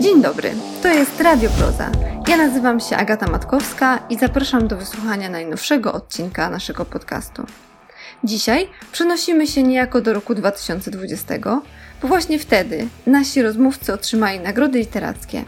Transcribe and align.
Dzień 0.00 0.22
dobry, 0.22 0.50
to 0.82 0.88
jest 0.88 1.20
Radio 1.20 1.50
Proza. 1.50 1.90
Ja 2.28 2.36
nazywam 2.36 2.80
się 2.80 2.96
Agata 2.96 3.26
Matkowska 3.26 3.98
i 4.10 4.18
zapraszam 4.18 4.68
do 4.68 4.76
wysłuchania 4.76 5.28
najnowszego 5.28 5.92
odcinka 5.92 6.50
naszego 6.50 6.84
podcastu. 6.84 7.42
Dzisiaj 8.24 8.68
przenosimy 8.92 9.46
się 9.46 9.62
niejako 9.62 10.00
do 10.00 10.12
roku 10.12 10.34
2020, 10.34 11.34
bo 12.02 12.08
właśnie 12.08 12.38
wtedy 12.38 12.88
nasi 13.06 13.42
rozmówcy 13.42 13.92
otrzymali 13.92 14.40
nagrody 14.40 14.78
literackie. 14.78 15.44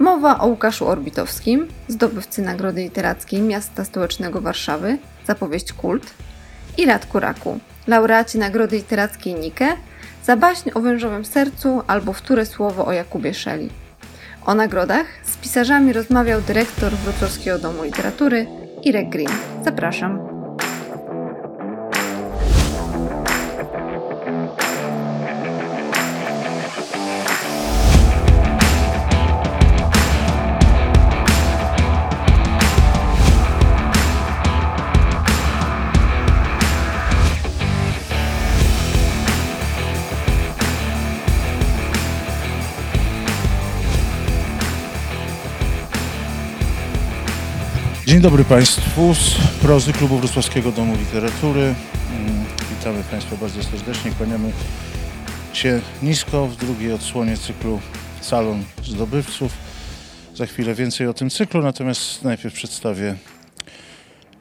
Mowa 0.00 0.38
o 0.38 0.46
Łukaszu 0.46 0.86
Orbitowskim, 0.86 1.68
zdobywcy 1.88 2.42
Nagrody 2.42 2.82
Literackiej 2.82 3.42
Miasta 3.42 3.84
Stołecznego 3.84 4.40
Warszawy 4.40 4.98
za 5.26 5.34
powieść 5.34 5.72
Kult 5.72 6.14
i 6.78 6.86
Radku 6.86 7.20
Raku, 7.20 7.58
laureacie 7.86 8.38
Nagrody 8.38 8.76
Literackiej 8.76 9.34
Nike 9.34 9.76
za 10.24 10.36
baśń 10.36 10.70
o 10.74 10.80
wężowym 10.80 11.24
sercu 11.24 11.82
albo 11.86 12.12
wtóre 12.12 12.46
słowo 12.46 12.86
o 12.86 12.92
Jakubie 12.92 13.34
Szeli. 13.34 13.70
O 14.46 14.54
nagrodach 14.54 15.06
z 15.24 15.36
pisarzami 15.36 15.92
rozmawiał 15.92 16.40
dyrektor 16.40 16.92
Wrocławskiego 16.92 17.58
Domu 17.58 17.82
Literatury 17.84 18.46
Irek 18.84 19.08
Green. 19.08 19.30
Zapraszam. 19.64 20.29
Dzień 48.20 48.30
dobry 48.30 48.44
Państwu 48.44 49.14
z 49.14 49.34
prozy 49.62 49.92
Klubu 49.92 50.18
Wrocławskiego 50.18 50.72
Domu 50.72 50.96
Literatury. 50.96 51.60
Mm, 51.60 52.44
Witamy 52.70 53.04
Państwa 53.10 53.36
bardzo 53.36 53.62
serdecznie. 53.62 54.10
Kłaniamy 54.12 54.52
się 55.52 55.80
nisko 56.02 56.46
w 56.46 56.56
drugiej 56.56 56.92
odsłonie 56.92 57.36
cyklu 57.36 57.80
Salon 58.20 58.64
Zdobywców. 58.84 59.52
Za 60.34 60.46
chwilę 60.46 60.74
więcej 60.74 61.06
o 61.06 61.14
tym 61.14 61.30
cyklu, 61.30 61.62
natomiast 61.62 62.24
najpierw 62.24 62.54
przedstawię 62.54 63.14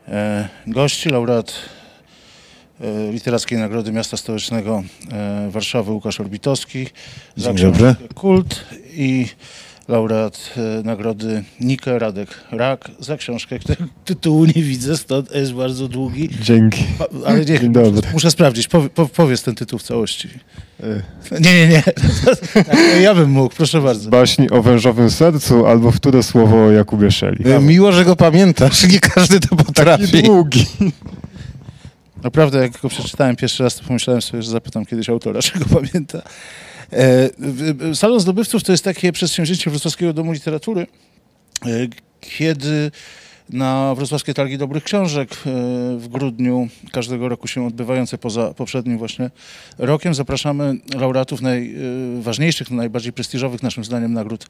e, 0.08 0.50
gości. 0.68 1.10
Laureat 1.10 1.54
e, 2.82 3.12
Literackiej 3.12 3.58
Nagrody 3.58 3.92
Miasta 3.92 4.18
Stołecznego 4.18 4.84
e, 5.12 5.50
Warszawy 5.52 5.92
Łukasz 5.92 6.20
Orbitowski. 6.20 6.88
Dzień 7.38 7.56
dobry. 7.56 7.96
Kult 8.16 8.66
i 8.94 9.28
laureat 9.90 10.54
e, 10.58 10.84
nagrody 10.84 11.44
Nike 11.62 12.00
Radek 12.00 12.30
Rak 12.52 12.92
za 13.00 13.18
książkę, 13.18 13.60
której 13.60 13.78
tytułu 14.06 14.46
nie 14.46 14.64
widzę, 14.64 14.98
stąd 14.98 15.36
jest 15.36 15.54
bardzo 15.54 15.88
długi. 15.88 16.30
Dzięki. 16.42 16.84
Ale 17.26 17.40
nie, 17.40 17.46
Dzień 17.46 17.72
dobry. 17.74 18.02
muszę 18.14 18.32
sprawdzić, 18.32 18.68
Powie, 18.68 18.90
po, 18.90 19.06
powiedz 19.06 19.44
ten 19.44 19.56
tytuł 19.56 19.80
w 19.80 19.84
całości. 19.84 20.30
E, 21.32 21.40
Nie, 21.40 21.54
nie, 21.54 21.68
nie. 21.68 21.84
Tak, 22.54 22.78
ja 23.04 23.16
bym 23.16 23.30
mógł, 23.32 23.56
proszę 23.56 23.82
bardzo. 23.82 24.10
Baśń 24.10 24.46
o 24.52 24.62
wężowym 24.62 25.12
sercu 25.12 25.66
albo 25.68 25.92
wtóre 25.92 26.24
słowo 26.24 26.66
o 26.66 26.72
Jakubie 26.72 27.12
Szeli. 27.12 27.52
E, 27.52 27.60
Miło, 27.60 27.92
że 27.92 28.06
go 28.06 28.16
pamiętasz. 28.16 28.88
Nie 28.88 29.00
każdy 29.00 29.40
to 29.40 29.48
Taki 29.56 29.64
potrafi. 29.64 30.24
długi. 30.24 30.66
Naprawdę, 32.24 32.58
jak 32.60 32.72
go 32.82 32.90
przeczytałem 32.90 33.36
pierwszy 33.36 33.64
raz, 33.64 33.76
to 33.76 33.84
pomyślałem 33.84 34.22
sobie, 34.22 34.44
że 34.44 34.52
zapytam 34.52 34.86
kiedyś 34.86 35.10
autora, 35.10 35.42
czy 35.46 35.60
go 35.60 35.66
pamięta. 35.66 36.22
E, 36.94 37.96
Salon 37.96 38.20
Zdobywców 38.20 38.64
to 38.64 38.72
jest 38.72 38.84
takie 38.84 39.12
przedsięwzięcie 39.12 39.70
Wrocławskiego 39.70 40.14
Domu 40.14 40.32
Literatury, 40.32 40.88
e, 41.66 41.70
kiedy 42.22 42.92
na 43.50 43.96
Wrocławskie 43.96 44.34
Targi 44.34 44.58
Dobrych 44.58 44.84
Książek 44.84 45.32
e, 45.32 45.36
w 45.98 46.08
grudniu 46.08 46.68
każdego 46.92 47.30
roku 47.30 47.48
się 47.48 47.68
odbywające 47.68 48.18
poza 48.18 48.54
poprzednim 48.54 48.98
właśnie 48.98 49.30
rokiem 49.78 50.14
zapraszamy 50.14 50.76
laureatów 50.96 51.42
najważniejszych, 51.42 52.72
najbardziej 52.72 53.14
prestiżowych 53.14 53.64
naszym 53.64 53.84
zdaniem 53.84 54.14
nagród 54.14 54.46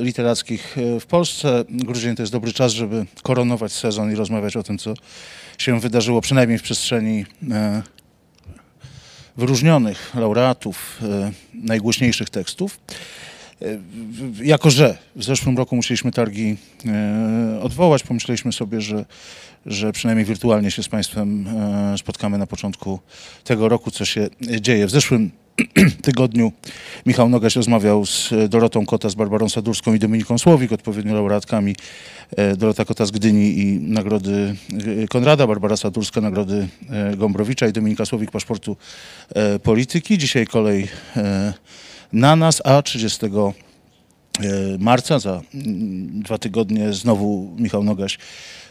literackich 0.00 0.76
w 1.00 1.06
Polsce. 1.06 1.64
Grudzień 1.68 2.16
to 2.16 2.22
jest 2.22 2.32
dobry 2.32 2.52
czas, 2.52 2.72
żeby 2.72 3.06
koronować 3.22 3.72
sezon 3.72 4.12
i 4.12 4.14
rozmawiać 4.14 4.56
o 4.56 4.62
tym, 4.62 4.78
co 4.78 4.94
się 5.58 5.80
wydarzyło 5.80 6.20
przynajmniej 6.20 6.58
w 6.58 6.62
przestrzeni 6.62 7.24
wyróżnionych 9.40 10.14
laureatów 10.14 10.98
e, 11.02 11.32
najgłośniejszych 11.54 12.30
tekstów. 12.30 12.80
E, 13.62 13.66
Jako, 14.42 14.70
że 14.70 14.98
w 15.16 15.24
zeszłym 15.24 15.56
roku 15.56 15.76
musieliśmy 15.76 16.12
targi 16.12 16.56
e, 16.86 17.60
odwołać, 17.62 18.02
pomyśleliśmy 18.02 18.52
sobie, 18.52 18.80
że, 18.80 19.04
że 19.66 19.92
przynajmniej 19.92 20.26
wirtualnie 20.26 20.70
się 20.70 20.82
z 20.82 20.88
Państwem 20.88 21.46
spotkamy 21.96 22.38
na 22.38 22.46
początku 22.46 23.00
tego 23.44 23.68
roku, 23.68 23.90
co 23.90 24.04
się 24.04 24.28
dzieje. 24.60 24.86
W 24.86 24.90
zeszłym 24.90 25.30
tygodniu 26.02 26.52
Michał 27.06 27.28
Nogaś 27.28 27.56
rozmawiał 27.56 28.06
z 28.06 28.30
Dorotą 28.48 28.86
Kota, 28.86 29.08
z 29.08 29.14
Barbarą 29.14 29.48
Sadurską 29.48 29.94
i 29.94 29.98
Dominiką 29.98 30.38
Słowik, 30.38 30.72
odpowiednio 30.72 31.14
laureatkami 31.14 31.76
e, 32.36 32.56
Dorota 32.56 32.84
Kota 32.84 33.06
z 33.06 33.10
Gdyni 33.10 33.58
i 33.58 33.78
nagrody 33.80 34.56
e, 35.02 35.08
Konrada, 35.08 35.46
Barbara 35.46 35.76
Sadurska 35.76 36.20
nagrody 36.20 36.68
e, 36.90 37.16
Gombrowicza 37.16 37.68
i 37.68 37.72
Dominika 37.72 38.06
Słowik 38.06 38.30
paszportu 38.30 38.76
e, 39.34 39.58
polityki. 39.58 40.18
Dzisiaj 40.18 40.46
kolej 40.46 40.88
e, 41.16 41.52
na 42.12 42.36
nas, 42.36 42.62
a 42.64 42.82
30 42.82 43.26
e, 43.26 43.30
marca, 44.78 45.18
za 45.18 45.40
mm, 45.54 46.22
dwa 46.22 46.38
tygodnie, 46.38 46.92
znowu 46.92 47.56
Michał 47.58 47.84
Nogaś 47.84 48.18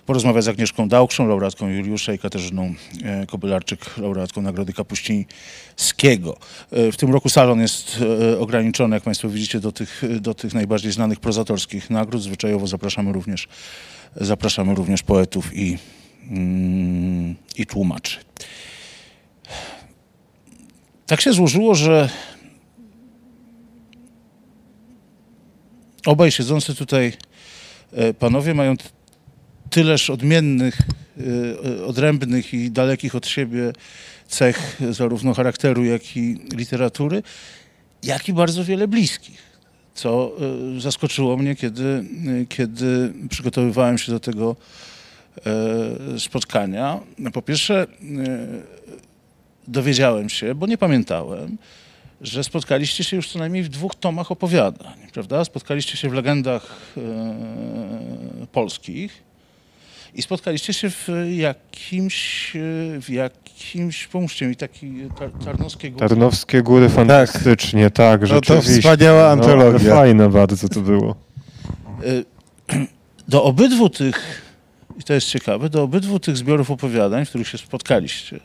porozmawia 0.10 0.42
z 0.42 0.48
Agnieszką 0.48 0.88
Dałkszą, 0.88 1.28
laureatką 1.28 1.68
Juliusza 1.68 2.14
i 2.14 2.20
Katarzyną 2.20 2.74
e, 3.04 3.26
Kobylarczyk, 3.28 3.98
laureatką 3.98 4.42
Nagrody 4.42 4.74
Kapuścińskiego. 4.74 6.38
E, 6.72 6.92
W 6.92 6.98
tym 6.98 7.14
roku 7.14 7.30
salon 7.30 7.62
jest 7.62 8.00
e, 8.32 8.40
ograniczony, 8.40 8.96
jak 8.96 9.04
Państwo 9.04 9.30
widzicie, 9.30 9.60
do 9.60 9.72
tych, 9.72 10.04
do 10.22 10.34
tych 10.34 10.54
najbardziej 10.54 10.92
znanych 10.92 11.20
prozatorskich 11.20 11.90
nagród. 11.90 12.24
Zwyczajowo 12.24 12.68
zapraszamy 12.68 13.14
również, 13.14 13.48
zapraszamy 14.16 14.76
również 14.76 15.04
poetów 15.04 15.58
i, 15.58 15.78
mm, 16.30 17.36
i 17.56 17.66
tłumaczy. 17.66 18.18
Tak 21.06 21.22
się 21.22 21.34
złożyło, 21.34 21.76
że 21.76 22.10
obaj 26.06 26.32
siedzący 26.32 26.76
tutaj 26.76 27.14
panowie 28.20 28.54
mają 28.54 28.76
tyleż 29.70 30.10
odmiennych, 30.10 30.78
e, 31.78 31.86
odrębnych 31.86 32.54
i 32.54 32.72
dalekich 32.72 33.16
od 33.16 33.28
siebie 33.28 33.74
cech 34.28 34.82
zarówno 34.90 35.34
charakteru, 35.34 35.86
jak 35.86 36.18
i 36.18 36.40
literatury, 36.56 37.24
jak 38.04 38.30
i 38.30 38.34
bardzo 38.34 38.66
wiele 38.66 38.88
bliskich. 38.88 39.50
Co 39.94 40.32
e, 40.78 40.80
zaskoczyło 40.80 41.38
mnie, 41.38 41.56
kiedy, 41.56 41.84
e, 41.84 42.46
kiedy 42.46 43.14
przygotowywałem 43.30 43.98
się 43.98 44.12
do 44.12 44.20
tego 44.20 44.56
spotkania. 46.18 47.00
Po 47.34 47.42
pierwsze, 47.42 47.88
dowiedziałem 49.68 50.30
się, 50.30 50.56
bo 50.56 50.68
nie 50.68 50.78
pamiętałem, 50.78 51.58
że 52.22 52.44
spotkaliście 52.44 53.04
się 53.04 53.16
już 53.16 53.30
co 53.30 53.40
najmniej 53.40 53.64
w 53.64 53.70
dwóch 53.70 53.96
tomach 53.96 54.32
opowiadań, 54.32 54.98
prawda? 55.14 55.46
Spotkaliście 55.46 55.98
się 55.98 56.10
w 56.10 56.14
legendach 56.14 56.96
polskich 58.52 59.29
i 60.14 60.22
spotkaliście 60.22 60.74
się 60.74 60.90
w 60.90 61.08
jakimś, 61.30 62.56
e, 62.56 62.60
w 63.02 63.10
jakimś, 63.10 64.08
pomóżcie 64.08 64.48
mi, 64.48 64.56
taki 64.56 64.94
tar, 65.20 65.32
Tarnowskie 65.46 65.92
Góry. 65.92 66.10
Tarnowskie 66.10 66.62
góry 66.62 66.90
fantastycznie, 66.90 67.92
tak, 67.92 68.22
No 68.22 68.28
to 68.28 68.34
rzeczywiście. 68.34 68.74
wspaniała 68.82 69.36
No, 69.36 69.44
antologia. 69.44 69.96
fajne 69.96 70.30
bardzo 70.30 70.70
to 70.70 70.82
było. 70.82 71.16
Do 73.28 73.44
obydwu 73.44 73.90
tych, 73.90 74.42
i 75.00 75.04
to 75.04 75.14
jest 75.14 75.28
ciekawe, 75.28 75.70
do 75.70 75.84
obydwu 75.84 76.20
tych 76.20 76.38
zbiorów 76.38 76.72
opowiadań, 76.72 77.26
w 77.26 77.30
których 77.30 77.48
się 77.48 77.58
spotkaliście, 77.58 78.40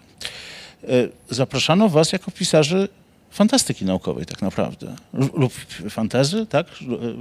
zapraszano 1.31 1.89
was 1.89 2.13
jako 2.13 2.31
pisarzy 2.31 2.89
fantastyki 3.35 3.85
naukowej 3.85 4.27
tak 4.27 4.43
naprawdę. 4.43 4.97
Lub- 5.13 5.91
fantezy, 5.91 6.47
tak? 6.47 6.67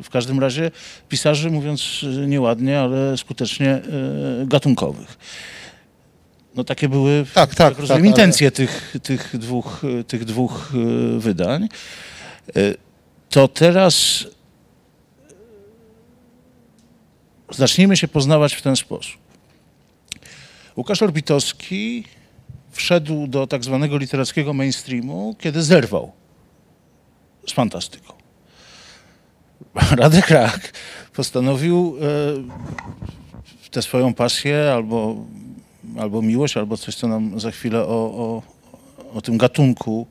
W 0.03 0.09
każdym 0.09 0.39
razie 0.39 0.71
pisarzy, 1.09 1.51
mówiąc 1.51 2.05
nieładnie, 2.27 2.79
ale 2.79 3.17
skutecznie 3.17 3.69
e, 3.69 3.81
gatunkowych. 4.45 5.17
No 6.55 6.63
takie 6.63 6.89
były, 6.89 7.25
Tak, 7.33 7.55
tak, 7.55 7.69
rozumiem, 7.79 7.87
tak, 7.87 7.97
ale- 7.97 8.07
intencje 8.07 8.51
tych, 8.51 8.95
tych 9.03 9.37
dwóch, 9.37 9.81
tych 10.07 10.25
dwóch 10.25 10.71
e, 11.15 11.19
wydań. 11.19 11.63
E, 12.55 12.61
To 13.29 13.47
teraz 13.47 14.25
zacznijmy 17.51 17.97
się 17.97 18.07
poznawać 18.07 18.53
w 18.53 18.61
ten 18.61 18.75
sposób. 18.75 19.17
Łukasz 20.77 21.01
Orbitowski 21.01 22.03
wszedł 22.73 23.27
do 23.27 23.47
tak 23.47 23.63
zwanego 23.63 23.97
literackiego 23.97 24.53
mainstreamu, 24.53 25.35
kiedy 25.39 25.63
zerwał 25.63 26.11
z 27.47 27.51
fantastyką. 27.51 28.13
Radek 30.01 30.29
Rak 30.29 30.73
postanowił 31.13 31.97
e, 32.01 33.69
tę 33.71 33.81
swoją 33.81 34.13
pasję 34.13 34.71
albo, 34.73 35.15
albo 35.99 36.21
miłość, 36.21 36.57
albo 36.57 36.77
coś, 36.77 36.95
co 36.95 37.07
nam 37.07 37.39
za 37.39 37.51
chwilę 37.51 37.81
o, 37.81 37.85
o, 37.87 38.41
o 39.13 39.21
tym 39.21 39.37
gatunku, 39.37 40.07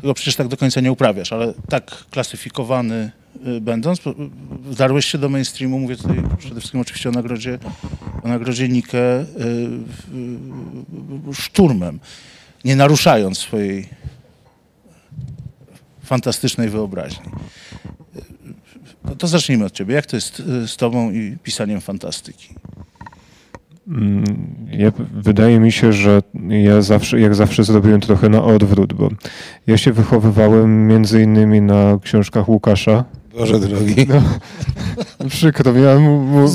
tego 0.00 0.14
przecież 0.14 0.36
tak 0.36 0.48
do 0.48 0.56
końca 0.56 0.80
nie 0.80 0.92
uprawiasz, 0.92 1.32
ale 1.32 1.54
tak 1.68 2.04
klasyfikowany 2.10 3.10
y, 3.46 3.60
będąc, 3.60 4.00
po- 4.00 4.14
wdarłeś 4.64 5.06
się 5.06 5.18
do 5.18 5.28
mainstreamu, 5.28 5.78
mówię 5.78 5.96
tutaj 5.96 6.22
przede 6.38 6.60
wszystkim 6.60 6.80
oczywiście 6.80 7.08
o 7.08 7.12
nagrodzie, 7.12 7.58
y, 8.24 9.26
y, 11.30 11.34
szturmem, 11.34 12.00
nie 12.64 12.76
naruszając 12.76 13.38
swojej 13.38 13.88
fantastycznej 16.04 16.68
wyobraźni. 16.68 17.26
No 19.04 19.16
to 19.16 19.26
zacznijmy 19.26 19.64
od 19.64 19.72
ciebie. 19.72 19.94
Jak 19.94 20.06
to 20.06 20.16
jest 20.16 20.40
y, 20.40 20.68
z 20.68 20.76
tobą 20.76 21.10
i 21.10 21.36
pisaniem 21.42 21.80
fantastyki? 21.80 22.48
Mm, 23.88 24.24
Ja, 24.70 24.92
wydaje 25.12 25.60
mi 25.60 25.72
się, 25.72 25.92
że 25.92 26.22
ja 26.48 26.82
zawsze, 26.82 27.20
jak 27.20 27.34
zawsze 27.34 27.64
zrobiłem 27.64 28.00
trochę 28.00 28.28
na 28.28 28.44
odwrót, 28.44 28.92
bo 28.92 29.08
ja 29.66 29.76
się 29.78 29.92
wychowywałem 29.92 30.86
między 30.86 31.22
innymi 31.22 31.60
na 31.60 31.98
książkach 32.02 32.48
Łukasza. 32.48 33.04
Boże 33.38 33.60
drogi. 33.60 34.06
No, 34.08 34.22
przykro 35.28 35.72
mi, 35.72 35.86
ale 35.86 35.98
mu, 35.98 36.48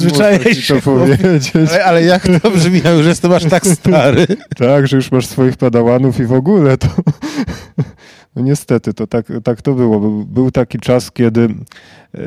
ci 0.53 0.73
to 0.73 0.81
powiedzieć. 0.81 1.51
Ale, 1.55 1.85
ale 1.85 2.03
jak 2.03 2.27
to 2.41 2.51
brzmi, 2.51 2.81
że 2.81 3.09
jestem 3.09 3.31
aż 3.31 3.45
tak 3.45 3.67
stary? 3.67 4.27
Tak, 4.57 4.87
że 4.87 4.95
już 4.95 5.11
masz 5.11 5.25
swoich 5.25 5.57
padałanów 5.57 6.19
i 6.19 6.25
w 6.25 6.33
ogóle 6.33 6.77
to... 6.77 6.87
No 8.35 8.41
niestety, 8.41 8.93
to 8.93 9.07
tak, 9.07 9.25
tak 9.43 9.61
to 9.61 9.73
było. 9.73 9.99
Był, 9.99 10.25
był 10.25 10.51
taki 10.51 10.79
czas, 10.79 11.11
kiedy 11.11 11.41
e, 11.41 12.19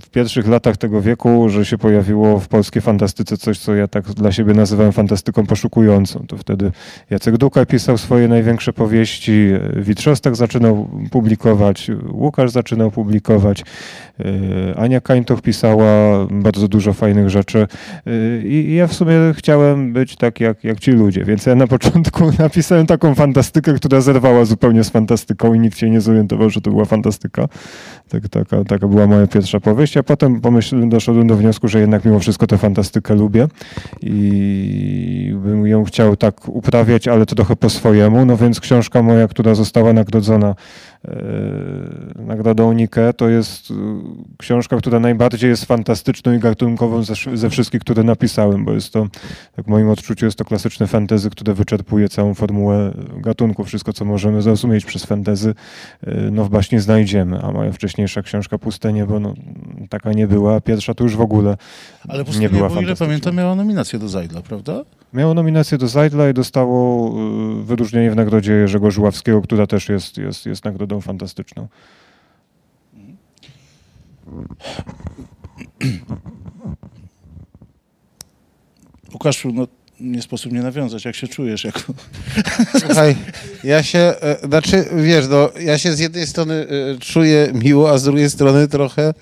w 0.00 0.10
pierwszych 0.10 0.48
latach 0.48 0.76
tego 0.76 1.02
wieku, 1.02 1.48
że 1.48 1.64
się 1.64 1.78
pojawiło 1.78 2.40
w 2.40 2.48
polskiej 2.48 2.82
fantastyce 2.82 3.36
coś, 3.36 3.58
co 3.58 3.74
ja 3.74 3.88
tak 3.88 4.04
dla 4.04 4.32
siebie 4.32 4.54
nazywałem 4.54 4.92
fantastyką 4.92 5.46
poszukującą. 5.46 6.24
To 6.28 6.36
wtedy 6.36 6.72
Jacek 7.10 7.36
Dukaj 7.36 7.66
pisał 7.66 7.98
swoje 7.98 8.28
największe 8.28 8.72
powieści, 8.72 9.50
e, 9.76 9.82
Witrzostak 9.82 10.36
zaczynał 10.36 10.88
publikować, 11.10 11.90
Łukasz 12.12 12.50
zaczynał 12.50 12.90
publikować, 12.90 13.64
e, 14.20 14.78
Ania 14.78 15.00
Kańtoch 15.00 15.42
pisała 15.42 16.26
bardzo 16.30 16.68
dużo 16.68 16.92
fajnych 16.92 17.30
rzeczy 17.30 17.66
e, 18.06 18.46
i 18.46 18.74
ja 18.74 18.86
w 18.86 18.92
sumie 18.92 19.14
chciałem 19.36 19.92
być 19.92 20.16
tak 20.16 20.40
jak, 20.40 20.64
jak 20.64 20.80
ci 20.80 20.92
ludzie, 20.92 21.24
więc 21.24 21.46
ja 21.46 21.54
na 21.54 21.66
początku 21.66 22.24
napisałem 22.38 22.86
taką 22.86 23.14
fantastykę, 23.14 23.74
która 23.74 24.00
zerwała 24.00 24.44
zupełnie 24.44 24.84
z 24.84 24.90
fantastyką 24.90 25.54
i 25.54 25.60
nikt 25.60 25.78
się 25.78 25.90
nie 25.90 26.00
zorientował, 26.00 26.50
że 26.50 26.60
to 26.60 26.70
była 26.70 26.84
fantastyka. 26.84 27.48
Tak, 28.08 28.28
taka, 28.28 28.64
taka 28.64 28.88
była 28.88 29.06
moja 29.06 29.26
pierwsza 29.26 29.60
powieść, 29.64 29.96
a 29.96 30.02
potem 30.02 30.40
pomyślałem, 30.40 30.88
doszedłem 30.88 31.26
do 31.26 31.36
wniosku, 31.36 31.68
że 31.68 31.80
jednak 31.80 32.04
mimo 32.04 32.20
wszystko 32.20 32.46
tę 32.46 32.58
fantastykę 32.58 33.14
lubię 33.14 33.48
i 34.02 35.34
bym 35.36 35.66
ją 35.66 35.84
chciał 35.84 36.16
tak 36.16 36.48
uprawiać, 36.48 37.08
ale 37.08 37.26
to 37.26 37.34
trochę 37.34 37.56
po 37.56 37.70
swojemu, 37.70 38.24
no 38.24 38.36
więc 38.36 38.60
książka 38.60 39.02
moja, 39.02 39.28
która 39.28 39.54
została 39.54 39.92
nagrodzona 39.92 40.54
nagrodą 42.16 42.72
Nike, 42.72 43.12
to 43.12 43.28
jest 43.28 43.70
e, 43.70 43.74
książka, 44.38 44.76
która 44.76 45.00
najbardziej 45.00 45.50
jest 45.50 45.64
fantastyczną 45.64 46.32
i 46.32 46.38
gatunkową 46.38 47.02
ze, 47.02 47.14
ze 47.34 47.50
wszystkich, 47.50 47.80
które 47.80 48.02
napisałem, 48.02 48.64
bo 48.64 48.72
jest 48.72 48.92
to, 48.92 49.06
tak 49.56 49.64
w 49.64 49.68
moim 49.68 49.88
odczuciu, 49.88 50.24
jest 50.24 50.38
to 50.38 50.44
klasyczne 50.44 50.86
fantasy, 50.86 51.30
które 51.30 51.54
wyczerpuje 51.54 52.08
całą 52.08 52.34
formułę 52.34 52.94
gatunku. 53.16 53.64
Wszystko, 53.64 53.92
co 53.92 54.04
możemy 54.04 54.42
zrozumieć 54.42 54.84
przez 54.84 55.04
fantasy, 55.04 55.54
e, 56.02 56.14
no 56.30 56.44
w 56.44 56.50
baśni 56.50 56.80
znajdziemy, 56.80 57.42
a 57.42 57.52
moja 57.52 57.72
wcześniejsza 57.72 58.22
książka 58.22 58.58
Puste 58.58 58.92
Niebo, 58.92 59.20
no 59.20 59.34
taka 59.88 60.12
nie 60.12 60.26
była, 60.26 60.60
pierwsza 60.60 60.94
to 60.94 61.04
już 61.04 61.16
w 61.16 61.20
ogóle 61.20 61.56
Ale 62.08 62.24
nie 62.40 62.48
była 62.48 62.68
bo 62.68 62.80
ile 62.80 62.96
pamiętam, 62.96 63.36
miała 63.36 63.54
nominację 63.54 63.98
do 63.98 64.08
Zajdla, 64.08 64.42
prawda? 64.42 64.84
Miało 65.14 65.34
nominację 65.34 65.78
do 65.78 65.88
Zajdla 65.88 66.28
i 66.28 66.34
dostało 66.34 67.14
wyróżnienie 67.62 68.10
w 68.10 68.16
nagrodzie 68.16 68.52
Jerzego 68.52 68.90
Żuławskiego, 68.90 69.42
która 69.42 69.66
też 69.66 69.88
jest, 69.88 70.18
jest, 70.18 70.46
jest 70.46 70.64
nagrodą 70.64 70.93
fantastyczną. 71.00 71.68
Łukaszu, 79.12 79.52
no 79.52 79.66
nie 80.00 80.22
sposób 80.22 80.52
nie 80.52 80.62
nawiązać. 80.62 81.04
Jak 81.04 81.16
się 81.16 81.28
czujesz? 81.28 81.64
Jako... 81.64 81.80
Słuchaj, 82.80 83.16
ja 83.64 83.82
się, 83.82 83.98
e, 83.98 84.36
znaczy, 84.46 84.84
wiesz, 84.96 85.28
no, 85.28 85.50
ja 85.60 85.78
się 85.78 85.92
z 85.92 85.98
jednej 85.98 86.26
strony 86.26 86.54
e, 86.54 86.98
czuję 86.98 87.48
miło, 87.54 87.90
a 87.90 87.98
z 87.98 88.04
drugiej 88.04 88.30
strony 88.30 88.68
trochę, 88.68 89.14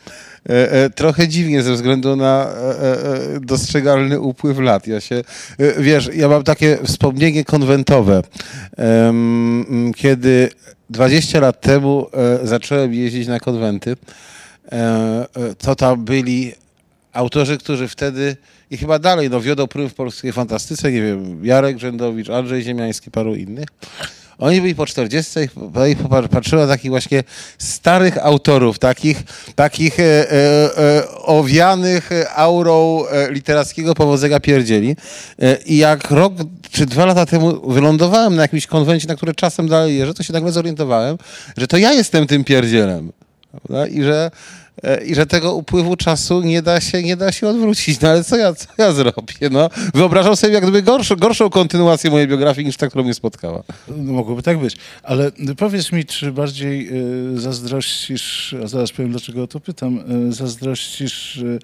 e, 0.48 0.72
e, 0.72 0.90
trochę 0.90 1.28
dziwnie 1.28 1.62
ze 1.62 1.72
względu 1.72 2.16
na 2.16 2.46
e, 2.46 2.56
e, 2.56 3.36
e, 3.36 3.40
dostrzegalny 3.40 4.20
upływ 4.20 4.58
lat. 4.58 4.86
Ja 4.86 5.00
się, 5.00 5.24
e, 5.58 5.82
wiesz, 5.82 6.10
ja 6.14 6.28
mam 6.28 6.42
takie 6.42 6.78
wspomnienie 6.84 7.44
konwentowe, 7.44 8.22
em, 8.76 9.92
kiedy 9.96 10.50
20 10.92 11.40
lat 11.40 11.60
temu 11.60 12.06
e, 12.12 12.46
zacząłem 12.46 12.94
jeździć 12.94 13.28
na 13.28 13.40
konwenty, 13.40 13.96
e, 14.72 14.76
e, 14.76 15.54
to 15.54 15.74
tam 15.74 16.04
byli 16.04 16.52
autorzy, 17.12 17.58
którzy 17.58 17.88
wtedy 17.88 18.36
i 18.70 18.76
chyba 18.76 18.98
dalej 18.98 19.30
no, 19.30 19.40
wiodą 19.40 19.66
prym 19.66 19.88
w 19.88 19.94
polskiej 19.94 20.32
fantastyce, 20.32 20.92
nie 20.92 21.02
wiem, 21.02 21.46
Jarek 21.46 21.78
Rzędowicz, 21.78 22.30
Andrzej 22.30 22.62
Ziemiański, 22.62 23.10
paru 23.10 23.34
innych. 23.34 23.68
Oni 24.42 24.60
byli 24.60 24.74
po 24.74 24.86
40 24.86 25.40
i 25.90 25.96
na 26.56 26.66
takich 26.66 26.90
właśnie 26.90 27.24
starych 27.58 28.18
autorów, 28.18 28.78
takich, 28.78 29.22
takich 29.54 30.00
e, 30.00 30.02
e, 30.02 30.34
e, 30.78 31.08
owianych 31.08 32.10
aurą 32.36 33.06
e, 33.06 33.32
literackiego 33.32 33.94
powodzenia 33.94 34.40
pierdzieli. 34.40 34.96
E, 35.42 35.56
I 35.66 35.76
jak 35.76 36.10
rok 36.10 36.32
czy 36.70 36.86
dwa 36.86 37.06
lata 37.06 37.26
temu 37.26 37.72
wylądowałem 37.72 38.36
na 38.36 38.42
jakimś 38.42 38.66
konwencie, 38.66 39.08
na 39.08 39.16
który 39.16 39.34
czasem 39.34 39.68
dalej 39.68 39.98
jeżdżę, 39.98 40.14
to 40.14 40.22
się 40.22 40.32
nagle 40.32 40.52
zorientowałem, 40.52 41.18
że 41.56 41.66
to 41.66 41.76
ja 41.76 41.92
jestem 41.92 42.26
tym 42.26 42.44
pierdzielem. 42.44 43.12
Prawda? 43.52 43.86
I 43.86 44.02
że, 44.02 44.30
e, 44.82 45.04
I 45.04 45.14
że 45.14 45.26
tego 45.26 45.54
upływu 45.54 45.96
czasu 45.96 46.42
nie 46.42 46.62
da 46.62 46.80
się, 46.80 47.02
nie 47.02 47.16
da 47.16 47.32
się 47.32 47.48
odwrócić. 47.48 48.00
No 48.00 48.08
ale 48.08 48.24
co 48.24 48.36
ja, 48.36 48.54
co 48.54 48.66
ja 48.78 48.92
zrobię? 48.92 49.50
No, 49.50 49.70
wyobrażam 49.94 50.36
sobie 50.36 50.52
jak 50.52 50.62
gdyby 50.62 50.82
gorszą, 50.82 51.16
gorszą 51.16 51.50
kontynuację 51.50 52.10
mojej 52.10 52.28
biografii 52.28 52.66
niż 52.66 52.76
ta, 52.76 52.88
która 52.88 53.04
mnie 53.04 53.14
spotkała. 53.14 53.62
No, 53.88 54.12
mogłoby 54.12 54.42
tak 54.42 54.58
być. 54.58 54.76
Ale 55.02 55.32
powiedz 55.56 55.92
mi, 55.92 56.04
czy 56.04 56.32
bardziej 56.32 56.88
y, 57.34 57.40
zazdrościsz, 57.40 58.54
a 58.64 58.66
zaraz 58.66 58.92
powiem, 58.92 59.10
dlaczego 59.10 59.42
o 59.42 59.46
to 59.46 59.60
pytam, 59.60 60.04
y, 60.28 60.32
zazdrościsz 60.32 61.36
y, 61.36 61.58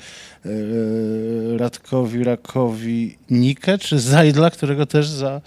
Radkowi, 1.59 2.25
Rakowi 2.25 3.17
Nikę, 3.31 3.79
czy 3.79 3.99
Zajdla, 3.99 4.51
którego 4.51 4.87
też 4.87 5.09
za... 5.09 5.41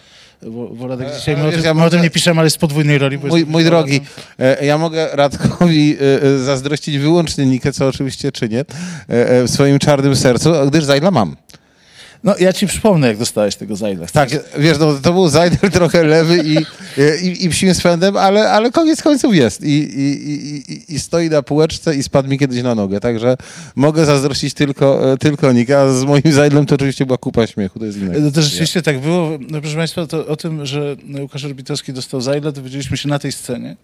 Bo, 0.48 0.68
bo 0.68 0.88
Radek 0.88 1.08
E, 1.08 1.18
dzisiaj, 1.20 1.36
ale 1.36 1.44
my 1.44 1.48
o, 1.50 1.52
wiesz, 1.52 1.60
tym, 1.62 1.66
ja 1.68 1.74
my 1.74 1.84
o 1.84 1.90
tym 1.90 1.98
mogę- 2.00 2.04
nie 2.04 2.10
piszemy, 2.10 2.40
ale 2.40 2.46
jest 2.46 2.56
z 2.56 2.60
podwójnej 2.60 2.98
roli. 2.98 3.18
bo 3.18 3.28
Mój, 3.28 3.40
jest 3.40 3.52
mój 3.52 3.64
drogi, 3.64 4.00
Polakiem. 4.02 4.60
e, 4.62 4.66
ja 4.66 4.78
mogę 4.78 5.10
Radkowi 5.14 5.98
e, 6.02 6.24
e, 6.24 6.38
zazdrościć 6.40 6.98
wyłącznie 6.98 7.46
Nikę, 7.46 7.74
co 7.74 7.88
oczywiście 7.88 8.32
czynię 8.32 8.60
e, 8.60 9.30
e, 9.30 9.44
w 9.44 9.50
swoim 9.52 9.80
czarnym 9.80 10.16
sercu, 10.16 10.54
gdyż 10.68 10.84
Zajdla 10.84 11.12
mam. 11.12 11.36
No 12.24 12.36
ja 12.40 12.54
ci 12.54 12.68
przypomnę, 12.68 13.08
jak 13.08 13.18
dostałeś 13.18 13.56
tego 13.56 13.76
Zajdla. 13.76 14.08
Tak, 14.14 14.30
wiesz, 14.58 14.78
no, 14.80 14.94
to 14.94 15.14
był 15.14 15.28
Zajdel 15.30 15.72
trochę 15.72 16.04
lewy 16.04 16.38
i, 16.46 16.58
i, 17.24 17.46
i 17.46 17.50
psim 17.50 17.74
swędem, 17.76 18.18
ale, 18.18 18.50
ale 18.52 18.72
koniec 18.72 19.02
końców 19.02 19.36
jest. 19.36 19.64
I, 19.64 19.70
i, 19.70 20.62
i, 20.72 20.94
i- 20.96 21.00
stoi 21.00 21.30
na 21.30 21.42
półeczce 21.44 21.96
i 21.96 22.04
spadł 22.04 22.30
mi 22.30 22.40
kiedyś 22.40 22.64
na 22.64 22.76
nogę. 22.76 23.00
Także 23.00 23.38
mogę 23.76 24.06
zazdrościć 24.06 24.54
tylko, 24.54 25.14
e, 25.14 25.18
tylko 25.18 25.52
Nika. 25.54 25.80
A 25.82 25.94
z 25.94 26.04
moim 26.04 26.22
Zajdlem 26.32 26.66
to 26.66 26.76
oczywiście 26.76 27.06
była 27.06 27.18
kupa 27.18 27.48
śmiechu. 27.48 27.80
To 27.80 27.86
jest 27.86 27.98
inne. 27.98 28.20
No 28.20 28.32
to 28.32 28.42
rzeczywiście 28.42 28.82
tak 28.82 29.00
było. 29.00 29.30
No, 29.50 29.62
proszę 29.62 29.76
Państwa, 29.78 30.08
to 30.08 30.28
o 30.28 30.36
tym, 30.36 30.66
że 30.66 30.96
Łukasz 31.22 31.46
Orbitowski 31.46 31.94
dostał 31.94 32.22
Zajdla, 32.22 32.52
dowiedzieliśmy 32.52 32.98
się 32.98 33.10
na 33.10 33.20
tej 33.20 33.32
scenie, 33.32 33.76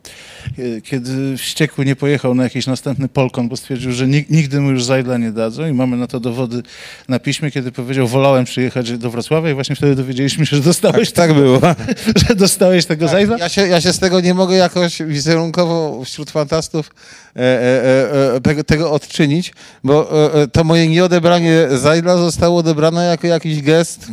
e, 0.60 0.82
kiedy 0.82 1.38
wściekły 1.38 1.86
nie 1.86 1.96
pojechał 1.96 2.36
na 2.36 2.44
jakiś 2.44 2.68
następny 2.68 3.08
Polkon, 3.08 3.50
bo 3.50 3.58
stwierdził, 3.58 3.92
że 3.92 4.08
nig- 4.08 4.26
nigdy 4.30 4.60
mu 4.62 4.72
już 4.72 4.84
Zajdla 4.84 5.18
nie 5.18 5.32
dadzą 5.32 5.68
i 5.68 5.74
mamy 5.74 5.98
na 5.98 6.08
to 6.08 6.20
dowody 6.20 6.64
na 7.10 7.20
piśmie, 7.20 7.52
kiedy 7.52 7.72
powiedział, 7.72 8.08
wolałem 8.08 8.46
przyjechać 8.46 8.92
do 8.98 9.10
Wrocławia 9.10 9.52
i 9.52 9.54
właśnie 9.54 9.76
wtedy 9.76 9.96
dowiedzieliśmy 9.96 10.46
się, 10.46 10.56
że 10.56 10.62
dostałeś, 10.62 11.12
Tak 11.12 11.34
było. 11.34 11.60
że 12.30 12.36
dostałeś 12.36 12.86
tego 12.98 13.12
Zajdla. 13.12 13.38
Ja 13.38 13.50
się, 13.50 13.68
ja 13.68 13.82
się 13.82 13.94
z 13.94 14.00
tego 14.00 14.22
nie 14.22 14.34
mogę 14.34 14.56
jakoś 14.56 15.02
wizerunkowo 15.02 16.04
wśród 16.06 16.32
fantastów 16.32 16.92
e, 17.36 17.40
e, 17.40 18.36
e, 18.36 18.42
tego, 18.42 18.64
tego 18.64 18.92
odczynić, 18.92 19.54
bo 19.84 20.26
e, 20.26 20.34
e, 20.34 20.48
to 20.48 20.64
moje 20.64 20.88
nieodebranie 20.88 21.68
Zajdla 21.72 22.18
zostało 22.18 22.58
odebrane 22.58 23.06
jako 23.06 23.28
jakiś 23.28 23.62
gest, 23.62 24.08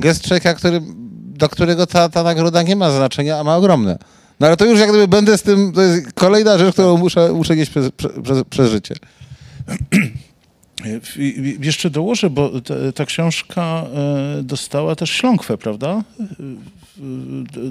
gest 0.00 0.22
człowieka, 0.22 0.54
który, 0.54 0.80
do 1.24 1.48
którego 1.48 1.86
ta, 1.86 2.08
ta 2.08 2.22
nagroda 2.22 2.62
nie 2.62 2.76
ma 2.76 2.90
znaczenia, 2.90 3.38
a 3.38 3.44
ma 3.44 3.56
ogromne. 3.56 3.98
No 4.40 4.46
ale 4.46 4.56
to 4.56 4.64
już 4.64 4.80
jak 4.80 4.88
gdyby 4.88 5.08
będę 5.08 5.38
z 5.38 5.42
tym, 5.42 5.72
to 5.72 5.82
jest 5.82 6.12
kolejna 6.12 6.58
rzecz, 6.58 6.72
którą 6.72 6.96
muszę, 6.96 7.32
muszę 7.32 7.56
nieść 7.56 7.70
przez, 7.70 7.90
przez, 8.22 8.44
przez 8.50 8.70
życie. 8.70 8.94
E, 10.84 11.00
Jeszcze 11.60 11.90
dołożę, 11.90 12.30
bo 12.30 12.60
ta, 12.60 12.74
ta 12.94 13.06
książka 13.06 13.62
e, 13.62 14.42
dostała 14.42 14.96
też 14.96 15.10
śląkwę, 15.10 15.58
prawda? 15.58 16.02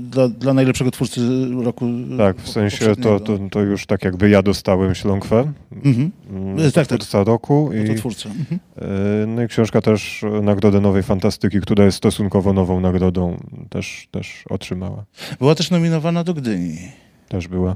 Dla, 0.02 0.28
dla 0.28 0.54
najlepszego 0.54 0.92
twórcy 0.92 1.22
roku. 1.64 1.86
Tak, 2.18 2.38
w 2.42 2.50
sensie 2.50 2.96
to, 2.96 3.20
to, 3.20 3.40
to 3.52 3.62
już 3.62 3.86
tak 3.86 4.04
jakby 4.04 4.30
ja 4.30 4.42
dostałem 4.44 4.96
śląkwę. 4.96 5.54
Mhm. 5.72 6.12
mm, 6.30 6.60
E, 6.60 6.72
tak, 6.72 6.88
tak. 6.88 7.00
Twórca 7.00 7.24
roku. 7.24 7.72
To 7.88 7.94
I, 7.94 7.96
twórca. 7.96 8.30
Mhm. 8.30 8.60
e, 8.78 9.26
no 9.28 9.44
i 9.44 9.48
książka 9.48 9.82
też 9.82 10.26
Nagrodę 10.42 10.82
Nowej 10.82 11.04
Fantastyki, 11.04 11.62
która 11.62 11.86
jest 11.86 11.98
stosunkowo 11.98 12.54
nową 12.54 12.80
nagrodą, 12.80 13.38
też, 13.70 14.08
też 14.12 14.44
otrzymała. 14.50 15.06
Była 15.40 15.56
też 15.56 15.72
nominowana 15.72 16.24
do 16.24 16.34
Gdyni. 16.34 16.78
Też 17.28 17.48
była. 17.48 17.76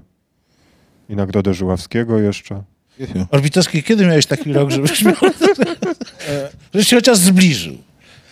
I 1.09 1.15
Nagrodę 1.15 1.53
Żuławskiego 1.53 2.19
jeszcze. 2.19 2.63
Orbitowski, 3.31 3.83
kiedy 3.83 4.05
miałeś 4.05 4.25
taki 4.25 4.53
rok, 4.53 4.71
żebyś 4.71 5.03
miał... 5.05 5.15
żebyś 6.73 6.87
się 6.87 6.95
chociaż 6.95 7.17
zbliżył? 7.17 7.77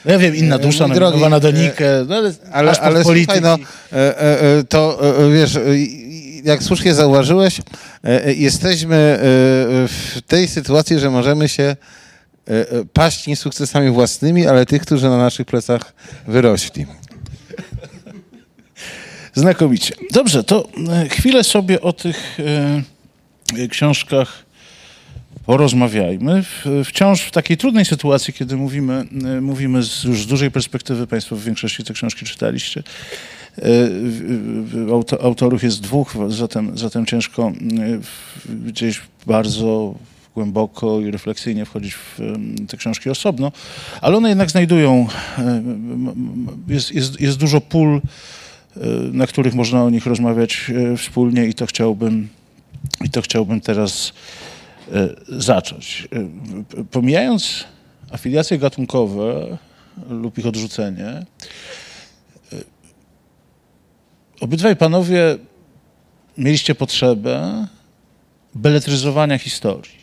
No 0.05 0.11
ja 0.11 0.17
wiem, 0.19 0.35
inna 0.35 0.55
E, 0.55 0.59
dusza 0.59 0.87
mój 0.87 0.99
nominowana 0.99 1.39
do 1.39 1.51
drogi, 1.51 1.65
e, 1.65 1.69
Nikę, 1.69 2.05
no 2.07 2.15
ale, 2.15 2.33
Ale, 2.51 2.71
ale 2.79 3.03
polityki. 3.03 3.39
słuchaj, 3.39 3.41
no, 3.41 3.97
e, 3.97 4.63
to 4.69 4.99
wiesz, 5.33 5.59
jak 6.43 6.63
słusznie 6.63 6.93
zauważyłeś, 6.93 7.61
jesteśmy 8.35 9.17
w 9.87 10.17
tej 10.27 10.47
sytuacji, 10.47 10.99
że 10.99 11.09
możemy 11.09 11.49
się 11.49 11.75
paść 12.93 13.27
nie 13.27 13.35
sukcesami 13.35 13.89
własnymi, 13.89 14.47
ale 14.47 14.65
tych, 14.65 14.81
którzy 14.81 15.09
na 15.09 15.17
naszych 15.17 15.47
plecach 15.47 15.93
wyrośli. 16.27 16.85
Znakomicie. 19.33 19.95
Dobrze, 20.11 20.43
to 20.43 20.67
chwilę 21.09 21.43
sobie 21.43 21.81
o 21.81 21.93
tych 21.93 22.37
książkach 23.69 24.45
porozmawiajmy. 25.51 26.43
Wciąż 26.85 27.21
w 27.21 27.31
takiej 27.31 27.57
trudnej 27.57 27.85
sytuacji, 27.85 28.33
kiedy 28.33 28.57
mówimy, 28.57 29.05
e, 29.37 29.41
mówimy 29.41 29.83
z, 29.83 30.03
już 30.03 30.23
z 30.23 30.27
dużej 30.27 30.51
perspektywy, 30.51 31.07
Państwo 31.07 31.35
w 31.35 31.43
większości 31.43 31.83
te 31.83 31.93
książki 31.93 32.25
czytaliście. 32.25 32.83
Auto, 34.91 35.23
autorów 35.23 35.63
jest 35.63 35.81
dwóch, 35.81 36.15
zatem, 36.27 36.77
zatem 36.77 37.05
ciężko 37.05 37.51
w- 38.01 38.65
gdzieś 38.65 39.01
bardzo 39.27 39.95
głęboko 40.35 40.99
i 40.99 41.11
refleksyjnie 41.11 41.65
wchodzić 41.65 41.93
w 41.93 42.19
te 42.67 42.77
książki 42.77 43.09
osobno, 43.09 43.51
ale 44.01 44.17
one 44.17 44.29
jednak 44.29 44.51
znajdują, 44.51 45.07
jest, 46.67 46.91
jest, 46.91 47.21
jest 47.21 47.37
dużo 47.37 47.61
pól, 47.61 48.01
na 49.11 49.27
których 49.27 49.53
można 49.53 49.83
o 49.83 49.89
nich 49.89 50.05
rozmawiać 50.05 50.71
wspólnie 50.97 51.45
i 51.45 51.53
to 51.53 51.65
chciałbym, 51.65 52.27
i 53.03 53.09
to 53.09 53.21
chciałbym 53.21 53.61
teraz 53.61 54.13
zacząć. 55.27 56.07
E, 56.77 56.83
Pomijając 56.91 57.63
afiliacje 58.11 58.57
gatunkowe 58.57 59.57
lub 60.09 60.37
ich 60.37 60.45
odrzucenie, 60.47 61.07
e, 61.07 61.25
obydwaj 64.41 64.75
panowie 64.75 65.37
mieliście 66.37 66.75
potrzebę 66.75 67.67
beletryzowania 68.55 69.37
historii. 69.37 70.01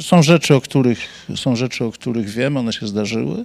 Są 0.00 0.22
rzeczy, 0.22 0.54
o 0.54 0.60
których, 0.60 0.98
są 1.36 1.56
rzeczy, 1.56 1.84
o 1.84 1.92
których 1.92 2.28
wiem, 2.28 2.56
one 2.56 2.72
się 2.72 2.86
zdarzyły. 2.86 3.44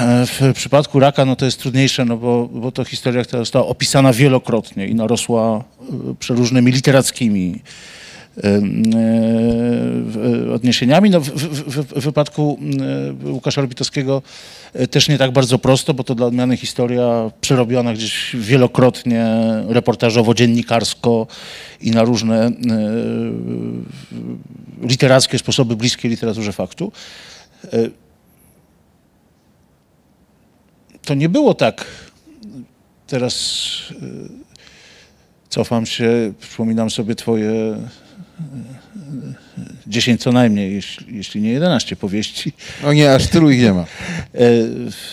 E, 0.00 0.26
W 0.26 0.52
przypadku 0.54 1.00
raka 1.00 1.24
no 1.24 1.36
to 1.36 1.44
jest 1.44 1.58
trudniejsze, 1.60 2.04
no 2.04 2.16
bo, 2.16 2.48
bo 2.52 2.72
to 2.72 2.84
historia, 2.84 3.24
która 3.24 3.42
została 3.42 3.66
opisana 3.66 4.12
wielokrotnie 4.12 4.86
i 4.86 4.94
narosła 4.94 5.64
e, 6.10 6.14
przeróżnymi 6.18 6.72
literackimi 6.72 7.54
e, 7.54 8.03
odniesieniami. 10.54 11.10
No, 11.10 11.20
w, 11.20 11.24
w, 11.24 12.00
w, 12.00 12.04
wypadku 12.04 12.58
e, 13.24 13.30
Łukasza 13.30 13.60
Orbitowskiego 13.60 14.22
e, 14.72 14.86
też 14.86 15.08
nie 15.08 15.18
tak 15.18 15.32
bardzo 15.32 15.58
prosto, 15.58 15.94
bo 15.94 16.04
to 16.04 16.14
dla 16.14 16.26
odmiany 16.26 16.56
historia 16.56 17.30
przerobiona 17.40 17.94
gdzieś 17.94 18.36
wielokrotnie 18.38 19.26
reportażowo, 19.68 20.34
dziennikarsko 20.34 21.26
i 21.80 21.90
na 21.90 22.02
różne 22.02 22.46
e, 22.46 22.52
literackie 24.82 25.38
sposoby 25.38 25.76
bliskie 25.76 26.08
literaturze 26.08 26.52
faktu. 26.52 26.92
E, 27.72 28.04
To 31.04 31.14
nie 31.14 31.28
było 31.28 31.54
tak. 31.54 31.86
Teraz 33.06 33.34
e, 33.90 33.94
cofam 35.48 35.86
się, 35.86 36.32
przypominam 36.40 36.90
sobie 36.90 37.14
twoje 37.14 37.50
e, 37.50 37.88
10 39.86 40.20
co 40.20 40.32
najmniej, 40.32 40.74
jeśli, 40.74 41.16
jeśli 41.16 41.40
nie 41.40 41.50
11 41.50 41.96
powieści, 41.96 42.52
O 42.84 42.92
nie, 42.92 43.14
aż 43.14 43.26
tylu 43.26 43.50
ich 43.50 43.60
nie 43.60 43.72
ma. 43.72 43.80
e, 44.34 44.48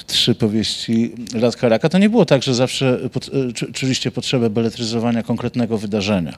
trzy 0.07 0.35
powieści 0.35 1.11
Radka 1.33 1.69
Raka, 1.69 1.89
to 1.89 1.97
nie 1.97 2.09
było 2.09 2.25
tak, 2.25 2.43
że 2.43 2.53
zawsze 2.53 2.99
e, 3.03 3.09
czu- 3.53 3.71
czuliście 3.73 4.11
potrzebę 4.11 4.49
beletryzowania 4.49 5.23
konkretnego 5.23 5.77
wydarzenia. 5.77 6.37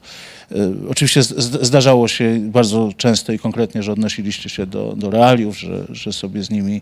E, 0.51 0.55
Oczywiście 0.89 1.23
zdarzało 1.61 2.07
się 2.07 2.39
bardzo 2.39 2.93
często 2.97 3.33
i 3.33 3.39
konkretnie, 3.39 3.83
że 3.83 3.91
odnosiliście 3.91 4.49
się 4.49 4.65
do, 4.65 4.93
do 4.97 5.09
realiów, 5.09 5.59
że, 5.59 5.85
że 5.89 6.13
sobie 6.13 6.43
z 6.43 6.49
nimi 6.49 6.81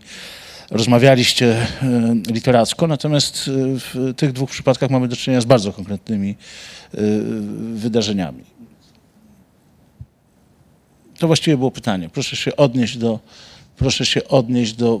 rozmawialiście 0.70 1.66
literacko, 2.28 2.86
natomiast 2.86 3.50
w 3.54 4.12
tych 4.16 4.32
dwóch 4.32 4.50
przypadkach 4.50 4.90
mamy 4.90 5.08
do 5.08 5.16
czynienia 5.16 5.40
z 5.40 5.44
bardzo 5.44 5.72
konkretnymi 5.72 6.34
wydarzeniami. 7.74 8.51
To 11.22 11.26
właściwie 11.26 11.56
było 11.56 11.70
pytanie. 11.70 12.08
Proszę 12.08 12.36
się 12.36 12.56
odnieść 12.56 12.96
do, 12.96 13.18
proszę 13.76 14.06
się 14.06 14.28
odnieść 14.28 14.72
do 14.72 15.00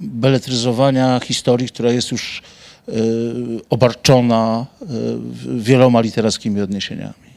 beletryzowania 0.00 1.20
historii, 1.20 1.68
która 1.68 1.92
jest 1.92 2.10
już 2.12 2.42
e, 2.88 2.92
obarczona 3.70 4.66
e, 4.82 4.86
wieloma 5.58 6.00
literackimi 6.00 6.60
odniesieniami. 6.60 7.31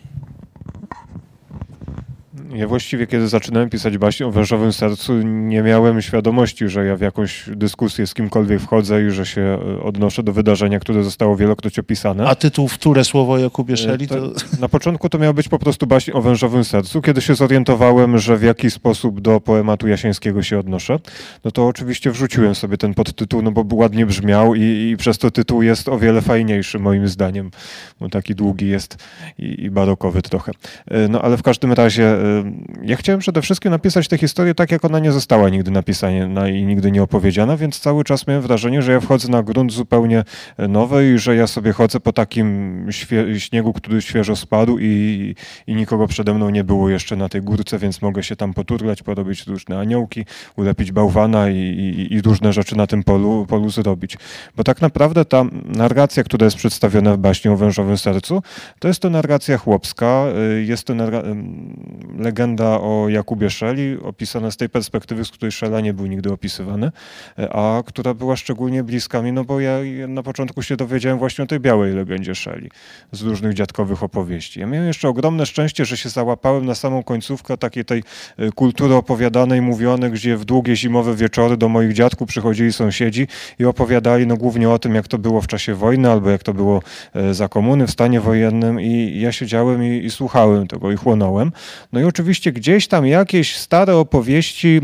Ja 2.56 2.68
właściwie, 2.68 3.08
kiedy 3.08 3.28
zaczynałem 3.28 3.70
pisać 3.70 3.98
baśń 3.98 4.24
o 4.24 4.32
wężowym 4.32 4.74
sercu, 4.74 5.14
nie 5.24 5.62
miałem 5.62 6.02
świadomości, 6.02 6.70
że 6.70 6.86
ja 6.86 6.96
w 6.96 7.02
jakąś 7.02 7.50
dyskusję 7.50 8.08
z 8.08 8.14
kimkolwiek 8.14 8.62
wchodzę 8.62 9.06
i 9.06 9.10
że 9.10 9.26
się 9.26 9.42
e, 9.42 9.84
odnoszę 9.84 10.24
do 10.24 10.34
wydarzenia, 10.34 10.80
które 10.80 11.04
zostało 11.04 11.36
wielokroć 11.36 11.80
opisane. 11.80 12.28
A 12.28 12.36
tytuł 12.36 12.68
Wtóre 12.68 13.04
słowo 13.04 13.38
Jakubie 13.38 13.78
Szeli 13.78 14.08
to... 14.08 14.32
Na 14.60 14.70
początku 14.70 15.10
to 15.10 15.20
miał 15.20 15.34
być 15.34 15.50
po 15.50 15.60
prostu 15.60 15.88
baśń 15.88 16.12
o 16.14 16.22
wężowym 16.22 16.64
sercu. 16.64 17.02
Kiedy 17.02 17.22
się 17.22 17.36
zorientowałem, 17.36 18.18
że 18.18 18.38
w 18.38 18.44
jaki 18.44 18.72
sposób 18.72 19.22
do 19.22 19.40
poematu 19.40 19.88
Jasińskiego 19.88 20.44
się 20.44 20.60
odnoszę, 20.60 21.00
no 21.46 21.52
to 21.52 21.68
oczywiście 21.68 22.12
wrzuciłem 22.12 22.56
sobie 22.56 22.78
ten 22.78 22.94
podtytuł, 22.94 23.42
no 23.42 23.52
bo 23.52 23.76
ładnie 23.76 24.06
brzmiał 24.06 24.56
i, 24.56 24.62
i 24.62 24.98
przez 24.98 25.18
to 25.18 25.32
tytuł 25.32 25.62
jest 25.62 25.90
o 25.90 26.00
wiele 26.00 26.22
fajniejszy 26.22 26.80
moim 26.80 27.08
zdaniem, 27.08 27.52
bo 28.00 28.10
taki 28.10 28.36
długi 28.36 28.68
jest 28.68 28.98
i, 29.40 29.64
i 29.64 29.70
barokowy 29.70 30.22
trochę. 30.22 30.52
E, 30.88 31.08
No 31.08 31.22
ale 31.22 31.38
w 31.38 31.44
każdym 31.44 31.74
razie 31.74 32.04
e, 32.04 32.45
ja 32.84 32.96
chciałem 32.96 33.20
przede 33.20 33.42
wszystkim 33.42 33.72
napisać 33.72 34.08
tę 34.08 34.18
historię 34.18 34.56
tak, 34.56 34.72
jak 34.72 34.86
ona 34.86 35.00
nie 35.00 35.12
została 35.12 35.50
nigdy 35.50 35.72
napisana 35.72 36.50
i 36.50 36.64
nigdy 36.66 36.92
nie 36.92 37.04
opowiedziana, 37.04 37.58
więc 37.58 37.80
cały 37.80 38.04
czas 38.04 38.28
miałem 38.28 38.44
wrażenie, 38.44 38.82
że 38.82 38.92
ja 38.92 39.00
wchodzę 39.00 39.30
na 39.30 39.44
grunt 39.44 39.74
zupełnie 39.74 40.24
e, 40.58 40.68
nowy 40.68 41.14
i 41.14 41.18
że 41.18 41.36
ja 41.36 41.48
sobie 41.48 41.74
chodzę 41.74 42.00
po 42.00 42.14
takim 42.14 42.88
śniegu, 43.38 43.74
który 43.74 44.02
świeżo 44.02 44.36
spadł 44.36 44.78
i, 44.80 45.36
i 45.68 45.76
nikogo 45.76 46.08
przede 46.08 46.34
mną 46.34 46.50
nie 46.50 46.64
było 46.64 46.90
jeszcze 46.90 47.16
na 47.16 47.30
tej 47.30 47.42
górce, 47.42 47.80
więc 47.80 48.02
mogę 48.02 48.24
się 48.24 48.36
tam 48.36 48.54
poturlać, 48.54 49.04
porobić 49.04 49.48
różne 49.48 49.80
aniołki, 49.80 50.26
ulepić 50.56 50.92
bałwana 50.92 51.50
i, 51.50 51.58
i, 51.58 52.14
i 52.14 52.22
różne 52.22 52.54
rzeczy 52.54 52.78
na 52.78 52.88
tym 52.88 53.04
polu, 53.04 53.46
polu 53.50 53.70
zrobić. 53.70 54.18
Bo 54.58 54.64
tak 54.64 54.82
naprawdę 54.82 55.26
ta 55.26 55.46
narracja, 55.66 56.24
która 56.24 56.46
jest 56.46 56.58
przedstawiona 56.58 57.14
w 57.14 57.18
baśni 57.18 57.52
o 57.52 57.58
wężowym 57.58 57.98
sercu, 57.98 58.42
to 58.80 58.88
jest 58.88 59.00
to 59.00 59.10
narracja 59.10 59.58
chłopska, 59.58 60.26
y, 60.60 60.64
jest 60.64 60.84
to 60.84 60.94
narra- 60.94 61.24
legenda 62.36 62.82
o 62.82 63.10
Jakubie 63.10 63.50
Szeli, 63.50 63.98
opisana 64.04 64.52
z 64.52 64.58
tej 64.58 64.70
perspektywy, 64.70 65.26
z 65.26 65.32
której 65.32 65.52
Szela 65.52 65.82
nie 65.82 65.94
był 65.94 66.06
nigdy 66.06 66.34
opisywany, 66.34 66.92
y, 67.40 67.50
a 67.50 67.84
która 67.86 68.14
była 68.14 68.36
szczególnie 68.36 68.84
bliska 68.84 69.22
mi, 69.22 69.32
no 69.32 69.44
bo 69.44 69.60
ja 69.60 69.78
na 70.08 70.24
początku 70.24 70.64
się 70.64 70.76
dowiedziałem 70.76 71.18
właśnie 71.18 71.44
o 71.44 71.48
tej 71.48 71.60
białej 71.60 71.94
legendzie 71.94 72.36
Szeli, 72.36 72.70
z 73.12 73.22
różnych 73.22 73.54
dziadkowych 73.54 74.04
opowieści. 74.04 74.60
Ja 74.60 74.68
miałem 74.68 74.88
jeszcze 74.88 75.10
ogromne 75.10 75.46
szczęście, 75.46 75.86
że 75.86 75.98
się 75.98 76.10
załapałem 76.10 76.66
na 76.66 76.76
samą 76.76 77.04
końcówkę 77.04 77.58
takiej 77.58 77.86
tej 77.86 78.04
y, 78.40 78.52
kultury 78.52 78.96
opowiadanej, 78.96 79.62
mówionej, 79.62 80.12
gdzie 80.12 80.38
w 80.38 80.46
długie 80.46 80.76
zimowe 80.76 81.16
wieczory 81.16 81.58
do 81.58 81.70
moich 81.70 81.94
dziadków 81.94 82.28
przychodzili 82.28 82.74
sąsiedzi 82.74 83.28
i 83.60 83.66
opowiadali 83.66 84.28
no 84.28 84.38
głównie 84.38 84.70
o 84.70 84.80
tym, 84.80 84.96
jak 84.96 85.08
to 85.08 85.18
było 85.18 85.42
w 85.42 85.48
czasie 85.48 85.76
wojny, 85.76 86.12
albo 86.12 86.30
jak 86.30 86.44
to 86.44 86.54
było 86.54 86.82
e, 87.14 87.34
za 87.34 87.48
komuny 87.48 87.88
w 87.88 87.92
stanie 87.92 88.22
wojennym 88.22 88.82
i 88.82 89.20
ja 89.20 89.32
siedziałem 89.32 89.84
i, 89.84 90.06
i 90.06 90.12
słuchałem 90.12 90.68
tego 90.68 90.92
i 90.92 90.96
chłonąłem. 90.96 91.52
No 91.94 92.00
i 92.00 92.04
oczywiście 92.04 92.25
gdzieś 92.52 92.88
tam 92.88 93.06
jakieś 93.06 93.58
stare 93.58 93.96
opowieści 93.96 94.82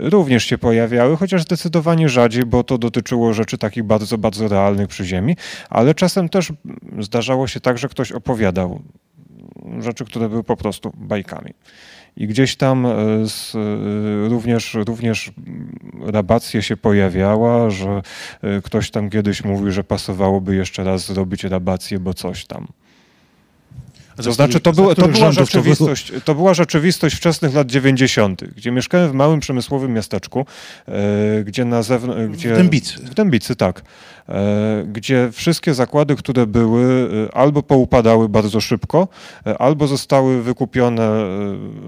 e, 0.00 0.08
również 0.08 0.44
się 0.44 0.58
pojawiały, 0.58 1.16
chociaż 1.16 1.42
zdecydowanie 1.42 2.08
rzadziej, 2.08 2.44
bo 2.44 2.64
to 2.64 2.78
dotyczyło 2.78 3.32
rzeczy 3.32 3.58
takich 3.58 3.84
bardzo, 3.84 4.18
bardzo 4.18 4.48
realnych 4.48 4.88
przy 4.88 5.04
ziemi, 5.04 5.36
ale 5.70 5.94
czasem 5.94 6.28
też 6.28 6.52
zdarzało 6.98 7.46
się 7.46 7.60
tak, 7.60 7.78
że 7.78 7.88
ktoś 7.88 8.12
opowiadał 8.12 8.82
rzeczy, 9.78 10.04
które 10.04 10.28
były 10.28 10.44
po 10.44 10.56
prostu 10.56 10.92
bajkami. 10.96 11.50
I 12.16 12.26
gdzieś 12.26 12.56
tam 12.56 12.86
e, 12.86 12.92
z, 13.28 13.52
również, 14.30 14.74
również 14.74 15.32
rabacja 16.00 16.62
się 16.62 16.76
pojawiała, 16.76 17.70
że 17.70 18.02
ktoś 18.64 18.90
tam 18.90 19.10
kiedyś 19.10 19.44
mówił, 19.44 19.70
że 19.70 19.84
pasowałoby 19.84 20.56
jeszcze 20.56 20.84
raz 20.84 21.06
zrobić 21.06 21.44
rabację, 21.44 21.98
bo 21.98 22.14
coś 22.14 22.44
tam. 22.44 22.66
To 24.16 24.32
znaczy, 24.32 24.60
to, 24.60 24.72
było, 24.72 24.94
to, 24.94 25.08
była 25.08 25.32
rzeczywistość, 25.32 26.12
to 26.24 26.34
była 26.34 26.54
rzeczywistość 26.54 27.16
wczesnych 27.16 27.54
lat 27.54 27.70
90., 27.70 28.44
gdzie 28.44 28.70
mieszkałem 28.70 29.10
w 29.10 29.14
małym 29.14 29.40
przemysłowym 29.40 29.92
miasteczku, 29.92 30.46
e, 30.88 31.44
gdzie 31.44 31.64
na 31.64 31.82
zewnątrz... 31.82 32.44
W 32.44 32.56
Dębicy. 32.56 32.98
W 32.98 33.14
Dębicy, 33.14 33.56
tak. 33.56 33.82
E, 34.28 34.84
gdzie 34.92 35.28
wszystkie 35.32 35.74
zakłady, 35.74 36.16
które 36.16 36.46
były, 36.46 37.08
e, 37.28 37.34
albo 37.34 37.62
poupadały 37.62 38.28
bardzo 38.28 38.60
szybko, 38.60 39.08
albo 39.58 39.86
zostały 39.86 40.42
wykupione, 40.42 41.10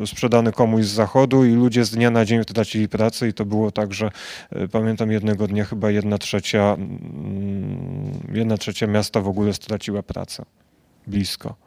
sprzedane 0.07 0.53
komuś 0.53 0.85
z 0.85 0.93
zachodu 0.93 1.45
i 1.45 1.53
ludzie 1.53 1.85
z 1.85 1.91
dnia 1.91 2.11
na 2.11 2.25
dzień 2.25 2.45
tracili 2.45 2.89
pracę 2.89 3.29
i 3.29 3.33
to 3.33 3.45
było 3.45 3.71
tak, 3.71 3.95
że 3.95 4.11
pamiętam 4.73 5.13
jednego 5.13 5.47
dnia 5.47 5.65
chyba 5.65 5.91
jedna 5.91 6.19
trzecia, 6.19 6.77
mm, 6.79 8.21
jedna 8.33 8.59
trzecia 8.59 8.87
miasta 8.87 9.21
w 9.21 9.29
ogóle 9.29 9.55
straciła 9.55 10.03
pracę. 10.03 10.45
Blisko. 11.07 11.65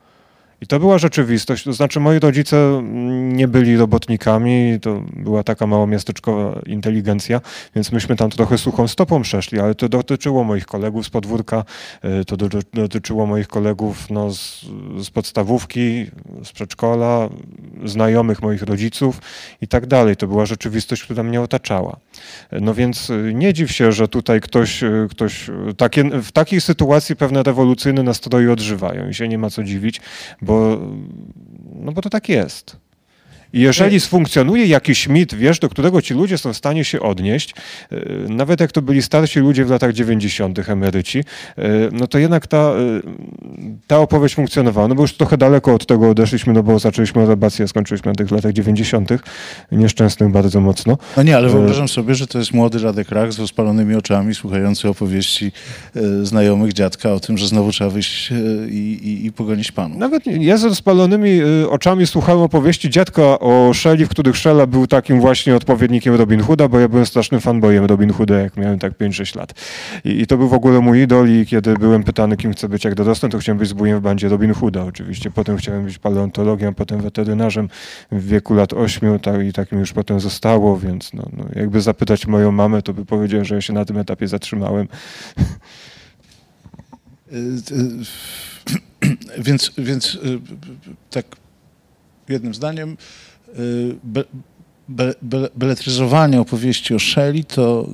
I 0.61 0.67
to 0.67 0.79
była 0.79 0.97
rzeczywistość. 0.97 1.63
To 1.63 1.73
znaczy, 1.73 1.99
moi 1.99 2.19
rodzice 2.19 2.81
nie 3.13 3.47
byli 3.47 3.77
robotnikami, 3.77 4.79
to 4.81 5.03
była 5.13 5.43
taka 5.43 5.67
małomiasteczkowa 5.67 6.61
inteligencja, 6.65 7.41
więc 7.75 7.91
myśmy 7.91 8.15
tam 8.15 8.29
trochę 8.29 8.57
suchą 8.57 8.87
stopą 8.87 9.21
przeszli, 9.21 9.59
ale 9.59 9.75
to 9.75 9.89
dotyczyło 9.89 10.43
moich 10.43 10.65
kolegów 10.65 11.05
z 11.05 11.09
podwórka, 11.09 11.63
y, 12.21 12.25
to 12.25 12.37
do- 12.37 12.47
dotyczyło 12.73 13.25
moich 13.25 13.47
kolegów 13.47 14.09
no, 14.09 14.31
z, 14.31 14.65
z 14.97 15.09
podstawówki, 15.09 16.05
z 16.43 16.51
przedszkola, 16.51 17.29
znajomych 17.85 18.41
moich 18.41 18.61
rodziców 18.61 19.21
i 19.61 19.67
tak 19.67 19.85
dalej. 19.85 20.15
To 20.15 20.27
była 20.27 20.45
rzeczywistość, 20.45 21.03
która 21.03 21.23
mnie 21.23 21.41
otaczała. 21.41 21.97
No 22.51 22.73
więc 22.73 23.09
y, 23.09 23.31
nie 23.35 23.53
dziw 23.53 23.71
się, 23.71 23.91
że 23.91 24.07
tutaj 24.07 24.41
ktoś, 24.41 24.83
y, 24.83 25.07
ktoś 25.11 25.49
takie, 25.77 26.03
w 26.03 26.31
takiej 26.31 26.61
sytuacji 26.61 27.15
pewne 27.15 27.43
rewolucyjne 27.43 28.03
nastroje 28.03 28.51
odżywają 28.51 29.09
i 29.09 29.13
się 29.13 29.27
nie 29.27 29.37
ma 29.37 29.49
co 29.49 29.63
dziwić, 29.63 30.01
bo, 30.47 30.77
no 31.75 31.91
bo 31.91 32.01
to 32.01 32.09
tak 32.09 32.29
jest. 32.29 32.77
I 33.53 33.59
jeżeli 33.59 33.99
sfunkcjonuje 33.99 34.65
jakiś 34.65 35.07
mit, 35.07 35.35
wiesz, 35.35 35.59
do 35.59 35.69
którego 35.69 36.01
ci 36.01 36.13
ludzie 36.13 36.37
są 36.37 36.53
w 36.53 36.57
stanie 36.57 36.85
się 36.85 36.99
odnieść, 36.99 37.53
y, 37.91 38.25
nawet 38.29 38.59
jak 38.59 38.71
to 38.71 38.81
byli 38.81 39.01
starsi 39.01 39.39
ludzie 39.39 39.65
w 39.65 39.69
latach 39.69 39.93
90., 39.93 40.69
emeryci, 40.69 41.19
y, 41.19 41.23
no 41.91 42.07
to 42.07 42.17
jednak 42.17 42.47
ta, 42.47 42.57
y, 42.57 43.01
ta 43.87 43.99
opowieść 43.99 44.35
funkcjonowała. 44.35 44.87
No 44.87 44.95
bo 44.95 45.01
już 45.01 45.13
trochę 45.13 45.37
daleko 45.37 45.73
od 45.73 45.85
tego 45.85 46.09
odeszliśmy, 46.09 46.53
no 46.53 46.63
bo 46.63 46.79
zaczęliśmy 46.79 47.27
a 47.63 47.67
skończyliśmy 47.67 48.11
na 48.11 48.15
tych 48.15 48.31
latach 48.31 48.53
90., 48.53 49.09
nieszczęsnych 49.71 50.31
bardzo 50.31 50.61
mocno. 50.61 50.97
No 51.17 51.23
nie, 51.23 51.37
ale 51.37 51.47
E, 51.47 51.51
wyobrażam 51.51 51.87
sobie, 51.87 52.15
że 52.15 52.27
to 52.27 52.39
jest 52.39 52.53
młody 52.53 52.79
Radek 52.79 53.09
Rach 53.09 53.33
z 53.33 53.39
rozpalonymi 53.39 53.95
oczami, 53.95 54.35
słuchający 54.35 54.89
opowieści 54.89 55.51
e, 55.95 56.25
znajomych 56.25 56.73
dziadka 56.73 57.13
o 57.13 57.19
tym, 57.19 57.37
że 57.37 57.47
znowu 57.47 57.71
trzeba 57.71 57.89
wyjść 57.89 58.31
e, 58.31 58.35
i, 58.69 58.99
i, 59.03 59.25
i 59.25 59.31
pogonić 59.31 59.71
panu. 59.71 59.97
Nawet 59.97 60.27
ja 60.27 60.57
z 60.57 60.63
rozpalonymi 60.63 61.39
oczami 61.69 62.07
słuchałem 62.07 62.41
opowieści 62.41 62.89
dziadka 62.89 63.36
o 63.39 63.73
Shelley, 63.73 64.05
w 64.05 64.09
których 64.09 64.37
Shella 64.37 64.67
był 64.67 64.87
takim 64.87 65.21
właśnie 65.21 65.55
odpowiednikiem 65.55 66.15
Robin 66.15 66.41
Hooda, 66.41 66.67
bo 66.67 66.79
ja 66.79 66.87
byłem 66.87 67.05
strasznym 67.05 67.41
fanboyem 67.41 67.85
Robin 67.85 68.13
Hooda, 68.13 68.39
jak 68.39 68.57
miałem 68.57 68.79
tak 68.79 68.93
5-6 68.97 69.37
lat. 69.37 69.53
I, 70.03 70.21
I 70.21 70.27
to 70.27 70.37
był 70.37 70.47
w 70.47 70.53
ogóle 70.53 70.79
mój 70.79 71.01
idol 71.01 71.29
i 71.29 71.45
kiedy 71.45 71.73
byłem 71.73 72.03
pytany, 72.03 72.37
kim 72.37 72.53
chcę 72.53 72.69
być 72.69 72.85
jak 72.85 72.95
dorosnę, 72.95 73.29
to 73.29 73.37
chciałem 73.37 73.57
być 73.57 73.69
zbójem 73.69 73.99
w 73.99 74.01
bandzie 74.01 74.29
Robin 74.29 74.53
Hooda 74.53 74.83
oczywiście. 74.83 75.31
Potem 75.31 75.57
chciałem 75.57 75.85
być 75.85 75.97
paleontologiem, 75.97 76.75
potem 76.75 77.01
weterynarzem 77.01 77.69
w 78.11 78.27
wieku 78.27 78.53
lat 78.53 78.73
8 78.73 79.19
tak, 79.19 79.41
i 79.41 79.53
tak 79.53 79.71
mi 79.71 79.79
już 79.79 79.93
potem 79.93 80.19
zostało, 80.19 80.77
więc 80.79 81.13
no, 81.13 81.29
no, 81.37 81.45
jakby 81.55 81.81
zapytać 81.81 82.27
moją 82.27 82.51
mamę, 82.51 82.81
to 82.81 82.93
by 82.93 83.05
powiedział, 83.05 83.45
że 83.45 83.55
ja 83.55 83.61
się 83.61 83.73
na 83.73 83.85
tym 83.85 83.97
etapie 83.97 84.27
zatrzymałem. 84.27 84.87
Więc, 89.37 89.71
więc 89.77 90.15
e, 90.15 90.19
tak 91.09 91.25
jednym 92.29 92.53
zdaniem 92.53 92.97
be, 94.03 94.23
be, 94.89 95.13
be, 95.21 95.49
beletryzowanie 95.55 96.41
opowieści 96.41 96.95
o 96.95 96.99
Shelley 96.99 97.43
to 97.43 97.87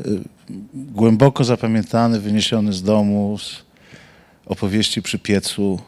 e, 0.00 0.04
e, 0.04 0.18
głęboko 0.74 1.44
zapamiętany, 1.44 2.20
wyniesiony 2.20 2.72
z 2.72 2.82
domu 2.82 3.38
z 3.38 3.64
opowieści 4.46 5.02
przy 5.02 5.18
piecu 5.18 5.80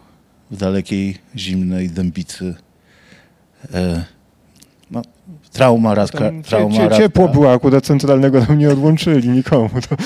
w 0.50 0.56
dalekiej, 0.56 1.18
zimnej 1.36 1.90
Dębicy. 1.90 2.54
E, 3.74 4.04
No, 4.90 5.02
trauma 5.52 5.94
Radka, 5.94 6.18
Tam 6.18 6.42
cie, 6.42 6.48
trauma 6.48 6.76
cie, 6.76 6.82
Radka, 6.82 6.96
ciepło 6.96 7.28
było, 7.28 7.52
akurat 7.52 7.84
centralnego 7.84 8.40
nam 8.40 8.58
nie 8.58 8.70
odłączyli 8.70 9.28
nikomu. 9.28 9.70
To... 9.88 9.96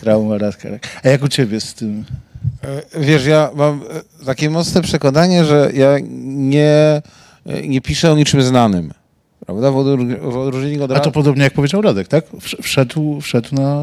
trauma 0.00 0.38
Radka. 0.38 0.68
A 1.04 1.08
jak 1.08 1.22
u 1.22 1.28
ciebie 1.28 1.60
z 1.60 1.74
tym? 1.74 2.04
E, 2.94 3.00
Wiesz, 3.00 3.26
ja 3.26 3.50
mam 3.54 3.80
e, 4.20 4.24
takie 4.24 4.50
mocne 4.50 4.82
przekonanie, 4.82 5.44
że 5.44 5.70
ja 5.74 5.96
nie, 6.28 7.02
nie 7.68 7.80
piszę 7.80 8.12
o 8.12 8.16
niczym 8.16 8.42
znanym. 8.42 8.92
Prawda? 9.46 9.70
W, 9.70 9.76
odróżnieniu 10.36 10.84
od 10.84 10.92
A 10.92 11.00
to 11.00 11.10
podobnie 11.10 11.42
jak 11.42 11.52
powiedział 11.52 11.82
Radek, 11.82 12.08
tak? 12.08 12.30
Wsz- 12.30 12.62
Wszedł, 12.62 13.20
wszedł 13.20 13.54
na 13.54 13.82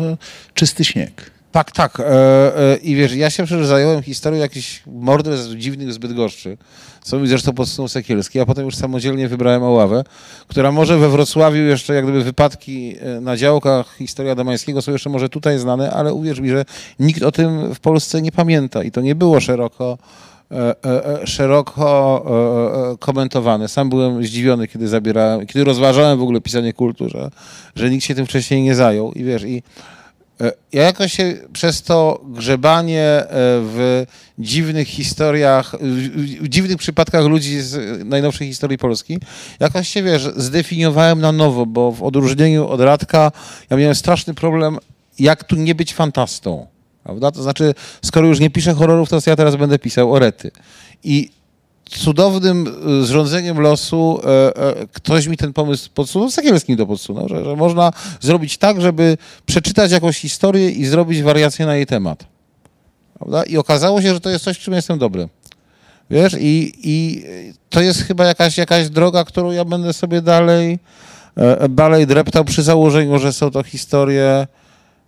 czysty 0.54 0.86
śnieg. 0.86 1.32
Tak, 1.54 1.72
tak. 1.72 2.00
E, 2.00 2.04
e, 2.06 2.76
I 2.76 2.96
wiesz, 2.96 3.16
ja 3.16 3.30
się 3.30 3.46
przecież 3.46 3.68
zająłem 3.68 4.04
historią 4.04 4.40
jakichś 4.40 4.84
morderstw 4.88 5.54
dziwnych 5.54 5.94
z 5.94 5.98
Bydgoszczy, 5.98 6.58
co 7.04 7.20
mi 7.20 7.28
zresztą 7.28 7.54
podsunął 7.54 7.88
Sekielski, 7.88 8.40
a 8.40 8.46
potem 8.46 8.66
już 8.66 8.76
samodzielnie 8.76 9.28
wybrałem 9.28 9.64
Oławę, 9.64 10.04
która 10.48 10.72
może 10.72 10.98
we 10.98 11.10
Wrocławiu 11.10 11.58
jeszcze 11.58 11.94
jak 11.94 12.04
gdyby 12.04 12.24
wypadki 12.24 12.96
e, 13.00 13.22
na 13.22 13.38
działkach 13.38 13.96
historii 13.98 14.32
Adamańskiego 14.32 14.82
są 14.82 14.92
jeszcze 14.92 15.10
może 15.10 15.30
tutaj 15.30 15.60
znane, 15.60 15.92
ale 15.92 16.14
uwierz 16.14 16.40
mi, 16.40 16.50
że 16.50 16.66
nikt 17.00 17.24
o 17.24 17.32
tym 17.32 17.76
w 17.76 17.80
Polsce 17.80 18.22
nie 18.22 18.32
pamięta 18.32 18.84
i 18.84 18.92
to 18.92 19.02
nie 19.02 19.16
było 19.16 19.40
szeroko 19.40 19.98
e, 19.98 19.98
e, 19.98 20.02
e, 20.02 20.33
szeroko 21.26 22.26
e, 22.26 22.92
e, 22.92 22.98
komentowane. 22.98 23.68
Sam 23.68 23.90
byłem 23.90 24.24
zdziwiony, 24.24 24.68
kiedy 24.68 24.88
zabierałem, 24.88 25.48
kiedy 25.48 25.64
rozważałem 25.64 26.20
w 26.20 26.22
ogóle 26.22 26.42
pisanie 26.42 26.74
kultu, 26.74 27.10
że, 27.76 27.90
nikt 27.90 28.06
się 28.06 28.16
tym 28.16 28.26
wcześniej 28.26 28.62
nie 28.62 28.76
zajął 28.76 29.12
i 29.12 29.24
wiesz, 29.24 29.44
i 29.44 29.64
E, 30.42 30.52
Ja 30.74 30.84
jakoś 30.84 31.14
się 31.14 31.38
przez 31.54 31.82
to 31.82 32.22
grzebanie 32.26 33.02
e, 33.02 33.26
w 33.62 34.06
dziwnych 34.40 34.88
historiach, 34.88 35.76
w 36.42 36.48
dziwnych 36.50 36.78
przypadkach 36.78 37.26
ludzi 37.26 37.62
z 37.62 38.04
najnowszej 38.06 38.48
historii 38.48 38.78
Polski, 38.78 39.18
jakoś 39.60 39.88
się, 39.88 40.04
wiesz, 40.04 40.30
zdefiniowałem 40.36 41.22
na 41.22 41.32
nowo, 41.32 41.66
bo 41.66 41.92
w 41.92 42.04
odróżnieniu 42.04 42.68
od 42.68 42.82
Radka 42.82 43.32
ja 43.70 43.78
miałem 43.78 43.96
straszny 43.96 44.34
problem, 44.34 44.78
jak 45.20 45.44
tu 45.44 45.56
nie 45.56 45.76
być 45.76 45.94
fantastą. 45.94 46.68
Prawda? 47.04 47.32
To 47.32 47.44
znaczy, 47.44 47.74
skoro 48.02 48.28
już 48.28 48.40
nie 48.40 48.50
piszę 48.50 48.74
horrorów, 48.74 49.10
to 49.10 49.20
ja 49.28 49.36
teraz 49.36 49.56
będę 49.56 49.80
pisał 49.80 50.14
orety. 50.14 50.52
I 51.04 51.30
cudownym 51.90 52.76
y, 53.02 53.06
zrządzeniem 53.06 53.60
losu 53.60 54.20
e, 54.24 54.58
e, 54.58 54.88
ktoś 54.94 55.28
mi 55.28 55.38
ten 55.38 55.54
pomysł 55.54 55.90
podsunął, 55.94 56.32
Sekielski 56.32 56.72
mi 56.72 56.78
to 56.78 56.86
podsunął, 56.86 57.30
że, 57.30 57.44
że 57.44 57.56
można 57.56 57.92
zrobić 58.22 58.58
tak, 58.58 58.82
żeby 58.82 59.18
przeczytać 59.46 59.92
jakąś 59.92 60.20
historię 60.20 60.70
i 60.70 60.86
zrobić 60.86 61.22
wariację 61.22 61.66
na 61.66 61.76
jej 61.76 61.86
temat. 61.86 62.26
Prawda? 63.20 63.44
I 63.44 63.58
okazało 63.58 64.02
się, 64.02 64.14
że 64.14 64.20
to 64.20 64.30
jest 64.30 64.46
coś, 64.46 64.58
w 64.58 64.62
czym 64.62 64.74
jestem 64.74 65.00
dobry. 65.00 65.30
Wiesz, 66.10 66.36
i, 66.40 66.74
i 66.84 67.24
to 67.70 67.82
jest 67.82 68.02
chyba 68.02 68.26
jakaś, 68.26 68.58
jakaś 68.58 68.90
droga, 68.90 69.24
którą 69.24 69.52
ja 69.52 69.66
będę 69.66 69.94
sobie 69.94 70.22
dalej, 70.22 70.80
e, 71.38 71.70
dalej 71.70 72.08
dreptał 72.08 72.46
przy 72.46 72.64
założeniu, 72.64 73.20
że 73.20 73.34
są 73.34 73.52
to 73.52 73.64
historie 73.64 74.48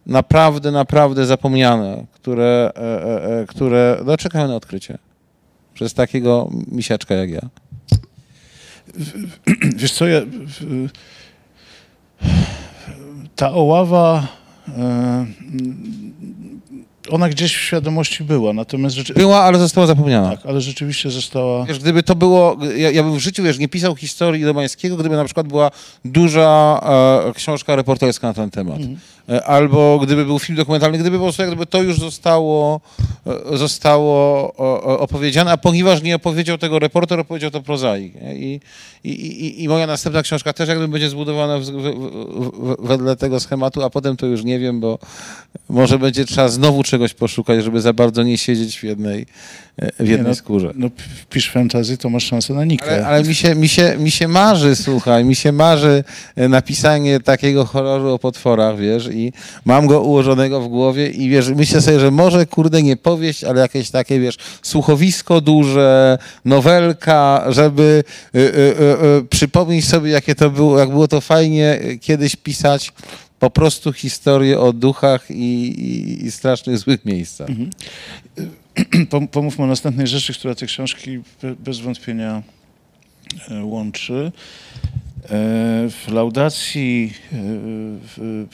naprawdę, 0.05 0.71
naprawdę 0.71 1.25
zapomniane, 1.25 2.05
które, 2.11 2.71
e, 2.75 2.81
e, 2.81 3.41
e, 3.41 3.45
które 3.45 3.97
no, 4.05 4.47
na 4.47 4.55
odkrycie 4.55 4.97
przez 5.73 5.93
takiego 5.93 6.49
misiaczka 6.67 7.15
jak 7.15 7.29
ja. 7.29 7.41
Wiesz 9.75 9.93
co, 9.93 10.07
ja, 10.07 10.21
ta 13.35 13.51
oława, 13.51 14.27
ona 17.09 17.29
gdzieś 17.29 17.55
w 17.55 17.61
świadomości 17.61 18.23
była, 18.23 18.53
natomiast 18.53 18.95
rzeczy, 18.95 19.13
Była, 19.13 19.43
ale 19.43 19.59
została 19.59 19.87
zapomniana. 19.87 20.29
tak, 20.29 20.45
ale 20.45 20.61
rzeczywiście 20.61 21.09
została... 21.11 21.65
Wiesz, 21.65 21.79
gdyby 21.79 22.03
to 22.03 22.15
było, 22.15 22.57
ja, 22.77 22.91
ja 22.91 23.03
bym 23.03 23.15
w 23.15 23.19
życiu 23.19 23.43
wiesz, 23.43 23.59
nie 23.59 23.67
pisał 23.67 23.95
historii 23.95 24.43
Domańskiego, 24.43 24.97
gdyby 24.97 25.15
na 25.15 25.25
przykład 25.25 25.47
była 25.47 25.71
duża 26.05 26.81
e, 27.29 27.33
książka 27.33 27.75
reporterska 27.75 28.27
na 28.27 28.33
ten 28.33 28.51
temat. 28.51 28.79
E, 29.29 29.45
albo 29.45 29.99
gdyby 30.03 30.25
był 30.25 30.39
film 30.39 30.57
dokumentalny, 30.57 30.97
gdyby 30.97 31.17
po 31.17 31.23
prostu 31.23 31.41
jak 31.41 31.51
gdyby 31.51 31.65
to 31.65 31.81
już 31.81 31.99
zostało, 31.99 32.81
e, 33.53 33.57
zostało 33.57 34.15
o, 34.57 34.83
o, 34.83 34.99
opowiedziane, 34.99 35.51
a 35.51 35.57
ponieważ 35.57 36.01
nie 36.01 36.15
opowiedział 36.15 36.57
tego 36.57 36.79
reporter, 36.79 37.19
opowiedział 37.19 37.51
to 37.51 37.61
prozaik. 37.61 38.13
I, 38.35 38.59
i, 39.03 39.09
i, 39.09 39.63
I 39.63 39.67
moja 39.67 39.87
następna 39.87 40.21
książka 40.21 40.53
też 40.53 40.69
jak 40.69 40.77
gdyby 40.77 40.91
będzie 40.91 41.09
zbudowana 41.09 41.59
w, 41.59 41.63
w, 41.63 41.71
w, 41.71 42.87
wedle 42.87 43.15
tego 43.15 43.39
schematu, 43.39 43.83
a 43.83 43.89
potem 43.89 44.17
to 44.17 44.25
już 44.25 44.43
nie 44.43 44.59
wiem, 44.59 44.79
bo 44.79 44.99
może 45.69 45.99
będzie 45.99 46.25
trzeba 46.25 46.47
znowu 46.47 46.83
czegoś 46.83 46.94
czegoś 46.95 47.13
poszukać, 47.13 47.63
żeby 47.63 47.81
za 47.81 47.93
bardzo 47.93 48.23
nie 48.23 48.37
siedzieć 48.37 48.79
w 48.79 48.83
jednej, 48.83 49.25
e, 49.77 50.03
w 50.05 50.07
jednej 50.07 50.29
no, 50.29 50.35
skórze. 50.35 50.71
No, 50.75 50.89
p- 50.89 51.03
wpisz 51.21 51.51
fantasy, 51.51 51.97
to 51.97 52.09
masz 52.09 52.23
szansę 52.23 52.53
na 52.53 52.65
Nikę. 52.65 52.85
Ale, 52.85 53.07
ale 53.07 53.23
mi, 53.23 53.35
się, 53.35 53.55
mi, 53.55 53.69
się, 53.69 53.95
mi 53.99 54.11
się 54.11 54.27
marzy, 54.27 54.75
słuchaj, 54.75 55.25
mi 55.25 55.35
się 55.35 55.51
marzy 55.51 56.03
e, 56.35 56.49
napisanie 56.49 57.19
takiego 57.19 57.65
horroru 57.65 58.13
o 58.13 58.19
potworach, 58.19 58.77
wiesz, 58.77 59.09
i 59.11 59.33
mam 59.65 59.87
go 59.87 60.01
ułożonego 60.01 60.61
w 60.61 60.67
głowie 60.67 61.09
i 61.09 61.29
wiesz, 61.29 61.49
myślę 61.49 61.81
sobie, 61.81 61.99
że 61.99 62.11
może, 62.11 62.45
kurde, 62.45 62.83
nie 62.83 62.97
powieść, 62.97 63.43
ale 63.43 63.61
jakieś 63.61 63.89
takie, 63.89 64.19
wiesz, 64.19 64.37
słuchowisko 64.61 65.41
duże, 65.41 66.17
nowelka, 66.45 67.45
żeby 67.49 68.03
y, 68.35 68.39
y, 68.39 68.43
y, 69.21 69.25
przypomnieć 69.29 69.87
sobie, 69.87 70.11
jakie 70.11 70.35
to 70.35 70.49
było, 70.49 70.79
jak 70.79 70.89
było 70.89 71.07
to 71.07 71.21
fajnie 71.21 71.79
y, 71.85 71.97
kiedyś 71.97 72.35
pisać 72.35 72.91
po 73.45 73.49
prostu 73.49 73.93
historię 73.93 74.59
o 74.59 74.73
duchach 74.73 75.31
i, 75.31 75.35
i, 75.67 76.25
i 76.25 76.31
strasznych 76.31 76.77
złych 76.77 77.05
miejscach. 77.05 77.47
Pom- 79.09 79.27
Pomówmy 79.27 79.63
o 79.63 79.67
następnej 79.67 80.07
rzeczy, 80.07 80.33
która 80.33 80.55
te 80.55 80.65
książki 80.65 81.19
be- 81.41 81.55
bez 81.55 81.79
wątpienia 81.79 82.43
e, 83.49 83.63
łączy. 83.63 84.31
E, 85.23 85.29
W 85.89 86.05
laudacji 86.11 87.13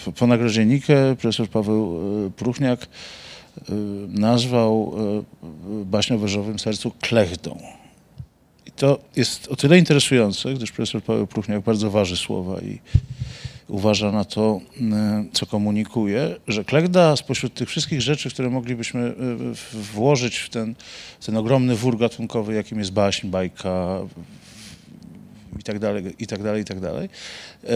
e, 0.08 0.12
po- 0.12 0.28
nagrodzie 0.28 0.66
Nikę 0.66 1.16
profesor 1.16 1.50
Paweł 1.50 2.00
Pruchniak 2.38 2.88
nazwał 4.08 4.96
baśń 5.86 6.14
o 6.14 6.18
Wyżowym 6.18 6.60
Sercu 6.60 6.92
klechdą. 7.02 7.62
I 8.68 8.72
to 8.72 9.00
jest 9.16 9.48
o 9.48 9.56
tyle 9.56 9.78
interesujące, 9.80 10.54
gdyż 10.54 10.72
profesor 10.72 11.04
Paweł 11.04 11.28
Pruchniak 11.28 11.62
bardzo 11.64 11.92
waży 11.92 12.18
słowa 12.18 12.62
i 12.62 12.80
uważa 13.72 14.12
na 14.12 14.26
to, 14.26 14.62
e, 14.82 15.26
co 15.34 15.46
komunikuje, 15.46 16.36
że 16.48 16.64
klechda 16.64 17.16
spośród 17.16 17.54
tych 17.54 17.70
wszystkich 17.70 18.02
rzeczy, 18.02 18.30
które 18.30 18.50
moglibyśmy 18.50 19.02
e, 19.02 19.14
włożyć 19.94 20.38
w 20.38 20.50
ten, 20.50 20.76
ten 21.26 21.38
ogromny 21.38 21.76
wór 21.76 21.98
gatunkowy, 21.98 22.54
jakim 22.54 22.80
jest 22.80 22.92
baśń, 22.92 23.28
bajka 23.28 24.00
i 25.60 25.64
tak 25.64 25.80
dalej, 25.80 26.16
i 26.20 26.28
tak 26.28 26.44
dalej, 26.44 26.62
i 26.62 26.66
tak 26.66 26.80
dalej, 26.80 27.10
e, 27.64 27.70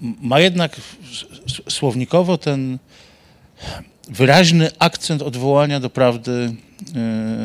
ma 0.00 0.40
jednak 0.40 0.76
słownikowo 1.68 2.38
ten 2.38 2.78
wyraźny 4.08 4.70
akcent 4.78 5.22
odwołania 5.22 5.80
do 5.80 5.90
prawdy, 5.90 6.54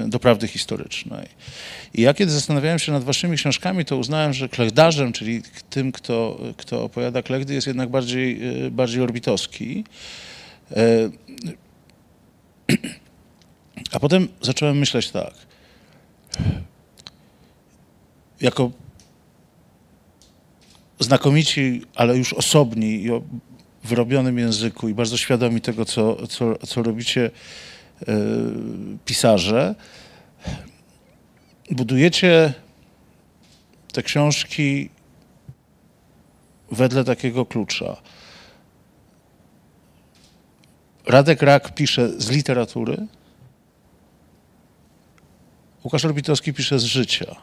do 0.08 0.20
prawdy 0.20 0.48
historycznej. 0.48 1.28
I 1.94 2.02
ja 2.02 2.14
kiedy 2.14 2.32
zastanawiałem 2.32 2.80
się 2.80 2.92
nad 2.92 3.04
waszymi 3.04 3.38
książkami, 3.38 3.86
to 3.86 3.98
uznałem, 3.98 4.34
że 4.34 4.50
klechdarzem, 4.50 5.14
czyli 5.14 5.42
tym, 5.70 5.92
kto, 5.92 6.40
kto 6.58 6.84
opowiada 6.84 7.22
klechdy, 7.22 7.54
jest 7.54 7.68
jednak 7.68 7.90
bardziej, 7.90 8.40
e, 8.66 8.72
bardziej 8.72 9.02
orbitowski. 9.02 9.84
E, 10.72 11.10
A 13.92 14.00
potem 14.00 14.28
zacząłem 14.42 14.78
myśleć 14.78 15.12
tak. 15.12 15.34
Jako 18.42 18.72
znakomici, 21.00 21.82
ale 21.96 22.18
już 22.18 22.34
osobni 22.34 23.02
i 23.04 23.12
o 23.12 23.22
wyrobionym 23.84 24.38
języku 24.38 24.90
i 24.90 24.94
bardzo 24.94 25.18
świadomi 25.18 25.62
tego, 25.62 25.86
co, 25.86 26.28
co, 26.28 26.56
co 26.68 26.84
robicie 26.84 27.32
e, 28.08 28.16
pisarze, 29.06 29.76
budujecie 31.72 32.54
te 33.94 34.04
książki 34.04 34.90
wedle 36.72 37.04
takiego 37.04 37.46
klucza. 37.46 37.98
Radek 41.06 41.42
Rak 41.42 41.76
pisze 41.76 42.22
z 42.22 42.30
literatury, 42.30 43.08
Łukasz 45.84 46.06
Orbitowski 46.06 46.54
pisze 46.54 46.80
z 46.80 46.84
życia. 46.84 47.36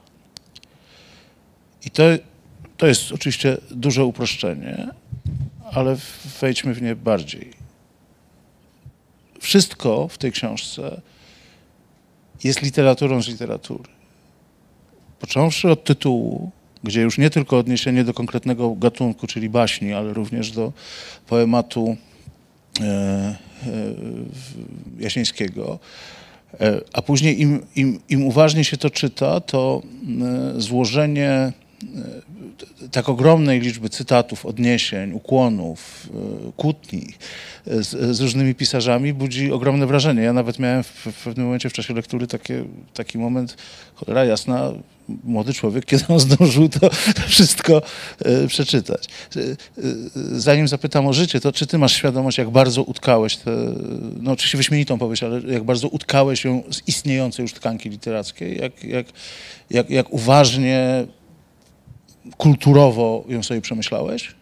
I 1.86 1.90
to, 1.90 2.02
to 2.76 2.86
jest 2.86 3.12
oczywiście 3.12 3.56
duże 3.70 4.04
uproszczenie, 4.04 4.88
ale 5.72 5.96
wejdźmy 6.40 6.74
w 6.74 6.82
nie 6.82 6.96
bardziej. 6.96 7.52
Wszystko 9.40 10.08
w 10.08 10.18
tej 10.18 10.32
książce 10.32 11.00
jest 12.44 12.62
literaturą 12.62 13.22
z 13.22 13.28
literatury. 13.28 13.99
Począwszy 15.20 15.70
od 15.70 15.84
tytułu, 15.84 16.50
gdzie 16.84 17.00
już 17.00 17.18
nie 17.18 17.30
tylko 17.30 17.58
odniesienie 17.58 18.04
do 18.04 18.14
konkretnego 18.14 18.74
gatunku, 18.74 19.26
czyli 19.26 19.48
baśni, 19.48 19.92
ale 19.92 20.12
również 20.12 20.50
do 20.50 20.72
poematu 21.26 21.96
e, 22.80 22.84
e, 22.84 23.36
Jasińskiego. 24.98 25.78
E, 26.60 26.80
A 26.92 27.02
później 27.02 27.40
im, 27.40 27.66
im, 27.76 28.00
im 28.08 28.26
uważniej 28.26 28.64
się 28.64 28.76
to 28.76 28.90
czyta, 28.90 29.40
to 29.40 29.82
złożenie 30.56 31.52
tak 32.90 33.08
ogromnej 33.08 33.60
liczby 33.60 33.88
cytatów, 33.88 34.46
odniesień, 34.46 35.12
ukłonów, 35.12 36.08
kłótni 36.56 37.06
z, 37.66 38.16
z 38.16 38.20
różnymi 38.20 38.54
pisarzami 38.54 39.12
budzi 39.12 39.52
ogromne 39.52 39.86
wrażenie. 39.86 40.22
Ja 40.22 40.32
nawet 40.32 40.58
miałem 40.58 40.82
w, 40.82 41.06
w 41.06 41.24
pewnym 41.24 41.46
momencie 41.46 41.70
w 41.70 41.72
czasie 41.72 41.94
lektury 41.94 42.26
takie, 42.26 42.64
taki 42.94 43.18
moment, 43.18 43.56
cholera 43.94 44.24
jasna, 44.24 44.72
młody 45.24 45.54
człowiek, 45.54 45.84
kiedy 45.84 46.04
on 46.08 46.20
zdążył 46.20 46.68
to 46.68 46.90
wszystko 47.28 47.82
e, 48.24 48.46
przeczytać. 48.46 49.08
E, 49.36 49.40
e, 49.40 49.54
Zanim 50.32 50.68
zapytam 50.68 51.06
o 51.06 51.12
życie, 51.12 51.40
to 51.40 51.52
czy 51.52 51.66
ty 51.66 51.78
masz 51.78 51.92
świadomość, 51.92 52.38
jak 52.38 52.50
bardzo 52.50 52.82
utkałeś 52.82 53.36
tę, 53.36 53.50
no 54.20 54.32
oczywiście 54.32 54.58
wyśmienitą 54.58 54.98
powieść, 54.98 55.22
ale 55.22 55.40
jak 55.40 55.64
bardzo 55.64 55.88
utkałeś 55.88 56.44
ją 56.44 56.62
z 56.70 56.88
istniejącej 56.88 57.42
już 57.42 57.52
tkanki 57.52 57.90
literackiej, 57.90 58.60
jak, 58.60 58.84
jak, 58.84 59.06
jak, 59.70 59.90
jak 59.90 60.12
uważnie, 60.12 61.06
kulturowo 62.36 63.24
ją 63.28 63.42
sobie 63.42 63.60
przemyślałeś? 63.60 64.39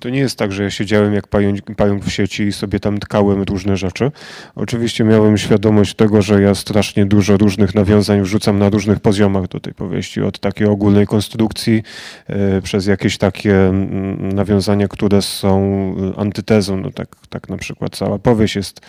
To 0.00 0.08
nie 0.08 0.18
jest 0.18 0.38
tak, 0.38 0.52
że 0.52 0.62
ja 0.62 0.70
siedziałem 0.70 1.14
jak 1.14 1.26
pająk, 1.26 1.60
pająk 1.76 2.04
w 2.04 2.10
sieci 2.10 2.42
i 2.42 2.52
sobie 2.52 2.80
tam 2.80 2.98
tkałem 2.98 3.42
różne 3.42 3.76
rzeczy. 3.76 4.10
Oczywiście 4.54 5.04
miałem 5.04 5.38
świadomość 5.38 5.94
tego, 5.94 6.22
że 6.22 6.42
ja 6.42 6.54
strasznie 6.54 7.06
dużo 7.06 7.36
różnych 7.36 7.74
nawiązań 7.74 8.22
wrzucam 8.22 8.58
na 8.58 8.70
różnych 8.70 9.00
poziomach 9.00 9.48
do 9.48 9.60
tej 9.60 9.74
powieści. 9.74 10.22
Od 10.22 10.38
takiej 10.38 10.66
ogólnej 10.66 11.06
konstrukcji, 11.06 11.82
e, 12.26 12.62
przez 12.62 12.86
jakieś 12.86 13.18
takie 13.18 13.68
mm, 13.68 14.32
nawiązania, 14.32 14.88
które 14.88 15.22
są 15.22 15.94
e, 16.16 16.20
antytezą. 16.20 16.76
No 16.76 16.90
tak, 16.90 17.08
tak 17.28 17.48
na 17.48 17.56
przykład 17.56 17.96
cała 17.96 18.18
powieść 18.18 18.56
jest 18.56 18.80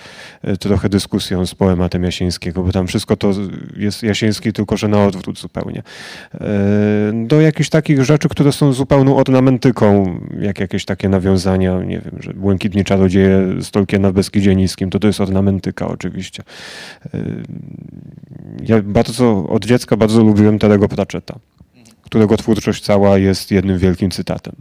e, 0.42 0.58
trochę 0.58 0.90
dyskusją 0.90 1.46
z 1.46 1.56
poematem 1.56 2.04
Jasińskiego, 2.04 2.64
bo 2.64 2.72
tam 2.72 2.88
wszystko 2.88 3.16
to 3.16 3.34
jest 3.78 4.04
Jasiński, 4.04 4.54
tylko 4.54 4.78
że 4.78 4.88
na 4.88 5.06
odwrót 5.06 5.40
zupełnie. 5.40 5.84
Do 7.14 7.42
jakichś 7.42 7.70
takich 7.70 8.04
rzeczy, 8.04 8.30
które 8.30 8.52
są 8.52 8.74
zupełną 8.74 9.18
ornamentyką, 9.18 10.20
jak 10.40 10.60
jakieś 10.60 10.86
takie 10.90 11.10
nawiązania, 11.10 11.84
nie 11.84 12.00
wiem, 12.00 12.18
że 12.20 12.34
Błękitni 12.34 12.84
Czarodzieje 12.84 13.62
z 13.62 13.72
Tolkiena 13.72 14.12
w 14.12 14.14
Beskidzie 14.14 14.56
Niskim, 14.56 14.90
to 14.90 15.00
to 15.00 15.08
jest 15.08 15.22
ornamentyka 15.22 15.88
oczywiście. 15.88 16.44
E, 17.14 17.20
Ja 18.64 18.82
bardzo, 18.82 19.48
od 19.50 19.66
dziecka 19.66 19.98
bardzo 19.98 20.24
lubiłem 20.24 20.60
Terego 20.60 20.88
Pratchetta 20.88 21.40
którego 22.02 22.38
twórczość 22.38 22.84
cała 22.84 23.18
jest 23.18 23.52
jednym 23.52 23.78
wielkim 23.78 24.12
cytatem. 24.12 24.56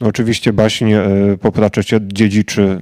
No 0.00 0.06
oczywiście 0.06 0.52
baśń 0.52 0.92
e, 0.92 1.02
po 1.40 1.52
Pratchetcie 1.52 2.00
dziedziczy 2.02 2.80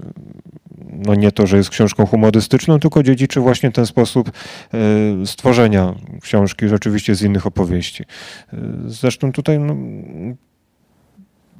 no 1.07 1.14
nie 1.14 1.33
to, 1.33 1.46
że 1.46 1.57
jest 1.57 1.70
książką 1.70 2.07
humorystyczną, 2.07 2.78
tylko 2.81 3.02
dziedziczy 3.02 3.40
właśnie 3.40 3.72
ten 3.72 3.87
sposób 3.87 4.31
e, 4.31 5.26
stworzenia 5.26 5.94
książki 6.20 6.68
rzeczywiście 6.68 7.14
z 7.14 7.22
innych 7.22 7.46
opowieści. 7.46 8.05
Zresztą 8.87 9.33
tutaj 9.33 9.59
no, 9.59 9.76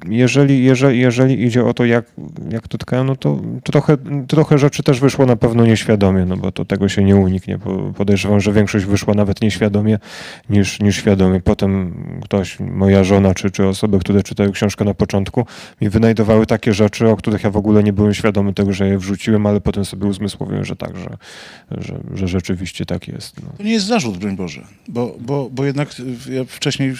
jeżeli, 0.09 0.63
jeżeli, 0.63 0.99
jeżeli 0.99 1.43
idzie 1.43 1.65
o 1.65 1.73
to, 1.73 1.85
jak, 1.85 2.05
jak 2.51 2.67
to 2.67 3.03
no 3.03 3.15
to 3.15 3.41
trochę, 3.63 3.97
trochę 4.27 4.57
rzeczy 4.57 4.83
też 4.83 4.99
wyszło 4.99 5.25
na 5.25 5.35
pewno 5.35 5.65
nieświadomie, 5.65 6.25
no 6.25 6.37
bo 6.37 6.51
to 6.51 6.65
tego 6.65 6.89
się 6.89 7.03
nie 7.03 7.15
uniknie. 7.15 7.59
Podejrzewam, 7.95 8.39
że 8.39 8.53
większość 8.53 8.85
wyszła 8.85 9.13
nawet 9.13 9.41
nieświadomie 9.41 9.99
niż, 10.49 10.79
niż 10.79 10.95
świadomie. 10.95 11.41
Potem 11.41 11.93
ktoś, 12.23 12.59
moja 12.59 13.03
żona 13.03 13.33
czy, 13.33 13.51
czy 13.51 13.67
osoby, 13.67 13.99
które 13.99 14.23
czytają 14.23 14.51
książkę 14.51 14.85
na 14.85 14.93
początku, 14.93 15.45
mi 15.81 15.89
wynajdowały 15.89 16.45
takie 16.45 16.73
rzeczy, 16.73 17.09
o 17.09 17.15
których 17.15 17.43
ja 17.43 17.49
w 17.49 17.57
ogóle 17.57 17.83
nie 17.83 17.93
byłem 17.93 18.13
świadomy 18.13 18.53
tego, 18.53 18.73
że 18.73 18.87
je 18.87 18.97
wrzuciłem, 18.97 19.45
ale 19.45 19.61
potem 19.61 19.85
sobie 19.85 20.07
uzmysłowiłem, 20.07 20.65
że 20.65 20.75
tak, 20.75 20.97
że, 20.97 21.17
że, 21.71 21.99
że 22.13 22.27
rzeczywiście 22.27 22.85
tak 22.85 23.07
jest. 23.07 23.43
No. 23.43 23.49
To 23.57 23.63
nie 23.63 23.73
jest 23.73 23.85
zarzut, 23.85 24.17
broń 24.17 24.35
Boże, 24.35 24.61
bo, 24.87 25.15
bo, 25.19 25.49
bo 25.49 25.65
jednak 25.65 25.89
ja 26.29 26.43
wcześniej 26.47 26.93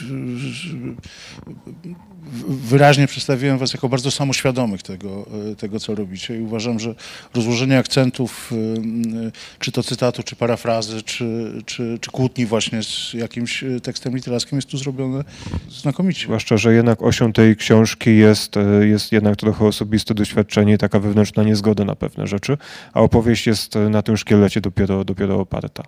wyraźnie 2.47 3.07
przedstawiłem 3.07 3.57
was 3.57 3.73
jako 3.73 3.89
bardzo 3.89 4.11
samoświadomych 4.11 4.83
tego, 4.83 5.25
e, 5.51 5.55
tego 5.55 5.79
co 5.79 5.95
robicie 5.95 6.37
i 6.37 6.41
uważam, 6.41 6.79
że 6.79 6.95
rozłożenie 7.33 7.77
akcentów, 7.77 8.51
e, 8.51 8.55
m, 8.55 9.31
czy 9.59 9.71
to 9.71 9.83
cytatu, 9.83 10.23
czy 10.23 10.35
parafrazy, 10.35 11.03
czy, 11.03 11.53
czy, 11.65 11.97
czy 12.01 12.11
kłótni 12.11 12.45
właśnie 12.45 12.83
z 12.83 13.13
jakimś 13.13 13.63
e, 13.63 13.79
tekstem 13.79 14.15
literackim 14.15 14.57
jest 14.57 14.67
tu 14.67 14.77
zrobione 14.77 15.23
znakomicie. 15.69 16.23
Zwłaszcza, 16.25 16.57
że 16.57 16.73
jednak 16.73 17.01
osią 17.01 17.33
tej 17.33 17.55
książki 17.55 18.17
jest, 18.17 18.57
e, 18.57 18.87
jest 18.87 19.11
jednak 19.11 19.35
trochę 19.35 19.65
osobiste 19.65 20.13
doświadczenie 20.13 20.73
i 20.73 20.77
taka 20.77 20.99
wewnętrzna 20.99 21.43
niezgoda 21.43 21.85
na 21.85 21.95
pewne 21.95 22.27
rzeczy, 22.27 22.57
a 22.93 23.01
opowieść 23.01 23.47
jest 23.47 23.75
e, 23.75 23.89
na 23.89 24.01
tym 24.01 24.17
szkielecie 24.17 24.61
dopiero, 24.61 25.03
dopiero 25.03 25.39
oparta. 25.39 25.83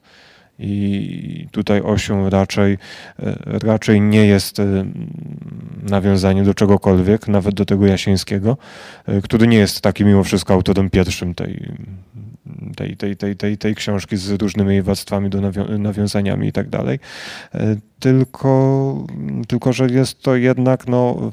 I 0.59 1.47
tutaj 1.51 1.81
osią 1.81 2.29
raczej, 2.29 2.77
e, 3.19 3.35
raczej 3.45 4.01
nie 4.01 4.25
jest 4.25 4.59
e, 4.59 4.85
nawiązanie 5.83 6.43
do 6.43 6.53
czegokolwiek, 6.53 7.27
nawet 7.27 7.55
do 7.55 7.65
tego 7.65 7.87
Jasińskiego, 7.87 8.57
e, 9.05 9.21
który 9.21 9.47
nie 9.47 9.57
jest 9.57 9.81
taki 9.81 10.05
mimo 10.05 10.23
wszystko 10.23 10.53
autorem 10.53 10.89
pierwszym 10.89 11.35
tej, 11.35 11.71
tej, 12.75 12.97
tej, 12.97 13.17
tej, 13.17 13.35
tej, 13.35 13.57
tej 13.57 13.75
książki 13.75 14.17
z 14.17 14.41
różnymi 14.41 14.71
jej 14.71 14.81
warstwami, 14.81 15.29
do 15.29 15.41
nawią- 15.41 15.79
nawiązaniami 15.79 16.47
i 16.47 16.51
tak 16.51 16.69
dalej. 16.69 16.99
Tylko, 17.99 19.05
tylko, 19.47 19.73
że 19.73 19.87
jest 19.87 20.21
to 20.21 20.35
jednak, 20.35 20.87
no, 20.87 21.31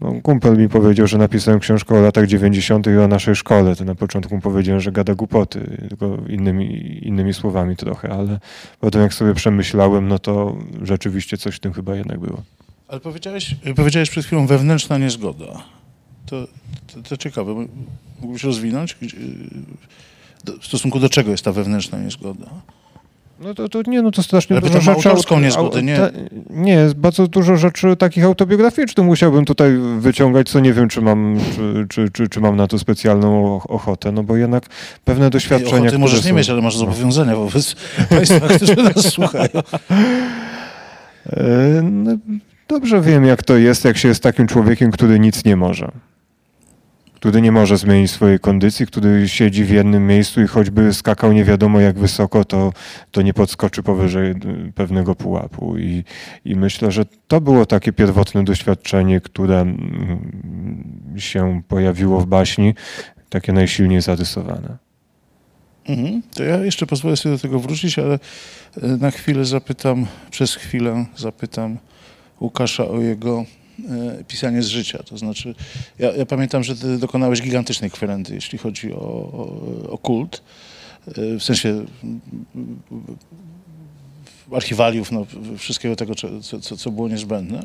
no, 0.00 0.14
kumpel 0.22 0.58
mi 0.58 0.68
powiedział, 0.68 1.06
że 1.06 1.18
napisałem 1.18 1.60
książkę 1.60 1.94
o 1.98 2.00
latach 2.02 2.26
90. 2.26 2.86
i 2.86 2.96
o 2.96 3.08
naszej 3.08 3.36
szkole. 3.36 3.76
To 3.76 3.84
na 3.84 3.94
początku 3.94 4.40
powiedziałem, 4.40 4.80
że 4.80 4.92
gada 4.92 5.14
głupoty, 5.14 5.86
tylko 5.88 6.18
innymi, 6.28 6.98
innymi 7.08 7.34
słowami 7.34 7.76
trochę, 7.76 8.08
ale 8.12 8.40
potem 8.80 9.02
jak 9.02 9.14
sobie 9.14 9.34
przemyślałem, 9.34 10.08
no 10.08 10.18
to 10.18 10.56
rzeczywiście 10.82 11.36
coś 11.38 11.56
w 11.56 11.60
tym 11.60 11.72
chyba 11.72 11.96
jednak 11.96 12.20
było. 12.20 12.42
Ale 12.88 13.00
powiedziałeś, 13.00 13.54
powiedziałeś 13.76 14.10
przed 14.10 14.24
chwilą 14.26 14.46
wewnętrzna 14.46 14.98
niezgoda. 14.98 15.62
To, 16.26 16.46
to, 16.94 17.02
to 17.08 17.16
ciekawe. 17.16 17.66
Mógłbyś 18.20 18.44
rozwinąć? 18.44 18.96
Do- 20.44 20.58
W 20.58 20.66
stosunku 20.66 21.00
do 21.00 21.08
czego 21.08 21.30
jest 21.30 21.44
ta 21.44 21.52
wewnętrzna 21.52 21.98
niezgoda? 21.98 22.46
No 23.42 23.54
to, 23.54 23.68
to 23.68 23.82
nie, 23.86 24.02
no 24.02 24.10
to 24.10 24.22
strasznie 24.22 24.56
Ale 24.56 24.66
dużo 24.68 24.80
rzeczy... 24.80 25.08
autorską 25.08 25.36
au- 25.36 25.40
niezgodę, 25.42 25.78
au- 25.78 25.82
nie- 25.84 25.98
Nie, 26.50 26.72
jest 26.72 26.94
bardzo 26.94 27.28
dużo 27.28 27.56
rzeczy 27.56 27.96
takich 27.96 28.24
autobiograficznych 28.24 29.06
musiałbym 29.06 29.44
tutaj 29.44 29.78
wyciągać, 29.98 30.48
co 30.50 30.60
nie 30.60 30.72
wiem, 30.72 30.88
czy 30.88 31.00
mam, 31.00 31.38
czy, 31.56 31.86
czy, 31.88 32.10
czy, 32.12 32.28
czy 32.28 32.40
mam 32.40 32.56
na 32.56 32.66
to 32.66 32.78
specjalną 32.78 33.44
och- 33.58 33.66
ochotę, 33.70 34.12
no 34.12 34.22
bo 34.22 34.36
jednak 34.36 34.66
pewne 35.04 35.30
doświadczenia, 35.30 35.68
Ochoty 35.72 35.86
które 35.86 35.98
możesz 35.98 36.24
nie 36.24 36.30
są- 36.30 36.36
mieć, 36.36 36.50
ale 36.50 36.62
masz 36.62 36.74
no. 36.74 36.80
zobowiązania 36.80 37.36
wobec 37.36 37.74
państwa, 38.08 38.48
którzy 38.48 38.76
nas 38.76 39.12
słuchają. 39.12 39.50
E, 41.26 41.82
no, 41.82 42.10
Dobrze 42.68 43.00
wiem, 43.00 43.24
jak 43.24 43.42
to 43.42 43.56
jest, 43.56 43.84
jak 43.84 43.96
się 43.98 44.08
jest 44.08 44.22
takim 44.22 44.46
człowiekiem, 44.46 44.90
który 44.90 45.18
nic 45.20 45.44
nie 45.44 45.56
może. 45.56 45.90
Który 47.22 47.42
nie 47.42 47.52
może 47.52 47.76
zmienić 47.78 48.10
swojej 48.10 48.38
kondycji, 48.40 48.86
który 48.86 49.28
siedzi 49.28 49.64
w 49.64 49.70
jednym 49.70 50.06
miejscu 50.06 50.42
i 50.42 50.46
choćby 50.46 50.94
skakał 50.94 51.32
nie 51.32 51.44
wiadomo 51.44 51.80
jak 51.80 51.98
wysoko, 51.98 52.44
to, 52.44 52.72
to 53.10 53.22
nie 53.22 53.34
podskoczy 53.34 53.82
powyżej 53.82 54.30
y, 54.30 54.72
pewnego 54.74 55.14
pułapu. 55.14 55.78
I, 55.78 56.04
I 56.44 56.56
myślę, 56.56 56.92
że 56.92 57.04
to 57.28 57.40
było 57.40 57.66
takie 57.66 57.92
pierwotne 57.92 58.44
doświadczenie, 58.44 59.20
które 59.20 59.60
mm, 59.60 61.14
się 61.16 61.62
pojawiło 61.68 62.20
w 62.20 62.26
baśni, 62.26 62.74
takie 63.28 63.52
najsilniej 63.52 64.00
zarysowane. 64.00 64.76
Mhm. 65.88 66.22
To 66.34 66.42
ja 66.42 66.56
jeszcze 66.56 66.86
pozwolę 66.86 67.16
sobie 67.16 67.34
do 67.34 67.42
tego 67.42 67.58
wrócić, 67.58 67.98
ale 67.98 68.14
e, 68.82 68.86
na 68.86 69.10
chwilę 69.10 69.44
zapytam, 69.44 70.06
przez 70.30 70.54
chwilę 70.54 71.06
zapytam 71.16 71.78
Łukasza 72.40 72.88
o 72.88 73.00
jego 73.00 73.44
pisanie 74.28 74.62
z 74.62 74.66
życia. 74.66 75.02
To 75.02 75.18
znaczy, 75.18 75.54
ja, 75.98 76.12
ja 76.12 76.26
pamiętam, 76.26 76.64
że 76.64 76.76
ty 76.76 76.98
dokonałeś 76.98 77.42
gigantycznej 77.42 77.90
kwerendy, 77.90 78.34
jeśli 78.34 78.58
chodzi 78.58 78.92
o, 78.92 78.96
o, 78.96 79.90
o 79.90 79.98
kult. 79.98 80.42
E, 81.08 81.38
w 81.38 81.42
sensie 81.44 81.68
mm, 81.68 82.20
archiwaliów, 84.52 85.12
no, 85.12 85.26
wszystkiego 85.58 85.96
tego, 85.96 86.14
co, 86.14 86.60
co, 86.60 86.76
co 86.76 86.90
było 86.90 87.08
niezbędne. 87.08 87.62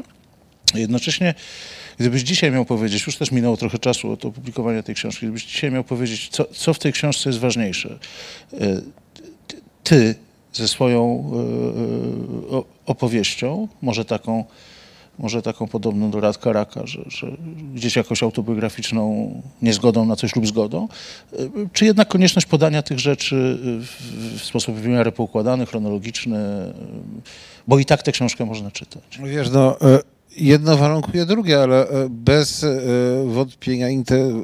Jednocześnie, 0.76 1.34
gdybyś 1.98 2.22
dzisiaj 2.22 2.52
miał 2.52 2.65
powiedzieć, 2.65 3.06
już 3.06 3.17
też 3.17 3.32
minęło 3.32 3.58
trochę 3.58 3.80
czasu 3.80 4.12
od 4.12 4.26
opublikowania 4.26 4.84
tej 4.84 4.96
książki, 4.96 5.26
gdybyś 5.26 5.46
dzisiaj 5.46 5.72
miał 5.72 5.84
powiedzieć, 5.84 6.30
co, 6.30 6.46
co 6.46 6.74
w 6.74 6.80
tej 6.80 6.93
książce 6.93 7.30
jest 7.30 7.39
ważniejsze, 7.39 8.00
E, 8.54 8.82
ty- 9.84 10.15
ze 10.54 10.67
swoją 10.67 11.32
e, 12.52 12.63
opowieścią, 12.86 13.67
może 13.82 14.06
taką, 14.06 14.46
może 15.19 15.41
taką 15.41 15.67
podobną 15.67 16.12
do 16.12 16.19
Radka 16.19 16.53
Raka, 16.53 16.82
że, 16.88 17.03
że 17.08 17.27
gdzieś 17.73 17.95
jakąś 17.95 18.23
autobiograficzną 18.23 19.32
niezgodą 19.62 20.06
na 20.06 20.15
coś 20.15 20.36
lub 20.36 20.47
zgodą, 20.47 20.88
czy 21.73 21.86
jednak 21.86 22.08
konieczność 22.08 22.47
podania 22.47 22.82
tych 22.82 22.99
rzeczy 22.99 23.58
w, 24.38 24.41
sposób 24.43 24.75
w 24.75 24.88
miarę 24.88 25.12
poukładany, 25.12 25.65
chronologiczny, 25.65 26.39
bo 27.67 27.80
i 27.80 27.86
tak 27.86 28.03
tę 28.03 28.12
książkę 28.12 28.45
można 28.45 28.71
czytać. 28.71 29.19
Wiesz, 29.23 29.49
no, 29.49 29.82
e, 29.82 29.99
jedno 30.38 30.77
warunkuje 30.77 31.25
drugie, 31.25 31.62
ale 31.62 31.89
e, 31.89 32.08
bez 32.10 32.63
e, 32.63 32.69
wątpienia 33.25 33.88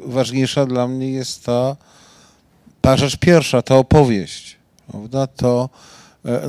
ważniejsza 0.06 0.66
dla 0.66 0.88
mnie 0.88 1.10
jest 1.10 1.44
ta, 1.44 1.76
ta 2.80 2.96
rzecz 2.96 3.16
pierwsza, 3.16 3.62
ta 3.62 3.76
opowieść. 3.76 4.56
Prawda? 4.90 5.26
To, 5.26 5.68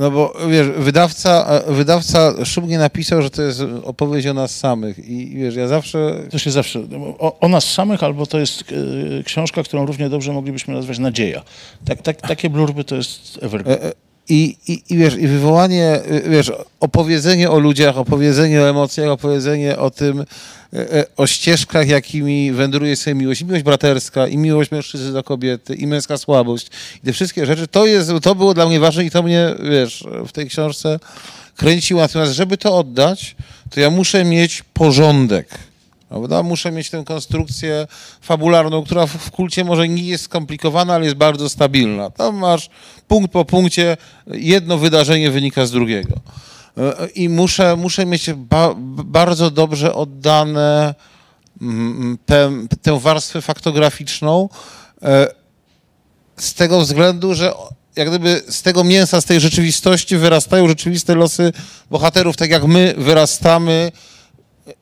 no 0.00 0.10
bo 0.10 0.34
wiesz, 0.50 0.68
wydawca, 0.68 1.46
e, 1.66 1.72
wydawca 1.72 2.44
szumnie 2.44 2.78
napisał, 2.78 3.22
że 3.22 3.30
to 3.30 3.42
jest 3.42 3.62
opowieść 3.84 4.26
o 4.26 4.34
nas 4.34 4.58
samych 4.58 4.98
i 4.98 5.28
wiesz, 5.28 5.56
ja 5.56 5.68
zawsze 5.68 6.22
To 6.30 6.38
się 6.38 6.50
zawsze, 6.50 6.82
o, 7.18 7.38
o 7.40 7.48
nas 7.48 7.72
samych, 7.72 8.02
albo 8.02 8.26
to 8.26 8.38
jest 8.38 8.64
e, 9.20 9.22
książka, 9.22 9.62
którą 9.62 9.86
równie 9.86 10.08
dobrze 10.08 10.32
moglibyśmy 10.32 10.74
nazwać 10.74 10.98
Nadzieja. 10.98 11.42
Tak, 11.84 12.02
tak, 12.02 12.20
takie 12.20 12.50
blurby 12.50 12.84
to 12.84 12.96
jest 12.96 13.38
evergreen. 13.42 13.78
E, 13.78 13.82
e, 13.82 14.05
I, 14.28 14.56
i, 14.68 14.82
I 14.88 14.96
wiesz, 14.96 15.14
i 15.14 15.28
wywołanie, 15.28 16.00
y, 16.10 16.30
wiesz, 16.30 16.52
opowiedzenie 16.80 17.50
o 17.50 17.58
ludziach, 17.58 17.98
opowiedzenie 17.98 18.62
o 18.62 18.68
emocjach, 18.68 19.08
opowiedzenie 19.08 19.78
o 19.78 19.90
tym, 19.90 20.20
e, 20.20 20.24
e, 20.92 21.04
o 21.16 21.26
ścieżkach, 21.26 21.88
jakimi 21.88 22.52
wędruje 22.52 22.96
sobie 22.96 23.14
miłość, 23.14 23.40
i 23.40 23.44
miłość 23.44 23.64
braterska, 23.64 24.26
i 24.26 24.38
miłość 24.38 24.70
mężczyzny 24.70 25.12
do 25.12 25.22
kobiety, 25.22 25.74
i 25.74 25.86
męska 25.86 26.18
słabość. 26.18 26.66
I 27.02 27.06
te 27.06 27.12
wszystkie 27.12 27.46
rzeczy, 27.46 27.66
to 27.66 27.86
jest, 27.86 28.10
to 28.22 28.34
było 28.34 28.54
dla 28.54 28.66
mnie 28.66 28.80
ważne 28.80 29.04
i 29.04 29.10
to 29.10 29.22
mnie, 29.22 29.54
wiesz, 29.70 30.04
w 30.28 30.32
tej 30.32 30.46
książce 30.46 30.98
kręciło. 31.56 32.00
Natomiast, 32.00 32.32
żeby 32.32 32.56
to 32.56 32.78
oddać, 32.78 33.36
to 33.70 33.80
ja 33.80 33.90
muszę 33.90 34.24
mieć 34.24 34.64
porządek. 34.74 35.48
Prawda? 36.08 36.42
Muszę 36.42 36.72
mieć 36.72 36.90
tę 36.90 37.04
konstrukcję 37.04 37.86
fabularną, 38.20 38.84
która 38.84 39.06
w, 39.06 39.30
kulcie 39.30 39.64
może 39.64 39.88
nie 39.88 40.02
jest 40.02 40.24
skomplikowana, 40.24 40.94
ale 40.94 41.04
jest 41.04 41.16
bardzo 41.16 41.48
stabilna. 41.48 42.10
Tam 42.10 42.36
masz 42.36 42.70
punkt 43.08 43.32
po 43.32 43.44
punkcie, 43.44 43.96
jedno 44.26 44.78
wydarzenie 44.78 45.30
wynika 45.30 45.66
z 45.66 45.70
drugiego. 45.70 46.14
E, 46.78 47.06
I 47.06 47.28
muszę, 47.28 47.76
muszę 47.76 48.06
mieć 48.06 48.32
ba, 48.32 48.74
bardzo 49.04 49.50
dobrze 49.50 49.94
oddane 49.94 50.94
mm, 51.62 52.18
tę, 52.26 52.52
tę 52.82 53.00
warstwę 53.00 53.42
faktograficzną 53.42 54.48
e, 55.02 55.26
z 56.36 56.54
tego 56.54 56.80
względu, 56.80 57.34
że 57.34 57.52
jak 57.96 58.08
gdyby 58.08 58.42
z 58.48 58.62
tego 58.62 58.84
mięsa, 58.84 59.20
z 59.20 59.24
tej 59.24 59.40
rzeczywistości 59.40 60.16
wyrastają 60.16 60.68
rzeczywiste 60.68 61.14
losy 61.14 61.52
bohaterów, 61.90 62.36
tak 62.36 62.50
jak 62.50 62.64
my 62.64 62.94
wyrastamy 62.98 63.92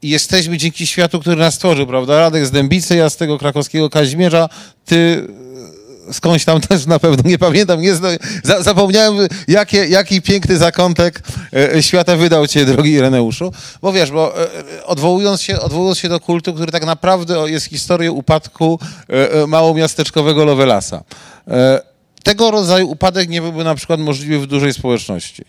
jesteśmy 0.03 0.59
dzięki 0.59 0.87
światu, 0.87 1.21
który 1.21 1.37
nas 1.37 1.55
stworzył, 1.55 1.87
prawda? 1.87 2.19
Radek 2.19 2.47
z 2.47 2.51
Dębicy, 2.51 2.97
ja 2.97 3.11
z 3.11 3.17
tego 3.17 3.39
krakowskiego 3.39 3.91
Kazimierza, 3.91 4.49
ty 4.85 5.27
e, 6.09 6.13
skądś 6.13 6.45
tam 6.45 6.61
też 6.61 6.87
na 6.87 6.99
pewno, 6.99 7.31
nie 7.31 7.39
pamiętam, 7.39 7.81
nie 7.81 7.95
zna, 7.95 8.09
za, 8.43 8.63
zapomniałem, 8.63 9.29
jakie, 9.49 9.87
jaki 9.87 10.23
piękny 10.23 10.57
zakątek 10.57 11.23
e, 11.77 11.83
świata 11.83 12.17
wydał 12.17 12.47
cię, 12.47 12.65
drogi 12.65 12.91
Ireneuszu, 12.91 13.53
bo 13.83 13.93
wiesz, 13.93 14.11
bo 14.11 14.41
e, 14.43 14.43
e, 14.43 14.85
odwołując 14.85 15.43
się, 15.43 15.61
odwołując 15.61 15.99
się 15.99 16.09
do 16.09 16.21
kultu, 16.21 16.55
który 16.55 16.73
tak 16.73 16.87
naprawdę 16.87 17.51
jest 17.51 17.67
historią 17.67 18.13
upadku 18.13 18.79
e, 19.11 19.43
e, 19.43 19.47
małomiasteczkowego 19.47 20.45
Lovelasa. 20.45 21.05
E, 21.49 21.81
tego 22.23 22.51
rodzaju 22.51 22.91
upadek 22.91 23.29
nie 23.29 23.43
byłby 23.43 23.65
na 23.65 23.75
przykład 23.75 24.01
możliwy 24.01 24.39
w 24.39 24.47
dużej 24.47 24.73
społeczności. 24.73 25.45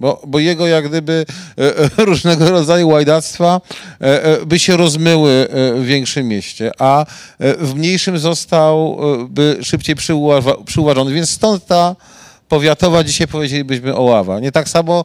Bo, 0.00 0.22
bo 0.26 0.38
jego 0.38 0.66
jak 0.66 0.88
gdyby 0.88 1.26
e, 1.58 1.78
e, 1.78 1.90
różnego 2.10 2.50
rodzaju 2.50 2.88
łajdactwa 2.88 3.60
e, 4.00 4.46
by 4.46 4.58
się 4.58 4.76
rozmyły 4.76 5.48
w 5.74 5.84
większym 5.84 6.28
mieście, 6.28 6.72
a 6.78 7.06
w 7.38 7.74
mniejszym 7.74 8.18
został 8.18 8.98
e, 9.22 9.28
by 9.28 9.58
szybciej 9.62 9.96
przyuważony. 10.64 11.12
Więc 11.12 11.30
stąd 11.30 11.66
ta 11.66 11.96
powiatowa, 12.48 13.04
dzisiaj 13.04 13.28
powiedzielibyśmy 13.28 13.96
Oława. 13.96 14.40
Nie 14.40 14.52
tak 14.52 14.68
samo 14.68 15.04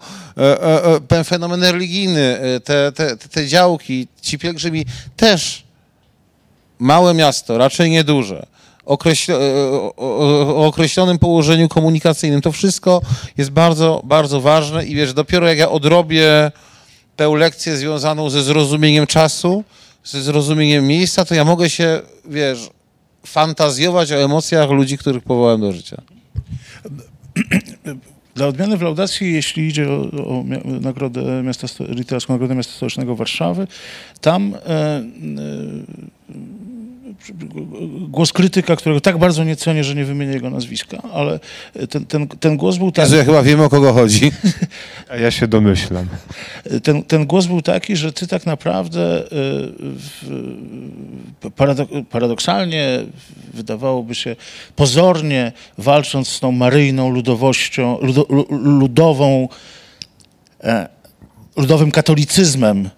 ten 1.07 1.23
fenomen 1.23 1.63
religijny, 1.63 2.37
te, 2.63 2.91
te, 2.91 3.17
te 3.17 3.47
działki, 3.47 4.07
ci 4.21 4.39
pielgrzymi 4.39 4.85
też 5.15 5.63
małe 6.79 7.13
miasto, 7.13 7.57
raczej 7.57 7.89
nieduże, 7.89 8.45
e, 8.87 9.33
o, 9.97 10.65
określonym 10.67 11.19
położeniu 11.19 11.67
komunikacyjnym. 11.67 12.41
To 12.41 12.51
wszystko 12.51 13.01
jest 13.37 13.49
bardzo, 13.49 14.01
bardzo 14.03 14.41
ważne 14.41 14.85
i 14.85 14.95
wiesz, 14.95 15.13
dopiero 15.13 15.47
jak 15.47 15.57
ja 15.57 15.69
odrobię 15.69 16.51
tę 17.15 17.27
lekcję 17.27 17.77
związaną 17.77 18.29
ze 18.29 18.43
zrozumieniem 18.43 19.07
czasu, 19.07 19.63
ze 20.03 20.21
zrozumieniem 20.21 20.87
miejsca, 20.87 21.25
to 21.25 21.35
ja 21.35 21.45
mogę 21.45 21.69
się, 21.69 22.01
wiesz, 22.25 22.69
fantazjować 23.25 24.11
o 24.11 24.15
emocjach 24.15 24.69
ludzi, 24.69 24.97
których 24.97 25.23
powołałem 25.23 25.61
do 25.61 25.71
życia. 25.71 26.01
Dla 28.35 28.47
odmiany 28.47 28.77
w 28.77 28.81
laudacji, 28.81 29.33
jeśli 29.33 29.67
idzie 29.67 29.89
o, 29.89 30.01
o 30.01 30.43
nagrodę 30.81 31.43
miasta, 31.43 31.67
literacką 31.89 32.33
nagrodę 32.33 32.55
miasta 32.55 32.73
stołecznego 32.73 33.15
Warszawy, 33.15 33.67
tam 34.21 34.53
e, 34.53 34.69
e, 34.69 35.03
głos 38.09 38.33
krytyka, 38.33 38.75
którego 38.75 39.01
tak 39.01 39.17
bardzo 39.17 39.43
nie 39.43 39.55
cenię, 39.55 39.83
że 39.83 39.95
nie 39.95 40.05
wymienię 40.05 40.33
jego 40.33 40.49
nazwiska, 40.49 40.97
ale 41.13 41.39
ten, 41.89 42.05
ten, 42.05 42.27
ten 42.27 42.57
głos 42.57 42.77
był 42.77 42.91
taki, 42.91 43.05
Jezu, 43.05 43.15
ja 43.15 43.23
chyba 43.23 43.43
wiem, 43.43 43.61
o 43.61 43.69
kogo 43.69 43.93
chodzi. 43.93 44.31
A 45.11 45.15
ja 45.15 45.31
się 45.31 45.47
domyślam. 45.47 46.07
ten, 46.83 47.03
ten 47.03 47.25
głos 47.25 47.45
był 47.45 47.61
taki, 47.61 47.95
że 47.95 48.13
ty 48.13 48.27
tak 48.27 48.45
naprawdę 48.45 49.23
w, 49.81 50.29
paradok- 51.43 52.05
paradoksalnie 52.05 52.99
wydawałoby 53.53 54.15
się 54.15 54.35
pozornie 54.75 55.51
walcząc 55.77 56.27
z 56.27 56.39
tą 56.39 56.51
maryjną 56.51 57.09
ludowością, 57.09 57.97
ludo, 58.01 58.25
lu- 58.29 58.47
ludową, 58.79 59.49
e, 60.63 60.87
ludowym 61.57 61.91
katolicyzmem 61.91 62.89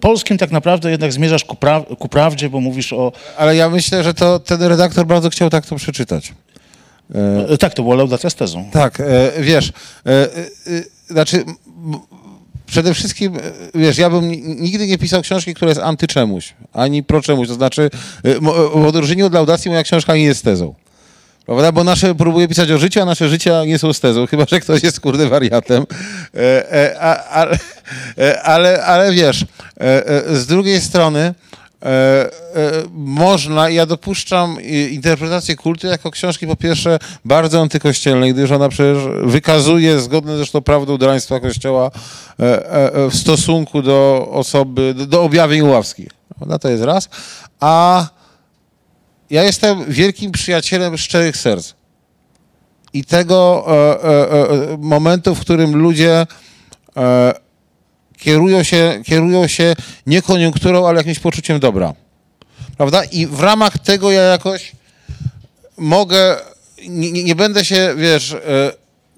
polskim, 0.00 0.38
tak 0.38 0.50
naprawdę 0.50 0.90
jednak 0.90 1.12
zmierzasz 1.12 1.44
ku, 1.44 1.56
pra- 1.56 1.96
ku 1.96 2.08
prawdzie, 2.08 2.50
bo 2.50 2.60
mówisz 2.60 2.92
o... 2.92 3.12
Ale 3.38 3.56
ja 3.56 3.68
myślę, 3.70 4.04
że 4.04 4.14
to 4.14 4.38
ten 4.38 4.62
redaktor 4.62 5.06
bardzo 5.06 5.30
chciał 5.30 5.50
tak 5.50 5.66
to 5.66 5.76
przeczytać. 5.76 6.32
E, 7.50 7.58
tak, 7.58 7.74
to 7.74 7.82
była 7.82 7.94
laudacja 7.96 8.30
z 8.30 8.34
tezą. 8.34 8.70
Tak, 8.72 9.00
e, 9.00 9.32
wiesz, 9.40 9.68
e, 10.06 10.10
e, 10.10 10.26
e, 10.26 10.82
znaczy 11.08 11.44
przede 12.66 12.94
wszystkim, 12.94 13.36
e, 13.36 13.40
wiesz, 13.74 13.98
ja 13.98 14.10
bym 14.10 14.28
ni- 14.28 14.42
nigdy 14.42 14.86
nie 14.86 14.98
pisał 14.98 15.22
książki, 15.22 15.54
która 15.54 15.68
jest 15.68 15.80
anty-czemuś, 15.80 16.54
ani 16.72 17.02
pro-czemuś, 17.02 17.48
to 17.48 17.54
znaczy 17.54 17.90
w 18.74 18.86
odróżnieniu 18.86 19.26
od 19.26 19.32
laudacji 19.34 19.68
moja 19.70 19.82
książka 19.82 20.14
nie 20.16 20.22
jest 20.24 20.44
tezą. 20.44 20.74
Prawda? 21.50 21.72
Bo 21.72 21.84
nasze 21.84 22.14
próbuje 22.14 22.48
pisać 22.48 22.70
o 22.70 22.78
życiu, 22.78 23.00
a 23.02 23.04
nasze 23.04 23.28
życia 23.28 23.64
nie 23.64 23.78
są 23.78 23.92
z 23.92 24.00
tezą, 24.00 24.26
chyba 24.26 24.44
że 24.48 24.60
ktoś 24.60 24.82
jest 24.82 25.00
kurde 25.00 25.28
wariatem. 25.28 25.86
E, 26.34 26.72
e, 26.72 27.00
a, 27.00 27.24
ale, 27.24 27.58
ale, 28.42 28.84
ale 28.84 29.12
wiesz, 29.12 29.42
e, 29.80 30.36
z 30.36 30.46
drugiej 30.46 30.80
strony 30.80 31.34
można, 32.92 33.70
ja 33.70 33.86
dopuszczam 33.86 34.56
interpretację 34.90 35.56
kultu 35.56 35.86
jako 35.86 36.10
książki 36.10 36.46
po 36.46 36.56
pierwsze 36.56 36.98
bardzo 37.24 37.60
antykościelnej, 37.60 38.34
gdyż 38.34 38.50
ona 38.50 38.68
przecież 38.68 38.98
wykazuje, 39.22 40.00
zgodne 40.00 40.36
zresztą 40.36 40.60
prawdą 40.60 40.98
draństwa 40.98 41.40
Kościoła 41.40 41.90
w 43.10 43.14
stosunku 43.14 43.82
do 43.82 44.28
osoby, 44.32 44.94
do, 44.94 45.22
objawień 45.22 45.62
ławskich. 45.62 46.08
Prawda? 46.36 46.58
To 46.58 46.68
jest 46.68 46.84
raz. 46.84 47.08
A 47.60 48.06
ja 49.30 49.42
jestem 49.42 49.84
wielkim 49.92 50.32
przyjacielem 50.32 50.98
szczerych 50.98 51.36
serc. 51.36 51.72
I 52.92 53.04
tego 53.04 53.66
e, 53.68 54.04
e, 54.04 54.72
e, 54.72 54.76
momentu, 54.78 55.34
w 55.34 55.40
którym 55.40 55.76
ludzie 55.76 56.26
e, 56.96 57.32
kierują, 58.18 58.62
się, 58.62 59.02
kierują 59.06 59.46
się 59.46 59.74
nie 60.06 60.22
koniunkturą, 60.22 60.86
ale 60.86 60.98
jakimś 60.98 61.18
poczuciem 61.18 61.60
dobra. 61.60 61.94
Prawda? 62.76 63.04
I 63.04 63.26
w 63.26 63.40
ramach 63.40 63.78
tego 63.78 64.10
ja 64.10 64.22
jakoś 64.22 64.72
mogę, 65.78 66.36
nie, 66.88 67.12
nie- 67.12 67.34
będę 67.34 67.64
się, 67.64 67.94
wiesz, 67.96 68.32
e, 68.32 68.38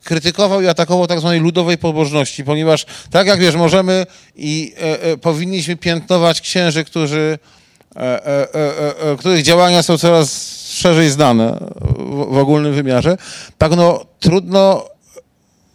krytykował 0.04 0.62
i 0.62 0.66
atakował 0.66 1.06
tak 1.06 1.20
zwanej 1.20 1.40
ludowej 1.40 1.78
pobożności, 1.78 2.44
ponieważ 2.44 2.86
tak 3.10 3.26
jak 3.26 3.40
wiesz, 3.40 3.54
możemy 3.54 4.06
i 4.36 4.74
e, 4.76 5.02
e, 5.02 5.16
powinniśmy 5.16 5.76
piętnować 5.76 6.40
księży, 6.40 6.84
którzy, 6.84 7.38
których 9.18 9.42
działania 9.42 9.82
są 9.82 9.98
coraz 9.98 10.58
szerzej 10.68 11.10
znane 11.10 11.58
w, 11.80 12.34
w 12.34 12.38
ogólnym 12.38 12.74
wymiarze, 12.74 13.16
tak 13.58 13.76
no 13.76 14.04
trudno 14.20 14.84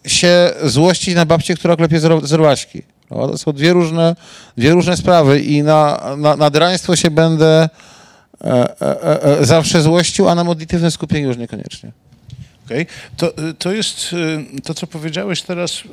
się 0.05 0.51
złościć 0.63 1.15
na 1.15 1.25
babcię, 1.25 1.55
która 1.55 1.75
klepie 1.75 1.99
zerłaczki. 2.23 2.81
prawda? 3.09 3.27
To 3.27 3.37
są 3.37 3.53
dwie 3.53 3.73
różne, 3.73 4.15
dwie 4.57 4.71
różne 4.71 4.97
sprawy 4.97 5.41
i 5.41 5.63
na, 5.63 6.01
na, 6.17 6.35
na 6.35 6.49
draństwo 6.49 6.95
się 6.95 7.11
będę 7.11 7.69
e, 8.43 8.81
e, 8.81 9.23
e, 9.39 9.45
zawsze 9.45 9.81
złościł, 9.81 10.29
a 10.29 10.35
na 10.35 10.43
modlitywne 10.43 10.91
skupienie 10.91 11.27
już 11.27 11.37
niekoniecznie. 11.37 11.91
Okej. 12.65 12.85
To, 13.17 13.33
to 13.59 13.71
jest 13.71 14.13
y, 14.57 14.61
to, 14.61 14.73
co 14.73 14.87
powiedziałeś 14.87 15.41
teraz. 15.41 15.83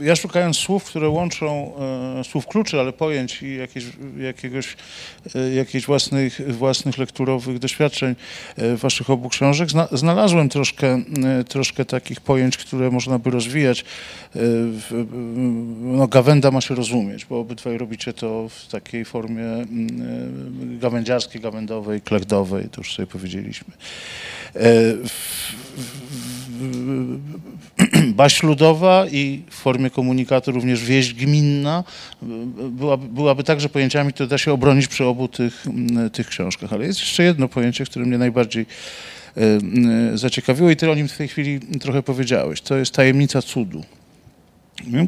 Ja 0.00 0.16
szukając 0.16 0.56
słów, 0.56 0.84
które 0.84 1.08
łączą 1.08 1.72
e, 2.20 2.24
słów 2.24 2.46
kluczy, 2.46 2.80
ale 2.80 2.92
pojęć 2.92 3.42
i 3.42 3.56
jakieś, 3.56 3.84
jakiegoś, 4.18 4.76
e, 5.34 5.54
jakichś 5.54 5.86
własnych, 5.86 6.56
własnych 6.56 6.98
lekturowych 6.98 7.58
doświadczeń 7.58 8.14
e, 8.56 8.76
waszych 8.76 9.10
obu 9.10 9.28
książek, 9.28 9.70
zna, 9.70 9.88
znalazłem 9.92 10.48
troszkę, 10.48 11.02
troszkę 11.48 11.84
takich 11.84 12.20
pojęć, 12.20 12.56
które 12.56 12.90
można 12.90 13.18
by 13.18 13.30
rozwijać. 13.30 13.84
W, 14.34 15.06
no, 15.80 16.08
gawenda 16.08 16.50
ma 16.50 16.60
się 16.60 16.74
rozumieć, 16.74 17.24
bo 17.24 17.38
obydwaj 17.38 17.78
robicie 17.78 18.12
to 18.12 18.48
w 18.48 18.66
takiej 18.66 19.04
formie 19.04 19.46
mm, 19.46 20.78
gawędziarskiej, 20.78 21.40
gawędowej, 21.40 22.00
klechdowej, 22.00 22.68
to 22.68 22.80
już 22.80 22.94
sobie 22.94 23.06
powiedzieliśmy. 23.06 23.74
E, 24.54 24.60
w- 25.04 25.52
w- 26.58 27.18
Baśń 28.14 28.46
ludowa 28.46 29.06
i 29.12 29.42
w 29.50 29.54
formie 29.54 29.90
komunikatu 29.90 30.52
również 30.52 30.84
wieść 30.84 31.14
gminna 31.14 31.84
byłaby, 32.70 33.08
byłaby 33.08 33.44
także 33.44 33.68
pojęciami, 33.68 34.12
które 34.12 34.26
da 34.26 34.38
się 34.38 34.52
obronić 34.52 34.88
przy 34.88 35.04
obu 35.04 35.28
tych, 35.28 35.66
m, 35.66 36.10
tych 36.10 36.26
książkach. 36.26 36.72
Ale 36.72 36.86
jest 36.86 37.00
jeszcze 37.00 37.22
jedno 37.22 37.48
pojęcie, 37.48 37.84
które 37.84 38.06
mnie 38.06 38.18
najbardziej 38.18 38.66
e, 39.36 39.40
m, 39.40 40.18
zaciekawiło 40.18 40.70
i 40.70 40.76
ty 40.76 40.90
o 40.90 40.94
nim 40.94 41.08
w 41.08 41.16
tej 41.16 41.28
chwili 41.28 41.60
trochę 41.60 42.02
powiedziałeś. 42.02 42.60
To 42.60 42.76
jest 42.76 42.94
tajemnica 42.94 43.42
cudu. 43.42 43.84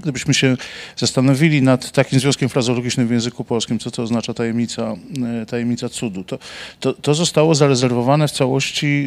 Gdybyśmy 0.02 0.34
się 0.34 0.56
zastanowili 0.96 1.62
nad 1.62 1.92
takim 1.92 2.20
związkiem 2.20 2.48
frazologicznym 2.48 3.08
w 3.08 3.10
języku 3.10 3.44
polskim, 3.44 3.78
co 3.78 3.90
to 3.90 4.02
oznacza 4.02 4.34
tajemnica, 4.34 4.94
e, 5.42 5.46
tajemnica 5.46 5.88
cudu, 5.88 6.24
to, 6.24 6.38
to, 6.80 6.92
to 6.92 7.14
zostało 7.14 7.54
zarezerwowane 7.54 8.28
w 8.28 8.30
całości 8.30 8.86
y, 8.86 9.06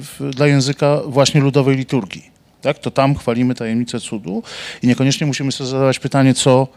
w, 0.00 0.30
dla 0.34 0.46
języka 0.46 1.00
właśnie 1.06 1.40
ludowej 1.40 1.76
liturgii. 1.76 2.31
Tak? 2.62 2.78
To 2.78 2.90
tam 2.90 3.14
chwalimy 3.14 3.54
tajemnicę 3.54 4.00
cudu 4.00 4.42
i 4.82 4.86
niekoniecznie 4.86 5.26
musimy 5.26 5.52
sobie 5.52 5.70
zadawać 5.70 5.98
pytanie, 5.98 6.34
co, 6.34 6.68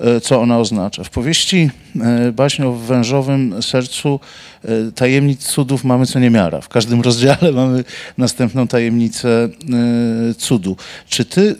e, 0.00 0.20
co 0.20 0.40
ona 0.40 0.58
oznacza. 0.58 1.04
W 1.04 1.10
powieści 1.10 1.70
e, 2.00 2.32
baśń 2.32 2.62
o 2.62 2.72
wężowym 2.72 3.62
sercu 3.62 4.20
e, 4.64 4.92
tajemnic 4.92 5.46
cudów 5.46 5.84
mamy 5.84 6.06
co 6.06 6.18
niemiara. 6.18 6.60
W 6.60 6.68
każdym 6.68 7.00
rozdziale 7.00 7.52
mamy 7.62 7.84
następną 8.18 8.68
tajemnicę 8.68 9.48
cudu. 10.38 10.76
Czy 11.08 11.24
ty 11.24 11.56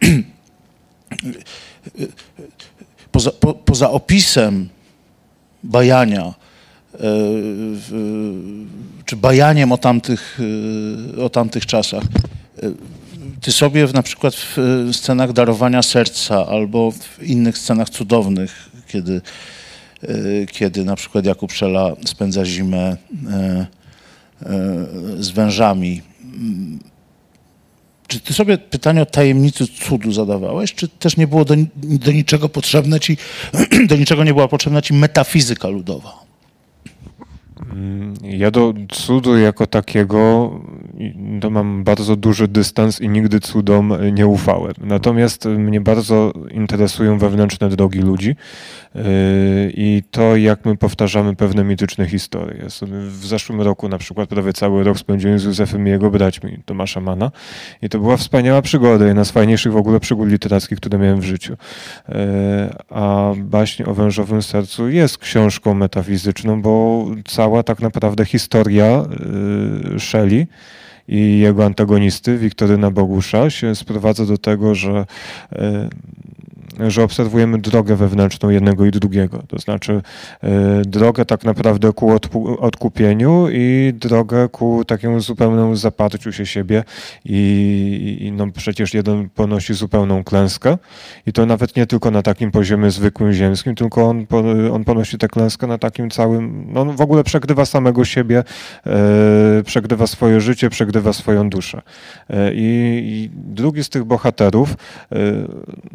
poza, 3.12 3.30
po, 3.30 3.54
poza 3.54 3.90
opisem 3.90 4.68
bajania, 5.62 6.34
czy 9.04 9.16
bajaniem 9.16 9.72
o 9.72 9.78
tamtych, 9.78 10.38
o 11.22 11.28
tamtych 11.28 11.66
czasach, 11.66 12.02
ty 13.40 13.52
sobie 13.52 13.86
w, 13.86 13.94
na 13.94 14.02
przykład 14.02 14.34
w 14.34 14.58
e, 14.58 14.92
scenach 14.92 15.32
darowania 15.32 15.82
serca 15.82 16.46
albo 16.46 16.90
w 16.90 17.22
innych 17.22 17.58
scenach 17.58 17.90
cudownych, 17.90 18.70
kiedy, 18.88 19.20
e, 20.02 20.46
kiedy 20.46 20.84
na 20.84 20.96
przykład 20.96 21.26
Jakub 21.26 21.52
Szela 21.52 21.92
spędza 22.04 22.44
zimę 22.44 22.96
e, 23.30 23.66
z 25.18 25.30
wężami, 25.30 26.02
czy 28.06 28.20
ty 28.20 28.32
sobie 28.34 28.58
pytanie 28.58 29.02
o 29.02 29.06
tajemnicy 29.06 29.66
cudu 29.66 30.12
zadawałeś, 30.12 30.74
czy 30.74 30.88
też 30.88 31.16
nie 31.16 31.26
było 31.26 31.44
do, 31.44 31.54
do 31.76 32.12
niczego 32.12 32.48
potrzebne 32.48 33.00
ci, 33.00 33.16
do 33.88 33.96
niczego 33.96 34.24
nie 34.24 34.34
była 34.34 34.48
potrzebna 34.48 34.82
ci 34.82 34.94
metafizyka 34.94 35.68
ludowa? 35.68 36.19
Mm, 37.72 38.14
Ja 38.22 38.50
do 38.50 38.74
cudu 38.88 39.38
jako 39.38 39.66
takiego 39.66 40.50
to 41.40 41.50
mam 41.50 41.84
bardzo 41.84 42.16
duży 42.16 42.48
dystans 42.48 43.00
i 43.00 43.08
nigdy 43.08 43.40
cudom 43.40 43.92
y, 43.92 44.12
nie 44.12 44.26
ufałem. 44.26 44.74
Natomiast 44.80 45.46
y, 45.46 45.48
mnie 45.48 45.80
bardzo 45.80 46.32
interesują 46.50 47.18
wewnętrzne 47.18 47.68
drogi 47.68 47.98
ludzi 47.98 48.36
yy, 48.94 49.02
i 49.74 50.02
to, 50.10 50.36
jak 50.36 50.64
my 50.64 50.76
powtarzamy 50.76 51.36
pewne 51.36 51.64
mityczne 51.64 52.06
historie. 52.06 52.66
W 53.08 53.26
zeszłym 53.26 53.60
roku 53.60 53.88
na 53.88 53.98
przykład 53.98 54.28
prawie 54.28 54.52
cały 54.52 54.84
rok 54.84 54.98
spędziłem 54.98 55.38
z 55.38 55.44
Józefem 55.44 55.86
i 55.86 55.90
jego 55.90 56.10
braćmi 56.10 56.58
Tomasza 56.64 57.00
Mana 57.00 57.30
i 57.82 57.88
to 57.88 57.98
była 57.98 58.16
wspaniała 58.16 58.62
przygoda, 58.62 59.06
jedna 59.06 59.24
z 59.24 59.30
fajniejszych 59.30 59.72
w 59.72 59.76
ogóle 59.76 60.00
przygód 60.00 60.28
literackich, 60.28 60.78
które 60.78 60.98
miałem 60.98 61.20
w 61.20 61.24
życiu. 61.24 61.56
Yy, 62.08 62.14
A 62.90 63.32
baśń 63.36 63.82
o 63.86 63.94
wężowym 63.94 64.42
sercu 64.42 64.88
jest 64.88 65.18
książką 65.18 65.74
metafizyczną, 65.74 66.62
bo 66.62 67.06
cała 67.24 67.59
tak 67.62 67.80
naprawdę 67.80 68.24
historia 68.24 69.04
yy, 69.92 70.00
Shelley 70.00 70.46
i 71.08 71.38
jego 71.38 71.64
antagonisty, 71.64 72.38
Wiktoryna 72.38 72.90
Bogusza, 72.90 73.50
się 73.50 73.74
sprowadza 73.74 74.26
do 74.26 74.38
tego, 74.38 74.74
że 74.74 75.06
yy, 75.52 75.58
że 76.88 77.02
obserwujemy 77.02 77.58
drogę 77.58 77.96
wewnętrzną 77.96 78.50
jednego 78.50 78.86
i 78.86 78.90
drugiego. 78.90 79.42
To 79.48 79.58
znaczy 79.58 80.02
e, 80.42 80.82
drogę 80.84 81.24
tak 81.24 81.44
naprawdę 81.44 81.92
ku 81.92 82.10
odkupieniu 82.58 83.46
i 83.52 83.92
drogę 83.94 84.48
ku 84.48 84.84
takiemu 84.84 85.20
zupełnemu 85.20 85.76
zaparciu 85.76 86.32
się 86.32 86.46
siebie 86.46 86.84
i, 87.24 88.18
i 88.20 88.32
no 88.32 88.46
przecież 88.56 88.94
jeden 88.94 89.28
ponosi 89.28 89.74
zupełną 89.74 90.24
klęskę 90.24 90.78
i 91.26 91.32
to 91.32 91.46
nawet 91.46 91.76
nie 91.76 91.86
tylko 91.86 92.10
na 92.10 92.22
takim 92.22 92.50
poziomie 92.50 92.90
zwykłym 92.90 93.32
ziemskim, 93.32 93.74
tylko 93.74 94.08
on, 94.08 94.26
on 94.72 94.84
ponosi 94.84 95.18
tę 95.18 95.28
klęskę 95.28 95.66
na 95.66 95.78
takim 95.78 96.10
całym, 96.10 96.72
no 96.72 96.80
on 96.80 96.96
w 96.96 97.00
ogóle 97.00 97.24
przegrywa 97.24 97.66
samego 97.66 98.04
siebie, 98.04 98.44
e, 98.86 99.62
przegrywa 99.64 100.06
swoje 100.06 100.40
życie, 100.40 100.70
przegrywa 100.70 101.12
swoją 101.12 101.50
duszę. 101.50 101.82
E, 102.30 102.54
I, 102.54 103.00
I 103.04 103.30
drugi 103.34 103.84
z 103.84 103.88
tych 103.88 104.04
bohaterów, 104.04 104.74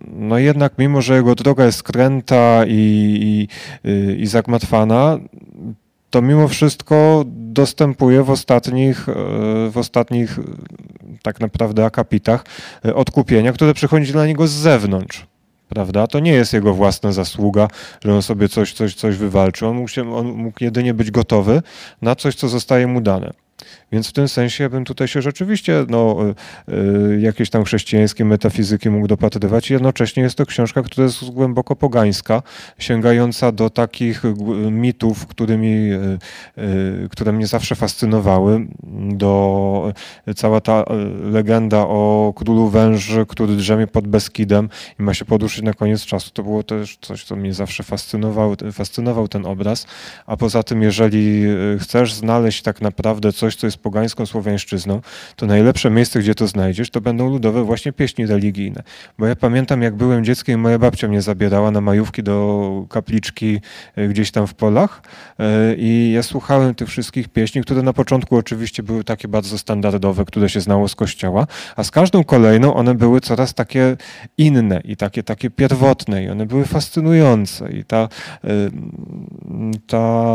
no 0.07 0.37
jednak 0.37 0.74
mimo, 0.77 1.01
że 1.01 1.15
jego 1.15 1.35
droga 1.35 1.65
jest 1.65 1.83
kręta 1.83 2.65
i, 2.67 3.47
i, 3.83 3.89
y, 3.89 4.15
i 4.15 4.27
zagmatwana, 4.27 5.19
to 6.15 6.21
mimo 6.21 6.47
wszystko 6.47 7.23
dostępuje 7.27 8.23
w 8.23 8.29
ostatnich, 8.29 9.09
e, 9.09 9.13
w 9.69 9.77
ostatnich 9.77 10.39
e, 10.39 10.43
tak 11.23 11.39
naprawdę 11.39 11.85
akapitach 11.85 12.45
e, 12.85 12.95
odkupienia, 12.95 13.53
które 13.53 13.73
przychodzi 13.73 14.11
dla 14.11 14.27
niego 14.27 14.47
z 14.47 14.51
zewnątrz. 14.51 15.25
Prawda? 15.69 16.07
To 16.07 16.19
nie 16.19 16.31
jest 16.31 16.53
jego 16.53 16.73
własna 16.73 17.11
zasługa, 17.11 17.67
że 18.05 18.13
on 18.15 18.21
sobie 18.21 18.49
coś, 18.49 18.73
coś, 18.73 18.95
coś 18.95 19.17
wywalczy. 19.17 19.67
On 19.67 19.75
mógł, 19.75 19.87
się, 19.87 20.15
on 20.15 20.27
mógł 20.27 20.63
jedynie 20.63 20.93
być 20.93 21.11
gotowy 21.11 21.61
na 22.01 22.15
coś, 22.15 22.35
co 22.35 22.47
zostaje 22.47 22.87
mu 22.87 23.01
dane. 23.01 23.33
Więc 23.91 24.09
w 24.09 24.13
tym 24.13 24.27
sensie 24.27 24.63
ja 24.63 24.69
bym 24.69 24.85
tutaj 24.85 25.07
się 25.07 25.21
rzeczywiście 25.21 25.85
no, 25.89 26.17
y, 26.69 26.73
y, 26.73 27.21
jakieś 27.21 27.49
tam 27.49 27.63
chrześcijańskie 27.63 28.25
metafizyki 28.25 28.89
mógł 28.89 29.07
dopatrywać. 29.07 29.69
Jednocześnie 29.69 30.23
jest 30.23 30.35
to 30.35 30.45
książka, 30.45 30.81
która 30.81 31.03
jest 31.03 31.29
głęboko 31.29 31.75
pogańska, 31.75 32.41
sięgająca 32.79 33.51
do 33.51 33.69
takich 33.69 34.23
mitów, 34.71 35.27
którymi, 35.27 35.91
y, 36.57 37.09
które 37.09 37.31
mnie 37.31 37.47
zawsze 37.47 37.75
fascynowały. 37.75 38.67
Do 39.09 39.93
cała 40.35 40.61
ta 40.61 40.85
legenda 41.23 41.77
o 41.77 42.33
królu 42.35 42.69
węży, 42.69 43.25
który 43.25 43.55
drzemie 43.55 43.87
pod 43.87 44.07
Beskidem 44.07 44.69
i 44.99 45.03
ma 45.03 45.13
się 45.13 45.25
poduszyć 45.25 45.63
na 45.63 45.73
koniec 45.73 46.05
czasu. 46.05 46.31
To 46.33 46.43
było 46.43 46.63
też 46.63 46.97
coś, 47.01 47.23
co 47.23 47.35
mnie 47.35 47.53
zawsze 47.53 47.83
fascynowało, 47.83 48.55
fascynował 48.71 49.27
ten 49.27 49.45
obraz. 49.45 49.87
A 50.25 50.37
poza 50.37 50.63
tym, 50.63 50.81
jeżeli 50.81 51.43
chcesz 51.79 52.13
znaleźć 52.13 52.61
tak 52.61 52.81
naprawdę 52.81 53.33
coś, 53.33 53.55
co 53.55 53.67
jest 53.67 53.77
pogańską 53.85 54.25
słowiańszczyzną, 54.25 55.01
to 55.35 55.45
najlepsze 55.45 55.89
miejsce, 55.89 56.19
gdzie 56.19 56.35
to 56.35 56.47
znajdziesz, 56.47 56.89
to 56.89 57.01
będą 57.01 57.29
ludowe 57.29 57.63
właśnie 57.63 57.93
pieśni 57.93 58.25
religijne. 58.25 58.83
Bo 59.19 59.25
ja 59.27 59.35
pamiętam, 59.35 59.81
jak 59.81 59.95
byłem 59.95 60.25
dzieckiem, 60.25 60.59
moja 60.59 60.79
babcia 60.79 61.07
mnie 61.07 61.21
zabierała 61.21 61.71
na 61.71 61.81
majówki 61.81 62.23
do 62.23 62.85
kapliczki 62.89 63.59
y, 63.97 64.07
gdzieś 64.07 64.31
tam 64.31 64.47
w 64.47 64.53
polach 64.53 65.01
y, 65.39 65.75
i 65.77 66.11
ja 66.15 66.23
słuchałem 66.23 66.75
tych 66.75 66.87
wszystkich 66.87 67.27
pieśni, 67.27 67.61
które 67.61 67.81
na 67.81 67.93
początku 67.93 68.35
oczywiście 68.37 68.83
były 68.83 69.03
takie 69.03 69.27
bardzo 69.27 69.57
standardowe, 69.57 70.25
które 70.25 70.49
się 70.49 70.61
znało 70.61 70.87
z 70.87 70.95
kościoła, 70.95 71.47
a 71.75 71.83
z 71.83 71.91
każdą 71.91 72.23
kolejną 72.23 72.73
one 72.73 72.95
były 72.95 73.21
coraz 73.21 73.53
takie 73.53 73.97
inne 74.37 74.81
i 74.83 74.97
takie, 74.97 75.23
takie 75.23 75.49
pierwotne 75.49 76.23
i 76.23 76.29
one 76.29 76.45
były 76.45 76.65
fascynujące 76.65 77.71
i 77.71 77.83
ta, 77.83 78.09
y, 78.45 78.71
ta 79.87 80.25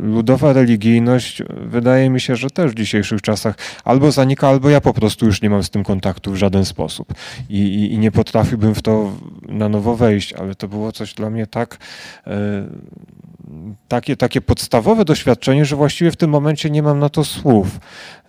ludowa 0.00 0.52
religijność 0.52 1.42
wydaje 1.66 2.01
mi 2.10 2.20
się, 2.20 2.36
że 2.36 2.50
też 2.50 2.72
w 2.72 2.74
dzisiejszych 2.74 3.22
czasach 3.22 3.54
albo 3.84 4.12
zanika, 4.12 4.48
albo 4.48 4.70
ja 4.70 4.80
po 4.80 4.94
prostu 4.94 5.26
już 5.26 5.42
nie 5.42 5.50
mam 5.50 5.62
z 5.62 5.70
tym 5.70 5.84
kontaktu 5.84 6.32
w 6.32 6.36
żaden 6.36 6.64
sposób 6.64 7.14
i, 7.48 7.58
i, 7.58 7.92
i 7.92 7.98
nie 7.98 8.10
potrafiłbym 8.10 8.74
w 8.74 8.82
to 8.82 9.12
na 9.48 9.68
nowo 9.68 9.96
wejść, 9.96 10.32
ale 10.32 10.54
to 10.54 10.68
było 10.68 10.92
coś 10.92 11.14
dla 11.14 11.30
mnie 11.30 11.46
tak 11.46 11.78
y, 12.26 12.30
takie, 13.88 14.16
takie 14.16 14.40
podstawowe 14.40 15.04
doświadczenie, 15.04 15.64
że 15.64 15.76
właściwie 15.76 16.10
w 16.10 16.16
tym 16.16 16.30
momencie 16.30 16.70
nie 16.70 16.82
mam 16.82 16.98
na 16.98 17.08
to 17.08 17.24
słów. 17.24 17.80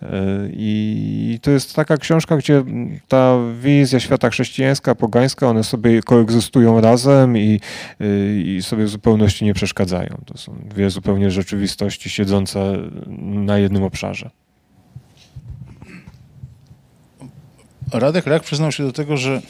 Y, 0.02 0.06
I 0.52 1.38
to 1.42 1.50
jest 1.50 1.74
taka 1.74 1.96
książka, 1.96 2.36
gdzie 2.36 2.64
ta 3.08 3.38
wizja 3.60 4.00
świata 4.00 4.30
chrześcijańska, 4.30 4.94
pogańska, 4.94 5.48
one 5.48 5.64
sobie 5.64 6.02
koegzystują 6.02 6.80
razem 6.80 7.36
i, 7.36 7.60
y, 8.00 8.42
i 8.46 8.62
sobie 8.62 8.84
w 8.84 8.88
zupełności 8.88 9.44
nie 9.44 9.54
przeszkadzają. 9.54 10.20
To 10.24 10.38
są 10.38 10.56
dwie 10.64 10.90
zupełnie 10.90 11.30
rzeczywistości 11.30 12.10
siedzące 12.10 12.78
na 13.18 13.58
jednym 13.64 13.82
obszarze. 13.82 14.30
Radek 17.92 18.26
Rak 18.26 18.42
przyznał 18.42 18.72
się 18.72 18.82
do 18.82 18.92
tego, 18.92 19.16
że 19.16 19.42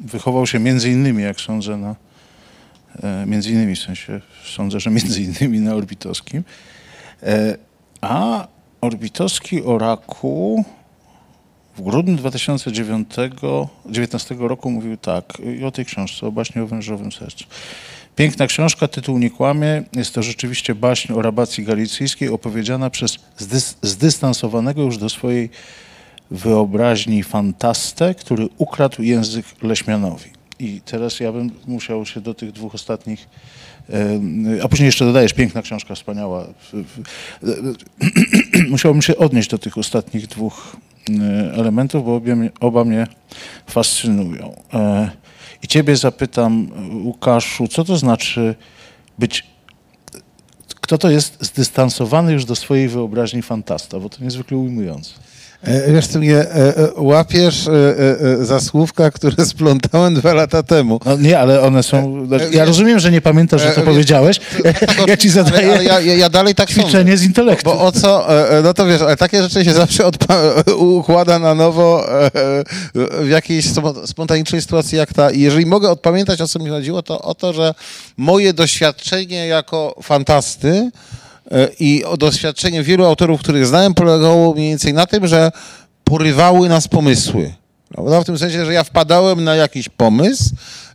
wychował 0.00 0.46
się 0.46 0.58
między 0.58 0.90
innymi, 0.90 1.22
jak 1.22 1.40
sądzę, 1.40 1.76
na 1.76 1.96
e, 3.02 3.26
między 3.26 3.50
innymi, 3.50 3.76
w 3.76 3.78
sensie 3.78 4.20
sądzę, 4.44 4.80
że 4.80 4.90
między 4.90 5.22
innymi 5.28 5.60
na 5.60 5.74
Orbitowskim. 5.74 6.44
E, 7.22 7.56
A 8.00 8.48
Orbitowski 8.80 9.62
o 9.62 9.78
raku 9.78 10.64
w 11.76 11.82
grudniu 11.82 12.16
2019 12.16 14.34
roku 14.38 14.70
mówił 14.70 14.96
tak 14.96 15.24
i 15.60 15.64
o 15.64 15.70
tej 15.70 15.84
książce, 15.84 16.26
o 16.26 16.32
baśni 16.32 16.62
o 16.62 16.66
wężowym 16.66 17.12
sercu. 17.12 17.44
Piękna 18.16 18.46
książka, 18.46 18.88
tytuł 18.88 19.18
nie 19.18 19.30
kłamie. 19.30 19.82
Jest 19.92 20.14
to 20.14 20.22
rzeczywiście 20.22 20.74
baśń 20.74 21.12
o 21.12 21.22
rabacji 21.22 21.64
galicyjskiej 21.64 22.28
opowiedziana 22.28 22.90
przez 22.90 23.18
zdys- 23.38 23.74
zdystansowanego 23.82 24.82
już 24.82 24.98
do 24.98 25.08
swojej 25.08 25.50
wyobraźni 26.30 27.22
fantastę, 27.22 28.14
który 28.14 28.48
ukradł 28.58 29.02
język 29.02 29.46
Leśmianowi. 29.62 30.30
I 30.58 30.80
teraz 30.84 31.20
ja 31.20 31.32
bym 31.32 31.50
musiał 31.66 32.06
się 32.06 32.20
do 32.20 32.34
tych 32.34 32.52
dwóch 32.52 32.74
ostatnich, 32.74 33.28
a 34.62 34.68
później 34.68 34.86
jeszcze 34.86 35.04
dodajesz, 35.04 35.32
piękna 35.32 35.62
książka, 35.62 35.94
wspaniała. 35.94 36.46
Musiałbym 38.70 39.02
się 39.02 39.16
odnieść 39.16 39.50
do 39.50 39.58
tych 39.58 39.78
ostatnich 39.78 40.26
dwóch 40.26 40.76
e, 41.10 41.54
elementów, 41.54 42.04
bo 42.04 42.14
obie, 42.14 42.50
oba 42.60 42.84
mnie 42.84 43.06
fascynują. 43.66 44.56
I 45.62 45.68
ciebie 45.68 45.96
zapytam, 45.96 46.70
Łukaszu, 47.04 47.68
co 47.68 47.84
to 47.84 47.96
znaczy 47.96 48.54
być 49.18 49.50
kto 50.90 50.98
to 50.98 51.10
jest 51.10 51.36
zdystansowany 51.40 52.32
już 52.32 52.44
do 52.44 52.56
swojej 52.56 52.88
wyobraźni 52.88 53.42
fantasta, 53.42 54.00
bo 54.00 54.08
to 54.08 54.24
niezwykle 54.24 54.56
ujmujące. 54.56 55.14
E, 55.62 55.92
Wiesz, 55.92 56.06
ty 56.08 56.18
mnie 56.18 56.36
e, 56.36 56.76
e, 56.76 56.88
łapiesz 56.96 57.68
za 58.40 58.60
słówka, 58.60 59.10
które 59.10 59.44
splątałem 59.46 60.14
dwa 60.14 60.34
lata 60.34 60.62
temu. 60.62 61.00
No 61.06 61.16
nie, 61.16 61.38
ale 61.38 61.60
one 61.60 61.82
są. 61.82 62.26
znaczy, 62.26 62.48
ja 62.52 62.64
rozumiem, 62.64 62.98
że 62.98 63.10
nie 63.10 63.20
pamiętasz, 63.20 63.62
że 63.62 63.70
to 63.70 63.80
powiedziałeś. 63.80 64.40
Ja 65.06 65.16
ci 65.16 65.30
zadaję 65.30 65.72
Ale, 65.72 65.84
ja, 65.84 66.00
ja, 66.00 66.28
dalej 66.28 66.54
tak 66.54 66.70
ćwiczenie 66.70 67.16
z 67.16 67.24
intelektu. 67.24 67.64
Bo 67.64 67.80
o 67.80 67.92
co, 67.92 68.26
no 68.64 68.74
to 68.74 68.86
wiesz, 68.86 69.02
ale 69.02 69.16
takie 69.16 69.42
rzeczy 69.42 69.64
się 69.64 69.72
zawsze 69.72 70.04
odpa- 70.04 70.72
układa 70.98 71.38
na 71.38 71.54
nowo 71.54 72.06
w 73.22 73.28
jakiejś 73.28 73.66
spo- 73.66 74.06
spontanicznej 74.06 74.62
sytuacji 74.62 74.98
jak 74.98 75.14
ta. 75.14 75.30
I 75.30 75.40
jeżeli 75.40 75.66
mogę 75.66 75.90
odpamiętać, 75.90 76.40
o 76.40 76.48
co 76.48 76.58
mi 76.58 76.70
chodziło, 76.70 77.02
to 77.02 77.22
o 77.22 77.34
to, 77.34 77.52
że 77.52 77.74
moje 78.16 78.52
doświadczenie 78.52 79.46
jako 79.46 79.94
fantasty 80.02 80.90
i 81.80 82.04
o 82.04 82.16
doświadczenie 82.16 82.82
wielu 82.82 83.04
autorów, 83.04 83.40
których 83.40 83.66
znałem, 83.66 83.94
polegało 83.94 84.54
mniej 84.54 84.68
więcej 84.68 84.94
na 84.94 85.06
tym, 85.06 85.26
że 85.26 85.52
porywały 86.04 86.68
nas 86.68 86.88
pomysły. 86.88 87.52
W 88.22 88.24
tym 88.24 88.38
sensie, 88.38 88.64
że 88.64 88.72
ja 88.72 88.84
wpadałem 88.84 89.44
na 89.44 89.54
jakiś 89.54 89.88
pomysł, 89.88 90.44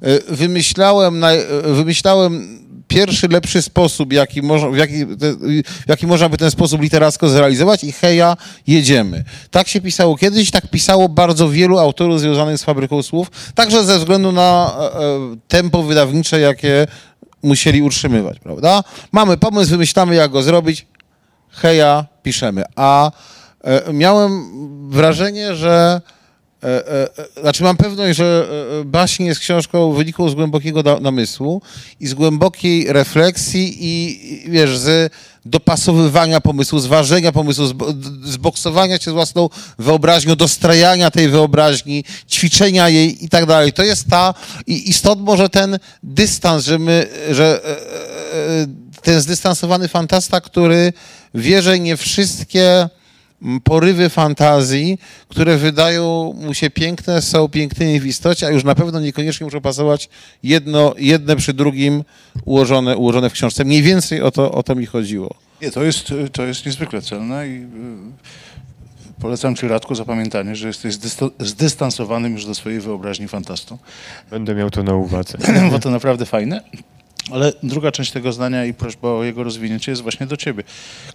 e, 0.02 0.36
wymyślałem, 0.36 1.20
na, 1.20 1.32
e, 1.32 1.46
wymyślałem 1.74 2.60
pierwszy, 2.88 3.28
lepszy 3.28 3.62
sposób, 3.62 4.14
jaki 4.14 4.42
można, 4.42 4.70
w, 4.70 4.78
jaki, 4.78 5.06
w 5.06 5.64
jaki 5.88 6.08
można 6.08 6.30
by 6.30 6.38
ten 6.38 6.52
sposób 6.52 6.82
literacko 6.82 7.30
zrealizować 7.30 7.84
i 7.84 7.92
heja, 7.92 8.38
jedziemy. 8.68 9.24
Tak 9.52 9.68
się 9.68 9.82
pisało 9.82 10.18
kiedyś, 10.18 10.52
tak 10.52 10.68
pisało 10.68 11.10
bardzo 11.10 11.50
wielu 11.50 11.80
autorów 11.80 12.20
związanych 12.20 12.58
z 12.58 12.64
fabryką 12.64 13.04
słów, 13.04 13.32
także 13.56 13.84
ze 13.84 14.00
względu 14.00 14.32
na 14.32 14.76
e, 14.80 15.00
e, 15.00 15.36
tempo 15.48 15.84
wydawnicze, 15.84 16.40
jakie 16.40 16.88
musieli 17.46 17.82
utrzymywać, 17.82 18.40
prawda? 18.40 18.84
Mamy 19.12 19.38
pomysł, 19.38 19.72
wymyślamy, 19.72 20.16
jak 20.16 20.32
go 20.32 20.44
zrobić, 20.44 20.88
heja, 21.50 22.06
piszemy. 22.24 22.64
A 22.76 23.12
e, 23.64 23.94
miałem 23.94 24.46
wrażenie, 24.90 25.56
że 25.56 26.02
e, 26.66 26.88
e, 26.88 27.08
e, 27.38 27.42
znaczy 27.42 27.64
mam 27.64 27.78
pewność, 27.78 28.18
że 28.18 28.48
e, 28.76 28.80
e, 28.80 28.86
baśń 28.86 29.24
jest 29.24 29.40
książką 29.40 29.94
wynikłą 29.94 30.30
z 30.30 30.36
głębokiego 30.36 31.00
namysłu 31.00 31.62
i 32.00 32.08
z 32.08 32.14
głębokiej 32.14 32.94
refleksji 32.94 33.78
i, 33.80 34.20
wiesz, 34.50 34.78
z 34.78 35.14
dopasowywania 35.46 36.42
pomysłu, 36.42 36.80
zważenia 36.80 37.32
pomysłu, 37.32 37.66
zboksowania 38.24 38.98
się 38.98 39.12
z 39.12 39.14
własną 39.14 39.50
wyobraźnią, 39.80 40.36
dostrajania 40.36 41.12
tej 41.12 41.30
wyobraźni, 41.30 42.04
ćwiczenia 42.30 42.90
jej 42.90 43.26
i 43.26 43.30
tak 43.30 43.46
dalej. 43.46 43.74
To 43.74 43.84
jest 43.84 44.10
ta 44.10 44.34
i, 44.68 44.94
stąd 44.94 45.22
może 45.22 45.50
ten 45.50 45.80
dystans, 46.04 46.66
że 46.66 46.80
my, 46.80 47.08
że 47.32 47.62
ten 49.02 49.22
zdystansowany 49.22 49.88
fantasta, 49.88 50.42
który 50.42 50.94
wie, 51.34 51.62
że 51.62 51.80
nie 51.80 51.98
wszystkie 51.98 52.90
porywy 53.64 54.10
fantazji, 54.10 55.00
które 55.28 55.58
wydają 55.58 56.34
mu 56.42 56.54
się 56.54 56.70
piękne, 56.70 57.22
są 57.22 57.50
pięknymi 57.50 58.00
w 58.00 58.06
istocie, 58.06 58.48
a 58.48 58.50
już 58.50 58.64
na 58.64 58.76
pewno 58.76 59.00
niekoniecznie 59.00 59.46
muszą 59.46 59.62
pasować 59.62 60.10
jedno, 60.44 60.94
jedne 60.98 61.36
przy 61.36 61.54
drugim 61.54 62.04
ułożone, 62.46 62.98
ułożone 62.98 63.30
w 63.30 63.34
książce. 63.34 63.66
Mniej 63.66 63.82
więcej 63.82 64.22
o 64.22 64.32
to, 64.32 64.52
o 64.52 64.64
to 64.64 64.76
mi 64.76 64.86
chodziło. 64.86 65.36
Nie, 65.62 65.72
to 65.72 65.84
jest, 65.84 66.14
to 66.32 66.44
jest 66.44 66.66
niezwykle 66.66 67.02
celne 67.02 67.48
i 67.48 67.52
y, 67.52 69.22
polecam 69.22 69.56
Ci, 69.56 69.68
Radku, 69.68 69.96
zapamiętanie, 69.96 70.56
że 70.56 70.68
jesteś 70.68 70.96
zdystansowanym 71.40 72.34
już 72.34 72.46
do 72.46 72.56
swojej 72.56 72.80
wyobraźni 72.80 73.28
fantastą, 73.28 73.78
Będę 74.32 74.56
miał 74.56 74.70
to 74.70 74.84
na 74.84 74.96
uwadze. 74.96 75.38
bo 75.72 75.80
to 75.80 75.90
naprawdę 75.90 76.26
fajne. 76.26 76.62
Ale 77.32 77.54
druga 77.64 77.92
część 77.92 78.12
tego 78.12 78.34
zdania 78.34 78.66
i 78.66 78.74
prośba 78.74 79.10
o 79.10 79.24
jego 79.24 79.44
rozwinięcie 79.44 79.92
jest 79.92 80.02
właśnie 80.02 80.26
do 80.26 80.38
Ciebie. 80.38 80.64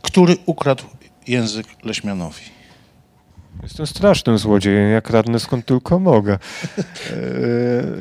Który 0.03 0.37
ukradł 0.47 0.85
język 1.27 1.67
Leśmianowi? 1.85 2.60
Jestem 3.63 3.87
strasznym 3.87 4.39
złodziejem, 4.39 4.91
jak 4.91 5.05
kradnę 5.05 5.41
skąd 5.41 5.67
tylko 5.67 5.99
mogę. 5.99 6.33
E, 6.33 6.83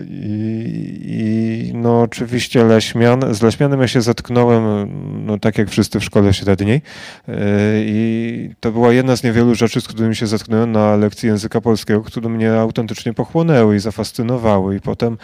I, 0.10 1.00
I 1.06 1.72
no 1.74 2.02
oczywiście 2.02 2.64
Leśmian, 2.64 3.34
z 3.34 3.42
Leśmianem 3.42 3.82
ja 3.82 3.88
się 3.88 4.02
zetknąłem, 4.02 4.90
no 5.26 5.40
tak 5.40 5.58
jak 5.58 5.70
wszyscy 5.70 6.00
w 6.00 6.04
szkole 6.04 6.34
średniej 6.34 6.82
E, 7.28 7.34
i 7.78 8.50
to 8.60 8.72
była 8.72 8.94
jedna 8.94 9.16
z 9.16 9.24
niewielu 9.24 9.56
rzeczy, 9.56 9.82
z 9.82 9.88
którymi 9.88 10.16
się 10.16 10.28
zetknąłem 10.28 10.72
na 10.72 10.96
lekcji 10.96 11.30
języka 11.30 11.62
polskiego, 11.62 12.02
które 12.02 12.30
mnie 12.30 12.54
autentycznie 12.54 13.14
pochłonęły 13.14 13.76
i 13.76 13.80
zafascynowały 13.80 14.76
i 14.76 14.80
potem 14.80 15.18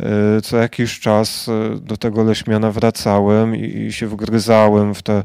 e, 0.00 0.40
co 0.40 0.56
jakiś 0.56 1.00
czas 1.00 1.50
do 1.80 1.96
tego 1.96 2.24
Leśmiana 2.24 2.72
wracałem 2.72 3.56
i, 3.56 3.78
i 3.78 3.92
się 3.92 4.06
wgryzałem 4.06 4.94
w, 4.94 5.02
te, 5.02 5.22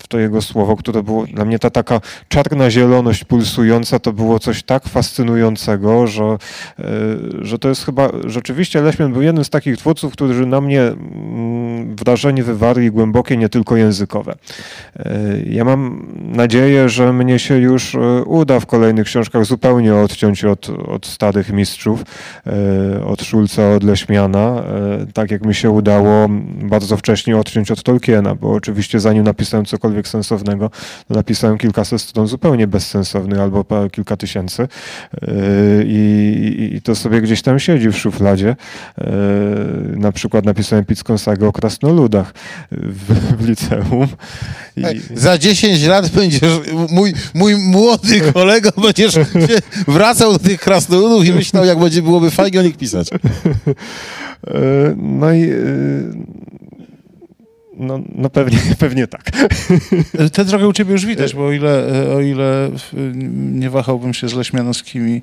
w 0.00 0.08
to 0.08 0.18
jego 0.18 0.42
słowo, 0.42 0.76
które 0.76 1.02
było 1.02 1.26
dla 1.26 1.44
mnie 1.44 1.58
ta 1.58 1.70
taka 1.70 2.00
czarna 2.28 2.67
zieloność 2.70 3.24
pulsująca, 3.24 3.98
to 3.98 4.12
było 4.12 4.38
coś 4.38 4.62
tak 4.62 4.88
fascynującego, 4.88 6.06
że, 6.06 6.24
e, 6.24 6.36
że 7.40 7.58
to 7.58 7.68
jest 7.68 7.84
chyba, 7.84 8.10
rzeczywiście 8.24 8.82
Leśmian 8.82 9.12
był 9.12 9.22
jednym 9.22 9.44
z 9.44 9.50
takich 9.50 9.76
twórców, 9.76 10.12
którzy 10.12 10.46
na 10.46 10.60
mnie 10.60 10.82
mm, 10.82 11.96
wrażenie 11.96 12.42
wywarli 12.42 12.90
głębokie, 12.90 13.36
nie 13.36 13.48
tylko 13.48 13.76
językowe. 13.76 14.34
E, 14.96 15.18
Ja 15.46 15.64
mam 15.64 16.06
nadzieję, 16.18 16.88
że 16.88 17.12
mnie 17.12 17.38
się 17.38 17.56
już 17.56 17.94
e, 17.94 18.24
uda 18.24 18.60
w 18.60 18.66
kolejnych 18.66 19.06
książkach 19.06 19.44
zupełnie 19.44 19.94
odciąć 19.94 20.44
od, 20.44 20.70
od 20.70 21.06
starych 21.06 21.52
mistrzów, 21.52 22.02
od 23.06 23.22
Szulca, 23.22 23.70
od 23.74 23.84
Leśmiana, 23.84 24.62
tak 25.14 25.30
jak 25.30 25.46
mi 25.46 25.54
się 25.54 25.70
udało 25.70 26.28
bardzo 26.62 26.96
wcześnie 26.96 27.36
odciąć 27.36 27.70
od 27.70 27.82
Tolkiena, 27.82 28.34
bo 28.34 28.52
oczywiście 28.52 29.00
zanim 29.00 29.24
napisałem 29.24 29.66
cokolwiek 29.66 30.08
sensownego, 30.08 30.70
napisałem 31.10 31.58
kilkaset 31.58 32.00
stron 32.00 32.26
zupełnie 32.26 32.47
bezsensownych 32.66 33.38
albo 33.38 33.64
pa- 33.64 33.88
kilka 33.88 34.16
tysięcy 34.16 34.62
E, 34.62 34.68
i, 35.84 36.70
i 36.76 36.82
to 36.82 36.94
sobie 36.94 37.20
gdzieś 37.20 37.42
tam 37.42 37.58
siedzi 37.58 37.88
w 37.88 37.96
szufladzie. 37.96 38.56
E, 38.98 39.04
Na 39.96 40.12
przykład 40.12 40.44
napisałem 40.44 40.84
Picką 40.84 41.18
sagę 41.18 41.48
o 41.48 41.52
krasnoludach 41.52 42.34
w, 42.70 43.14
w 43.42 43.48
liceum. 43.48 44.06
I, 44.76 44.82
Za 45.14 45.38
10 45.38 45.82
lat 45.86 46.08
będziesz, 46.08 46.60
mój, 46.90 47.12
mój 47.34 47.56
młody 47.56 48.20
kolego, 48.32 48.70
będziesz 48.82 49.14
wracał 49.88 50.32
do 50.32 50.38
tych 50.38 50.60
krasnoludów 50.60 51.26
i 51.26 51.32
myślał, 51.32 51.64
jak 51.64 51.78
będzie 51.78 52.02
byłoby 52.02 52.30
fajnie 52.30 52.60
o 52.60 52.62
nich 52.62 52.76
pisać. 52.76 53.08
E, 53.12 53.18
No 54.96 55.32
i 55.34 55.50
no, 57.78 58.00
no 58.14 58.30
pewnie, 58.30 58.58
pewnie 58.78 59.06
tak. 59.06 59.30
Tę 60.32 60.44
drogę 60.44 60.68
u 60.68 60.72
Ciebie 60.72 60.92
już 60.92 61.06
widać, 61.06 61.34
bo 61.34 61.46
o 61.46 61.52
ile, 61.52 61.86
o 62.16 62.20
ile 62.20 62.70
nie 63.52 63.70
wahałbym 63.70 64.14
się 64.14 64.28
z 64.28 64.34
leśmianowskimi 64.34 65.22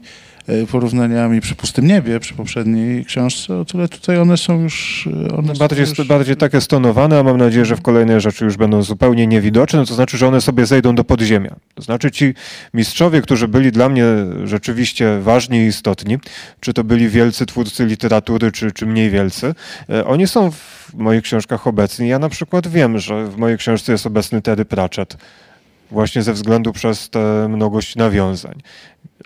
porównaniami 0.71 1.41
przy 1.41 1.55
Pustym 1.55 1.87
Niebie, 1.87 2.19
przy 2.19 2.33
poprzedniej 2.33 3.05
książce, 3.05 3.57
o 3.57 3.65
tyle 3.65 3.87
tutaj 3.87 4.17
one 4.17 4.37
są 4.37 4.61
już... 4.61 5.07
y, 5.31 5.35
One 5.35 5.53
Bardziej, 5.53 5.85
są 5.87 5.93
już... 5.97 6.07
bardziej 6.07 6.35
takie 6.35 6.61
stonowane, 6.61 7.19
a 7.19 7.23
mam 7.23 7.37
nadzieję, 7.37 7.65
że 7.65 7.75
w 7.75 7.81
kolejne 7.81 8.21
rzeczy 8.21 8.45
już 8.45 8.57
będą 8.57 8.83
zupełnie 8.83 9.27
niewidoczne, 9.27 9.85
to 9.85 9.93
znaczy, 9.93 10.17
że 10.17 10.27
one 10.27 10.41
sobie 10.41 10.65
zejdą 10.65 10.95
do 10.95 11.03
podziemia. 11.03 11.55
To 11.75 11.81
znaczy 11.81 12.11
ci 12.11 12.33
mistrzowie, 12.73 13.21
którzy 13.21 13.47
byli 13.47 13.71
dla 13.71 13.89
mnie 13.89 14.05
rzeczywiście 14.43 15.19
ważni 15.19 15.57
i 15.59 15.65
istotni, 15.65 16.17
czy 16.59 16.73
to 16.73 16.83
byli 16.83 17.09
wielcy 17.09 17.45
twórcy 17.45 17.85
literatury, 17.85 18.51
czy, 18.51 18.71
czy 18.71 18.85
mniej 18.85 19.09
wielcy, 19.09 19.55
e, 19.89 20.05
oni 20.05 20.27
są 20.27 20.51
w 20.51 20.93
moich 20.93 21.21
książkach 21.21 21.67
obecni. 21.67 22.07
Ja 22.07 22.19
na 22.19 22.29
przykład 22.29 22.67
wiem, 22.67 22.99
że 22.99 23.25
w 23.25 23.37
mojej 23.37 23.57
książce 23.57 23.91
jest 23.91 24.05
obecny 24.05 24.41
Terry 24.41 24.65
Pratchett, 24.65 25.17
właśnie 25.91 26.23
ze 26.23 26.33
względu 26.33 26.73
przez 26.73 27.09
tę 27.09 27.47
mnogość 27.49 27.95
nawiązań. 27.95 28.61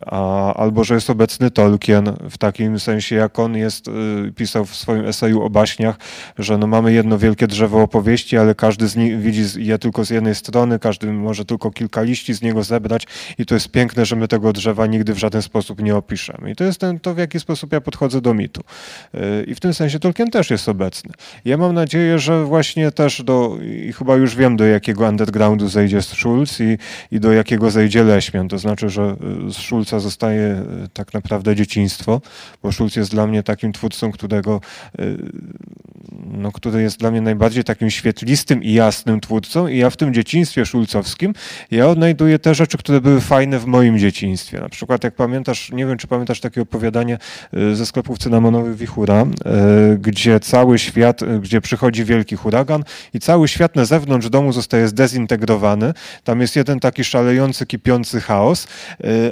A, 0.06 0.54
albo 0.54 0.84
że 0.84 0.94
jest 0.94 1.10
obecny 1.10 1.52
Tolkien 1.52 2.16
w 2.30 2.38
takim 2.38 2.80
sensie, 2.80 3.16
jak 3.16 3.40
on 3.40 3.56
jest, 3.58 3.88
y, 3.88 3.92
pisał 4.36 4.66
w 4.66 4.76
swoim 4.76 5.06
eseju 5.06 5.42
o 5.42 5.50
baśniach, 5.50 5.98
że 6.38 6.58
no 6.58 6.68
mamy 6.68 6.94
jedno 6.94 7.18
wielkie 7.18 7.48
drzewo 7.48 7.82
opowieści, 7.82 8.38
ale 8.38 8.56
każdy 8.56 8.88
z 8.88 8.96
nich 8.96 9.20
widzi 9.20 9.66
je 9.66 9.80
tylko 9.80 10.06
z 10.06 10.10
jednej 10.10 10.36
strony, 10.36 10.80
każdy 10.80 11.14
może 11.14 11.46
tylko 11.46 11.72
kilka 11.72 12.02
liści 12.02 12.34
z 12.34 12.42
niego 12.42 12.64
zebrać 12.64 13.08
i 13.38 13.46
to 13.46 13.54
jest 13.54 13.72
piękne, 13.72 14.06
że 14.06 14.16
my 14.16 14.28
tego 14.28 14.54
drzewa 14.54 14.88
nigdy 14.88 15.14
w 15.14 15.18
żaden 15.18 15.42
sposób 15.42 15.82
nie 15.82 15.96
opiszemy. 15.96 16.52
I 16.52 16.56
to 16.56 16.64
jest 16.64 16.80
ten, 16.80 17.00
to, 17.00 17.14
w 17.14 17.18
jaki 17.18 17.40
sposób 17.40 17.74
ja 17.74 17.82
podchodzę 17.82 18.22
do 18.22 18.34
mitu. 18.34 18.62
Y, 19.16 19.44
I 19.48 19.56
w 19.56 19.60
tym 19.60 19.74
sensie 19.74 20.00
Tolkien 20.00 20.30
też 20.30 20.50
jest 20.50 20.70
obecny. 20.70 21.12
Ja 21.46 21.58
mam 21.58 21.74
nadzieję, 21.74 22.20
że 22.20 22.44
właśnie 22.44 22.92
też 22.92 23.24
do, 23.24 23.58
i 23.88 23.94
chyba 23.94 24.16
już 24.16 24.36
wiem, 24.36 24.58
do 24.58 24.66
jakiego 24.66 25.08
undergroundu 25.08 25.68
zejdzie 25.68 26.02
Schulz 26.02 26.60
i, 26.60 26.78
i 27.12 27.20
do 27.20 27.32
jakiego 27.32 27.72
zejdzie 27.72 28.04
Leśmian. 28.04 28.48
To 28.48 28.58
znaczy, 28.58 28.90
że 28.90 29.16
y, 29.48 29.52
z 29.52 29.58
Schulza 29.70 30.00
zostaje 30.00 30.64
y, 30.86 30.90
tak 30.94 31.14
naprawdę 31.14 31.56
dzieciństwo, 31.56 32.22
bo 32.64 32.72
Schulz 32.72 32.96
jest 32.96 33.12
dla 33.12 33.28
mnie 33.28 33.44
takim 33.44 33.74
twórcą, 33.74 34.12
którego, 34.12 34.62
y, 35.00 35.18
no, 36.32 36.52
który 36.52 36.82
jest 36.82 37.00
dla 37.00 37.12
mnie 37.12 37.22
najbardziej 37.22 37.64
takim 37.64 37.90
świetlistym 37.90 38.64
i 38.64 38.74
jasnym 38.74 39.20
twórcą 39.20 39.68
i 39.68 39.78
ja 39.78 39.90
w 39.90 39.98
tym 39.98 40.14
dzieciństwie 40.14 40.66
szulcowskim 40.66 41.34
ja 41.72 41.88
odnajduję 41.88 42.40
te 42.40 42.56
rzeczy, 42.56 42.78
które 42.78 43.02
były 43.02 43.22
fajne 43.22 43.60
w 43.60 43.66
moim 43.66 44.00
dzieciństwie. 44.00 44.60
Na 44.60 44.70
przykład 44.70 45.04
jak 45.04 45.16
pamiętasz, 45.16 45.72
nie 45.72 45.86
wiem 45.86 45.98
czy 45.98 46.08
pamiętasz 46.08 46.40
takie 46.40 46.62
opowiadanie 46.62 47.18
y, 47.54 47.76
ze 47.76 47.86
sklepów 47.86 48.18
cynamonowych 48.18 48.78
Wichura, 48.78 49.26
gdzie 50.00 50.40
cały 50.40 50.80
świat, 50.80 51.22
gdzie 51.42 51.62
przychodzi 51.62 52.06
wielki 52.06 52.36
huragan 52.36 52.84
i 53.14 53.20
cały 53.20 53.48
świat 53.48 53.76
na 53.76 53.86
zewnątrz 53.86 54.30
domu 54.30 54.54
zostaje 54.54 54.88
zdezintegrowany. 54.88 55.94
Tam 56.24 56.42
jest 56.42 56.56
jeden 56.56 56.80
taki 56.80 57.04
szalejący, 57.04 57.66
kipiący 57.66 58.22
chaos, 58.22 58.68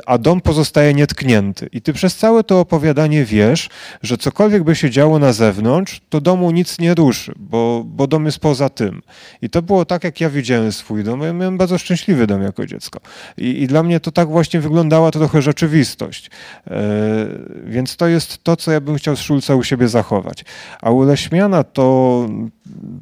a 0.05 0.17
dom 0.28 0.41
pozostaje 0.41 0.93
nietknięty. 0.93 1.69
I 1.71 1.82
ty 1.82 1.93
przez 1.93 2.15
całe 2.15 2.43
to 2.43 2.59
opowiadanie 2.59 3.25
wiesz, 3.25 3.69
że 4.01 4.17
cokolwiek 4.17 4.63
by 4.63 4.75
się 4.75 4.89
działo 4.89 5.19
na 5.19 5.34
zewnątrz, 5.34 6.01
to 6.09 6.21
domu 6.21 6.51
nic 6.51 6.80
nie 6.80 6.95
ruszy, 6.95 7.34
bo, 7.36 7.84
bo 7.86 8.07
dom 8.07 8.25
jest 8.25 8.39
poza 8.39 8.69
tym. 8.69 9.01
I 9.41 9.49
to 9.49 9.61
było 9.61 9.86
tak, 9.86 10.03
jak 10.03 10.21
ja 10.21 10.30
widziałem 10.30 10.71
swój 10.71 11.03
dom. 11.03 11.21
Ja 11.21 11.34
miałem 11.34 11.57
bardzo 11.57 11.78
szczęśliwy 11.78 12.28
dom 12.28 12.41
jako 12.41 12.65
dziecko. 12.65 12.99
I, 13.38 13.63
i 13.63 13.67
dla 13.67 13.84
mnie 13.84 13.99
to 13.99 14.11
tak 14.11 14.28
właśnie 14.30 14.59
wyglądała 14.59 15.11
trochę 15.11 15.41
rzeczywistość. 15.41 16.30
E, 16.67 16.71
więc 17.65 17.95
to 17.95 18.07
jest 18.07 18.43
to, 18.43 18.55
co 18.55 18.71
ja 18.71 18.82
bym 18.82 18.95
chciał 18.95 19.15
z 19.15 19.21
Szulca 19.21 19.55
u 19.55 19.63
siebie 19.63 19.88
zachować. 19.88 20.45
A 20.82 20.91
u 20.91 21.03
Leśmiana 21.03 21.63
to, 21.63 22.30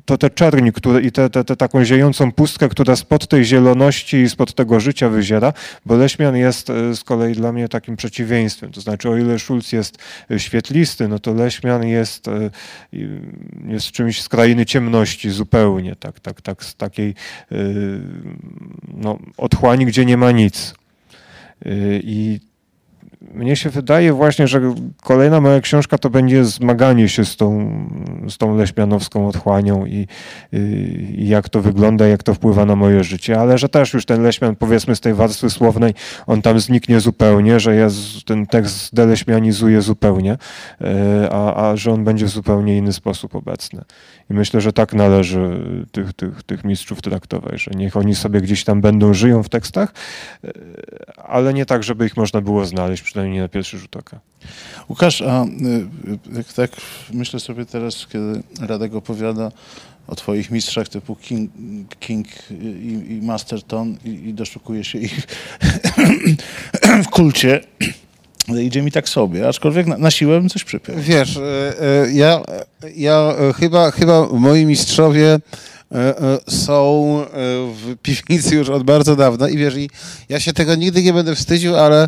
to 0.05 0.17
te 0.17 0.29
czerni 0.29 0.71
które, 0.71 1.01
i 1.01 1.11
tę 1.11 1.29
te, 1.29 1.43
te, 1.43 1.55
taką 1.55 1.85
ziejącą 1.85 2.31
pustkę, 2.31 2.69
która 2.69 2.95
spod 2.95 3.27
tej 3.27 3.45
zieloności 3.45 4.17
i 4.17 4.29
spod 4.29 4.53
tego 4.53 4.79
życia 4.79 5.09
wyziera, 5.09 5.53
bo 5.85 5.95
Leśmian 5.95 6.35
jest 6.35 6.69
e, 6.69 6.95
z 6.95 7.03
kolei 7.03 7.33
dla 7.33 7.51
mnie 7.51 7.69
takim 7.69 7.95
przeciwieństwem. 7.95 8.71
To 8.71 8.81
znaczy, 8.81 9.09
o 9.09 9.17
ile 9.17 9.39
Szulc 9.39 9.71
jest 9.71 9.97
e, 10.31 10.39
świetlisty, 10.39 11.07
no 11.07 11.19
to 11.19 11.33
Leśmian 11.33 11.87
jest, 11.87 12.27
e, 12.27 12.49
jest 13.67 13.91
czymś 13.91 14.21
z 14.21 14.29
krainy 14.29 14.65
ciemności 14.65 15.29
zupełnie, 15.29 15.95
tak, 15.95 16.19
tak, 16.19 16.41
tak, 16.41 16.63
z 16.63 16.75
takiej 16.75 17.15
no, 18.93 19.19
otchłani, 19.37 19.85
gdzie 19.85 20.05
nie 20.05 20.17
ma 20.17 20.31
nic. 20.31 20.73
I 22.03 22.39
mnie 23.33 23.55
się 23.55 23.69
wydaje 23.69 24.13
właśnie, 24.13 24.47
że 24.47 24.61
kolejna 25.03 25.41
moja 25.41 25.61
książka 25.61 25.97
to 25.97 26.09
będzie 26.09 26.45
zmaganie 26.45 27.09
się 27.09 27.25
z 27.25 27.35
tą, 27.35 27.69
z 28.29 28.37
tą 28.37 28.57
leśmianowską 28.57 29.27
otchłanią 29.27 29.85
i, 29.85 30.07
i, 30.53 31.27
jak 31.27 31.49
to 31.49 31.61
wygląda, 31.61 32.07
jak 32.07 32.23
to 32.23 32.33
wpływa 32.33 32.65
na 32.65 32.75
moje 32.75 33.03
życie, 33.03 33.39
ale 33.39 33.57
że 33.57 33.69
też 33.69 33.93
już 33.93 34.05
ten 34.05 34.23
leśmian, 34.23 34.55
powiedzmy 34.55 34.95
z 34.95 34.99
tej 34.99 35.13
warstwy 35.13 35.49
słownej, 35.49 35.93
on 36.27 36.41
tam 36.41 36.59
zniknie 36.59 36.99
zupełnie, 36.99 37.59
że 37.59 37.75
ja 37.75 37.87
ten 38.25 38.45
tekst 38.45 38.87
zdeleśmianizuję 38.87 39.81
zupełnie, 39.81 40.37
e, 40.81 41.29
a, 41.31 41.69
a 41.69 41.75
że 41.75 41.91
on 41.91 42.03
będzie 42.03 42.25
w 42.25 42.29
zupełnie 42.29 42.77
inny 42.77 42.93
sposób 42.93 43.35
obecny. 43.35 43.81
I 44.29 44.33
myślę, 44.33 44.61
że 44.61 44.73
tak 44.73 44.93
należy 44.93 45.59
tych, 45.91 46.13
tych, 46.13 46.43
tych 46.43 46.63
mistrzów 46.63 47.01
traktować, 47.01 47.63
że 47.63 47.71
niech 47.75 47.97
oni 47.97 48.15
sobie 48.15 48.41
gdzieś 48.41 48.63
tam 48.63 48.81
będą, 48.81 49.13
żyją 49.13 49.43
w 49.43 49.49
tekstach, 49.49 49.93
e, 50.43 50.51
ale 51.17 51.53
nie 51.53 51.65
tak, 51.65 51.83
żeby 51.83 52.05
ich 52.05 52.17
można 52.17 52.41
było 52.41 52.65
znaleźć, 52.65 53.03
przynajmniej 53.05 53.35
nie 53.35 53.41
na 53.41 53.47
pierwszy 53.47 53.77
rzut 53.77 53.95
oka. 53.95 54.19
Łukasz, 54.89 55.21
a 55.21 55.43
y, 55.43 55.47
y, 56.33 56.37
jak 56.37 56.53
tak 56.53 56.71
myślę 57.13 57.39
sobie 57.39 57.65
teraz, 57.65 58.07
kiedy 58.07 58.43
Radek 58.61 58.95
opowiada, 58.95 59.51
o 60.07 60.15
twoich 60.15 60.51
mistrzach 60.51 60.89
typu 60.89 61.15
King, 61.15 61.51
King 61.99 62.27
i, 62.51 63.05
i 63.09 63.21
Masterton 63.21 63.97
i, 64.05 64.09
i 64.09 64.33
doszukuję 64.33 64.83
się 64.83 64.99
ich 64.99 65.27
w 67.05 67.07
kulcie. 67.07 67.61
Idzie 68.61 68.81
mi 68.81 68.91
tak 68.91 69.09
sobie, 69.09 69.47
aczkolwiek 69.47 69.87
na, 69.87 69.97
na 69.97 70.11
siłę 70.11 70.39
bym 70.39 70.49
coś 70.49 70.63
przypiął. 70.63 70.95
Wiesz, 70.99 71.37
e, 71.37 72.11
ja, 72.11 72.41
ja 72.95 73.33
chyba, 73.55 73.91
chyba 73.91 74.27
moi 74.27 74.65
mistrzowie 74.65 75.39
są 76.49 77.21
w 77.73 77.95
piwnicy 78.01 78.55
już 78.55 78.69
od 78.69 78.83
bardzo 78.83 79.15
dawna 79.15 79.49
i 79.49 79.57
wiesz, 79.57 79.75
i 79.75 79.89
ja 80.29 80.39
się 80.39 80.53
tego 80.53 80.75
nigdy 80.75 81.03
nie 81.03 81.13
będę 81.13 81.35
wstydził, 81.35 81.75
ale 81.75 82.07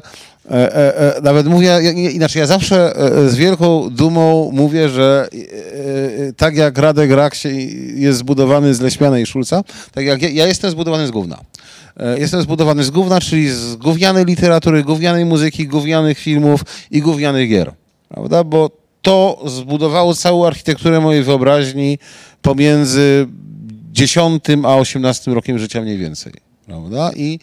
e, 0.52 0.76
e, 0.76 1.18
e, 1.18 1.22
nawet 1.22 1.48
mówię, 1.48 1.80
inaczej, 2.14 2.40
ja 2.40 2.46
zawsze 2.46 2.94
z 3.28 3.36
wielką 3.36 3.90
dumą 3.90 4.52
mówię, 4.54 4.90
że 4.90 5.28
tak 6.38 6.56
jak 6.56 6.78
Radek 6.78 7.12
Rak 7.12 7.36
się 7.36 7.50
jest 7.96 8.20
zbudowany 8.20 8.74
z 8.74 8.82
Leśmiana 8.82 9.20
i 9.20 9.26
Szulca, 9.26 9.64
tak 9.92 10.06
jak 10.06 10.22
ja, 10.22 10.30
ja 10.30 10.48
jestem 10.48 10.72
zbudowany 10.72 11.08
z 11.08 11.12
gówna. 11.12 11.40
Jestem 12.18 12.42
zbudowany 12.42 12.84
z 12.84 12.90
gówna, 12.90 13.22
czyli 13.22 13.50
z 13.50 13.76
gównianej 13.76 14.26
literatury, 14.26 14.84
gównianej 14.84 15.26
muzyki, 15.26 15.68
gównianych 15.68 16.20
filmów 16.20 16.62
i 16.92 17.02
gównianych 17.02 17.50
gier. 17.50 17.72
Prawda? 18.10 18.44
Bo 18.44 18.72
to 19.02 19.44
zbudowało 19.46 20.16
całą 20.16 20.48
architekturę 20.48 21.00
mojej 21.00 21.24
wyobraźni 21.24 22.00
pomiędzy 22.42 23.28
10 23.92 24.44
a 24.64 24.76
18 24.76 25.32
rokiem 25.32 25.60
życia 25.60 25.82
mniej 25.82 25.98
więcej. 25.98 26.47
Prawda? 26.68 27.12
I 27.16 27.40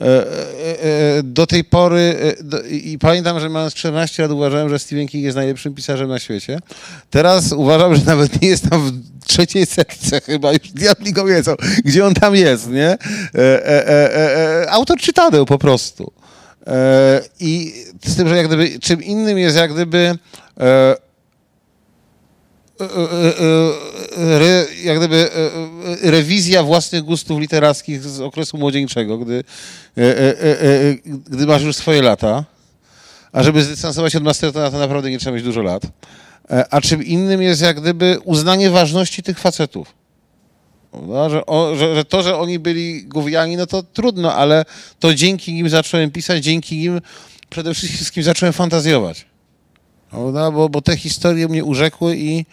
e, 0.00 0.06
e, 0.06 1.18
e, 1.18 1.22
do 1.22 1.46
tej 1.46 1.64
pory, 1.64 2.16
e, 2.38 2.44
do, 2.44 2.62
i, 2.62 2.98
pamiętam, 2.98 3.40
że 3.40 3.48
mając 3.48 3.74
14 3.74 4.22
lat 4.22 4.32
uważałem, 4.32 4.68
że 4.68 4.78
Stephen 4.78 5.08
King 5.08 5.24
jest 5.24 5.36
najlepszym 5.36 5.74
pisarzem 5.74 6.08
na 6.08 6.18
świecie. 6.18 6.58
Teraz 7.10 7.52
uważam, 7.52 7.96
że 7.96 8.02
nawet 8.04 8.42
nie 8.42 8.48
jest 8.48 8.70
tam 8.70 9.02
w 9.20 9.26
trzeciej 9.26 9.66
setce 9.66 10.20
chyba, 10.20 10.52
już 10.52 10.72
diabli 10.72 11.12
go 11.12 11.24
wiedzą, 11.24 11.54
gdzie 11.84 12.06
on 12.06 12.14
tam 12.14 12.34
jest, 12.34 12.70
nie? 12.70 12.88
E, 12.88 12.98
e, 13.34 13.88
e, 13.88 14.16
e, 14.16 14.62
e, 14.62 14.70
autor 14.70 14.98
czytadeł 14.98 15.46
po 15.46 15.58
prostu. 15.58 16.12
E, 16.66 17.20
I 17.40 17.72
z 18.06 18.16
tym, 18.16 18.28
że 18.28 18.36
jak 18.36 18.46
gdyby, 18.46 18.78
czym 18.78 19.02
innym 19.02 19.38
jest 19.38 19.56
jak 19.56 19.72
gdyby 19.72 19.98
e, 19.98 20.16
e, 20.60 20.60
e, 20.60 20.66
e, 20.66 20.96
re, 24.16 24.66
jak 24.84 24.98
gdyby 24.98 25.16
e, 25.16 26.06
e, 26.06 26.10
rewizja 26.10 26.62
własnych 26.62 27.02
gustów 27.02 27.40
literackich 27.40 28.02
z 28.02 28.20
okresu 28.20 28.58
młodzieńczego, 28.58 29.18
gdy, 29.18 29.44
e, 29.98 30.02
e, 30.02 30.40
e, 30.40 30.60
e, 30.62 30.94
gdy 31.04 31.46
masz 31.46 31.62
już 31.62 31.76
swoje 31.76 32.02
lata, 32.02 32.44
a 33.32 33.42
żeby 33.42 33.62
zdystansować 33.64 34.12
się 34.12 34.18
od 34.18 34.24
Mastertona, 34.24 34.70
to 34.70 34.78
naprawdę 34.78 35.10
nie 35.10 35.18
trzeba 35.18 35.36
mieć 35.36 35.44
dużo 35.44 35.62
lat. 35.62 35.82
E, 36.50 36.64
A 36.70 36.80
czym 36.80 37.04
innym 37.04 37.42
jest 37.42 37.62
jak 37.62 37.80
gdyby 37.80 38.18
uznanie 38.24 38.70
ważności 38.70 39.22
tych 39.22 39.38
facetów. 39.38 39.94
Prawda? 40.90 41.30
Że, 41.30 41.46
o, 41.46 41.76
że, 41.76 41.94
że 41.94 42.04
to, 42.04 42.22
że 42.22 42.36
oni 42.36 42.58
byli 42.58 43.04
gówniani, 43.04 43.56
no 43.56 43.66
to 43.66 43.82
trudno, 43.82 44.34
ale 44.34 44.64
to 45.00 45.14
dzięki 45.14 45.52
nim 45.52 45.68
zacząłem 45.68 46.10
pisać, 46.10 46.44
dzięki 46.44 46.78
nim 46.78 47.00
przede 47.50 47.74
wszystkim 47.74 48.22
zacząłem 48.22 48.52
fantazjować. 48.52 49.26
Prawda? 50.14 50.50
Bo, 50.50 50.68
bo 50.68 50.82
te 50.82 50.96
historie 50.96 51.48
mnie 51.48 51.64
urzekły 51.64 52.16
i 52.16 52.46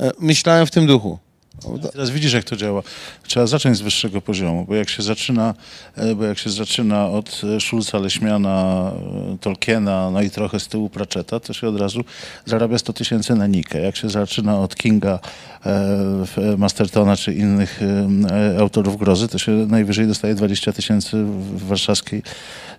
e, 0.00 0.12
myślałem 0.20 0.66
w 0.66 0.70
tym 0.70 0.86
duchu. 0.86 1.18
Prawda? 1.62 1.88
Teraz 1.88 2.10
widzisz, 2.10 2.32
jak 2.32 2.44
to 2.44 2.56
działa. 2.56 2.82
Trzeba 3.26 3.46
zacząć 3.46 3.76
z 3.76 3.80
wyższego 3.80 4.20
poziomu, 4.22 4.64
bo 4.68 4.74
jak 4.74 4.88
się 4.88 5.02
zaczyna, 5.02 5.54
e, 5.96 6.14
bo 6.14 6.24
jak 6.24 6.38
się 6.38 6.50
zaczyna 6.50 7.08
od 7.08 7.40
e, 7.56 7.60
Schulza, 7.60 7.98
Leśmiana, 7.98 8.90
e, 9.34 9.38
Tolkiena, 9.40 10.10
no 10.10 10.22
i 10.22 10.30
trochę 10.30 10.60
z 10.60 10.68
tyłu 10.68 10.88
Pratchetta, 10.90 11.40
to 11.40 11.52
się 11.52 11.68
od 11.68 11.80
razu 11.80 12.04
zarabia 12.44 12.78
100 12.78 12.92
tysięcy 12.92 13.34
na 13.34 13.46
Nikę. 13.46 13.80
Jak 13.80 13.96
się 13.96 14.10
zaczyna 14.10 14.58
od 14.60 14.76
Kinga, 14.76 15.18
e, 15.66 16.56
Mastertona 16.58 17.16
czy 17.16 17.34
innych 17.34 17.80
e, 17.82 18.60
autorów 18.60 18.96
grozy, 18.96 19.28
to 19.28 19.38
się 19.38 19.52
najwyżej 19.52 20.06
dostaje 20.06 20.34
20 20.34 20.72
tysięcy 20.72 21.24
w 21.24 21.66
warszawskiej, 21.66 22.22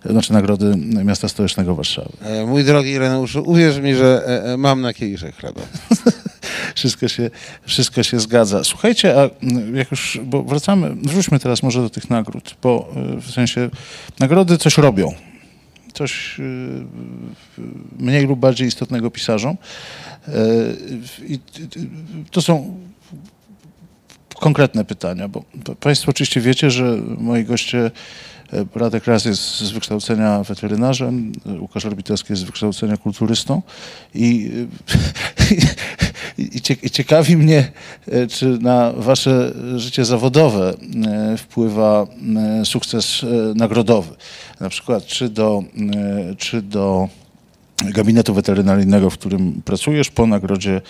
znaczy 0.04 0.32
nagrody 0.32 0.76
miasta 1.04 1.28
stołecznego 1.28 1.74
Warszawy. 1.74 2.12
E, 2.22 2.46
Mój 2.46 2.64
drogi 2.64 2.90
Ireneuszu, 2.90 3.42
uwierz 3.46 3.78
mi, 3.78 3.94
że 3.94 4.22
e, 4.26 4.52
e, 4.52 4.56
mam 4.56 4.80
na 4.80 4.94
kieliszek 4.94 5.36
chleba. 5.36 5.60
Wszystko 6.74 7.08
się, 7.08 7.30
wszystko 7.66 8.02
się 8.02 8.20
zgadza. 8.20 8.64
Słuchajcie, 8.64 9.20
a 9.20 9.30
jak 9.74 9.90
już, 9.90 10.20
bo 10.24 10.42
wracamy, 10.42 10.94
wróćmy 11.02 11.38
teraz 11.38 11.62
może 11.62 11.82
do 11.82 11.90
tych 11.90 12.10
nagród, 12.10 12.56
bo 12.62 12.94
w 13.20 13.30
sensie 13.30 13.70
nagrody 14.20 14.58
coś 14.58 14.78
robią. 14.78 15.14
Coś 15.92 16.40
mniej 17.98 18.26
lub 18.26 18.38
bardziej 18.38 18.68
istotnego 18.68 19.10
pisarzom. 19.10 19.56
I 21.28 21.38
to 22.30 22.42
są 22.42 22.76
konkretne 24.40 24.84
pytania, 24.84 25.28
bo 25.28 25.44
Państwo 25.80 26.10
oczywiście 26.10 26.40
wiecie, 26.40 26.70
że 26.70 26.98
moi 27.18 27.44
goście 27.44 27.90
e, 28.52 28.64
Radek 28.74 29.04
Raz 29.06 29.24
jest 29.24 29.58
z 29.60 29.70
wykształcenia 29.70 30.42
weterynarzem, 30.42 31.32
e, 31.46 31.60
Łukasz 31.60 31.84
Orbitowski 31.86 32.32
jest 32.32 32.42
z 32.42 32.44
wykształcenia 32.44 32.96
kulturystą 32.96 33.62
i, 34.14 34.50
e, 36.38 36.42
i, 36.56 36.60
cie- 36.60 36.76
i 36.82 36.90
ciekawi 36.90 37.36
mnie, 37.36 37.70
e, 38.06 38.26
czy 38.26 38.46
na 38.46 38.92
wasze 38.92 39.52
życie 39.76 40.04
zawodowe 40.04 40.74
e, 41.06 41.36
wpływa 41.36 42.06
e, 42.60 42.64
sukces 42.64 43.24
e, 43.24 43.54
nagrodowy. 43.54 44.14
Na 44.60 44.68
przykład, 44.68 45.04
czy 45.06 45.28
do, 45.28 45.62
e, 46.30 46.34
czy 46.36 46.62
do 46.62 47.08
gabinetu 47.84 48.34
weterynaryjnego, 48.34 49.10
w 49.10 49.18
którym 49.18 49.62
pracujesz, 49.64 50.10
po 50.10 50.26
nagrodzie 50.26 50.80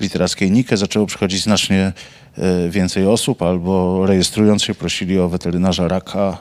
literackiej 0.00 0.50
Nike 0.50 0.76
zaczęło 0.76 1.06
przychodzić 1.06 1.42
znacznie 1.42 1.92
e, 2.38 2.68
więcej 2.70 3.06
osób, 3.06 3.42
albo 3.42 4.06
rejestrując 4.06 4.62
się 4.62 4.74
prosili 4.74 5.18
o 5.18 5.28
weterynarza 5.28 5.88
raka, 5.88 6.38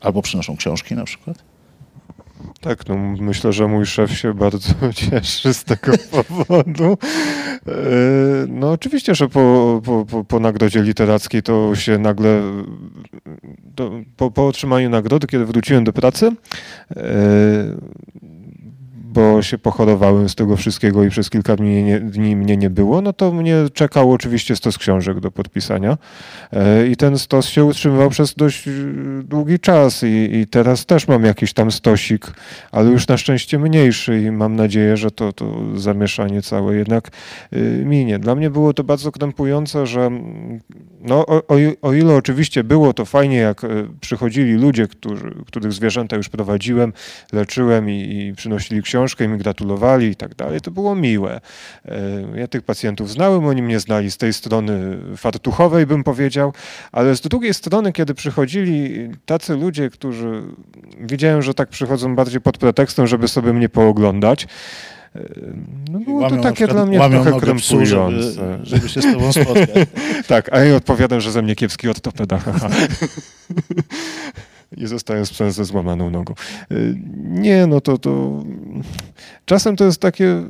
albo 0.00 0.22
przynoszą 0.22 0.56
książki 0.56 0.94
na 0.94 1.04
przykład. 1.04 1.44
Tak, 2.60 2.88
no 2.88 2.96
myślę, 3.20 3.52
że 3.52 3.68
mój 3.68 3.86
szef 3.86 4.18
się 4.18 4.34
bardzo 4.34 4.74
cieszy 4.94 5.54
z 5.54 5.64
tego 5.64 5.92
powodu. 6.16 6.98
E, 7.66 7.72
No 8.48 8.70
oczywiście, 8.72 9.14
że 9.14 9.28
po, 9.28 9.82
po, 10.10 10.24
po, 10.24 10.40
nagrodzie 10.40 10.82
literackiej 10.82 11.42
to 11.42 11.74
się 11.74 11.98
nagle, 11.98 12.42
po, 14.16 14.30
po 14.30 14.46
otrzymaniu 14.46 14.90
nagrody, 14.90 15.26
kiedy 15.26 15.44
wróciłem 15.44 15.84
do 15.84 15.92
pracy, 15.92 16.26
e, 16.26 17.04
bo 19.16 19.42
się 19.42 19.58
pochorowałem 19.58 20.28
z 20.28 20.34
tego 20.34 20.56
wszystkiego 20.56 21.04
i 21.04 21.10
przez 21.10 21.30
kilka 21.30 21.56
dni, 21.56 21.82
nie, 21.82 22.00
dni 22.00 22.36
mnie 22.36 22.56
nie 22.56 22.70
było, 22.70 23.00
no 23.00 23.12
to 23.12 23.32
mnie 23.32 23.56
czekał 23.74 24.12
oczywiście 24.12 24.56
stos 24.56 24.78
książek 24.78 25.20
do 25.20 25.30
podpisania. 25.30 25.98
E, 26.52 26.86
I 26.86 26.96
ten 26.96 27.18
stos 27.18 27.48
się 27.48 27.64
utrzymywał 27.64 28.10
przez 28.10 28.34
dość 28.34 28.68
e, 28.68 28.72
długi 29.24 29.58
czas 29.58 30.02
i, 30.02 30.36
i 30.36 30.46
teraz 30.46 30.86
też 30.86 31.08
mam 31.08 31.24
jakiś 31.24 31.52
tam 31.52 31.70
stosik, 31.70 32.32
ale 32.72 32.90
już 32.90 33.08
na 33.08 33.16
szczęście 33.16 33.58
mniejszy 33.58 34.22
i 34.22 34.30
mam 34.30 34.56
nadzieję, 34.56 34.96
że 34.96 35.10
to, 35.10 35.32
to 35.32 35.60
zamieszanie 35.74 36.42
całe 36.42 36.76
jednak 36.76 37.10
e, 37.52 37.58
minie. 37.84 38.18
Dla 38.18 38.34
mnie 38.34 38.50
było 38.50 38.74
to 38.74 38.84
bardzo 38.84 39.12
krępujące, 39.12 39.86
że 39.86 40.00
mm, 40.00 40.60
no, 41.00 41.26
o, 41.26 41.36
o, 41.36 41.54
o 41.82 41.92
ile 41.92 42.14
oczywiście 42.14 42.64
było 42.64 42.92
to 42.92 43.04
fajnie, 43.04 43.36
jak 43.36 43.60
przychodzili 44.00 44.54
ludzie, 44.54 44.88
którzy, 44.88 45.34
których 45.46 45.72
zwierzęta 45.72 46.16
już 46.16 46.28
prowadziłem, 46.28 46.92
leczyłem 47.32 47.90
i, 47.90 48.26
i 48.28 48.34
przynosili 48.34 48.82
książkę 49.06 49.24
i 49.24 49.28
mi 49.28 49.38
gratulowali 49.38 50.06
i 50.06 50.16
tak 50.16 50.34
dalej, 50.34 50.60
to 50.60 50.70
było 50.70 50.94
miłe. 50.94 51.40
E, 51.84 51.92
Ja 52.36 52.46
tych 52.48 52.62
pacjentów 52.62 53.10
znałem, 53.10 53.44
oni 53.46 53.62
mnie 53.62 53.80
znali 53.80 54.10
z 54.10 54.16
tej 54.16 54.32
strony 54.32 54.98
fartuchowej, 55.16 55.86
bym 55.86 56.04
powiedział, 56.04 56.52
ale 56.92 57.16
z 57.16 57.20
drugiej 57.20 57.54
strony, 57.54 57.92
kiedy 57.92 58.14
przychodzili 58.14 59.08
tacy 59.26 59.56
ludzie, 59.56 59.90
którzy 59.90 60.42
wiedziałem, 61.00 61.42
że 61.42 61.54
tak 61.54 61.68
przychodzą 61.68 62.14
bardziej 62.16 62.40
pod 62.40 62.58
pretekstem, 62.58 63.06
żeby 63.06 63.28
sobie 63.28 63.52
mnie 63.52 63.68
pooglądać, 63.68 64.46
e, 65.16 65.20
no 65.90 65.98
było 65.98 66.20
Łamią 66.20 66.36
to 66.36 66.42
takie 66.42 66.66
dla 66.66 66.86
mnie 66.86 66.98
trochę 66.98 67.56
psu, 67.56 67.86
żeby, 67.86 68.02
krępujące. 68.02 68.58
żeby 68.62 68.88
się 68.88 69.02
z 69.02 69.12
tobą 69.12 69.32
spotkać. 69.32 69.68
Tak, 70.28 70.52
a 70.52 70.58
ja 70.60 70.76
odpowiadam, 70.76 71.20
że 71.20 71.30
ze 71.32 71.42
mnie 71.42 71.54
kiepski 71.56 71.88
ortopeda. 71.88 72.38
I 74.76 74.86
zostałem 74.86 75.26
z 75.26 75.54
ze 75.54 75.64
złamaną 75.64 76.10
nogą. 76.10 76.34
Y, 76.72 76.94
Nie, 77.24 77.66
no 77.66 77.80
to, 77.80 77.98
to... 77.98 78.42
Czasem 79.44 79.76
to 79.76 79.84
jest 79.84 80.00
takie... 80.00 80.42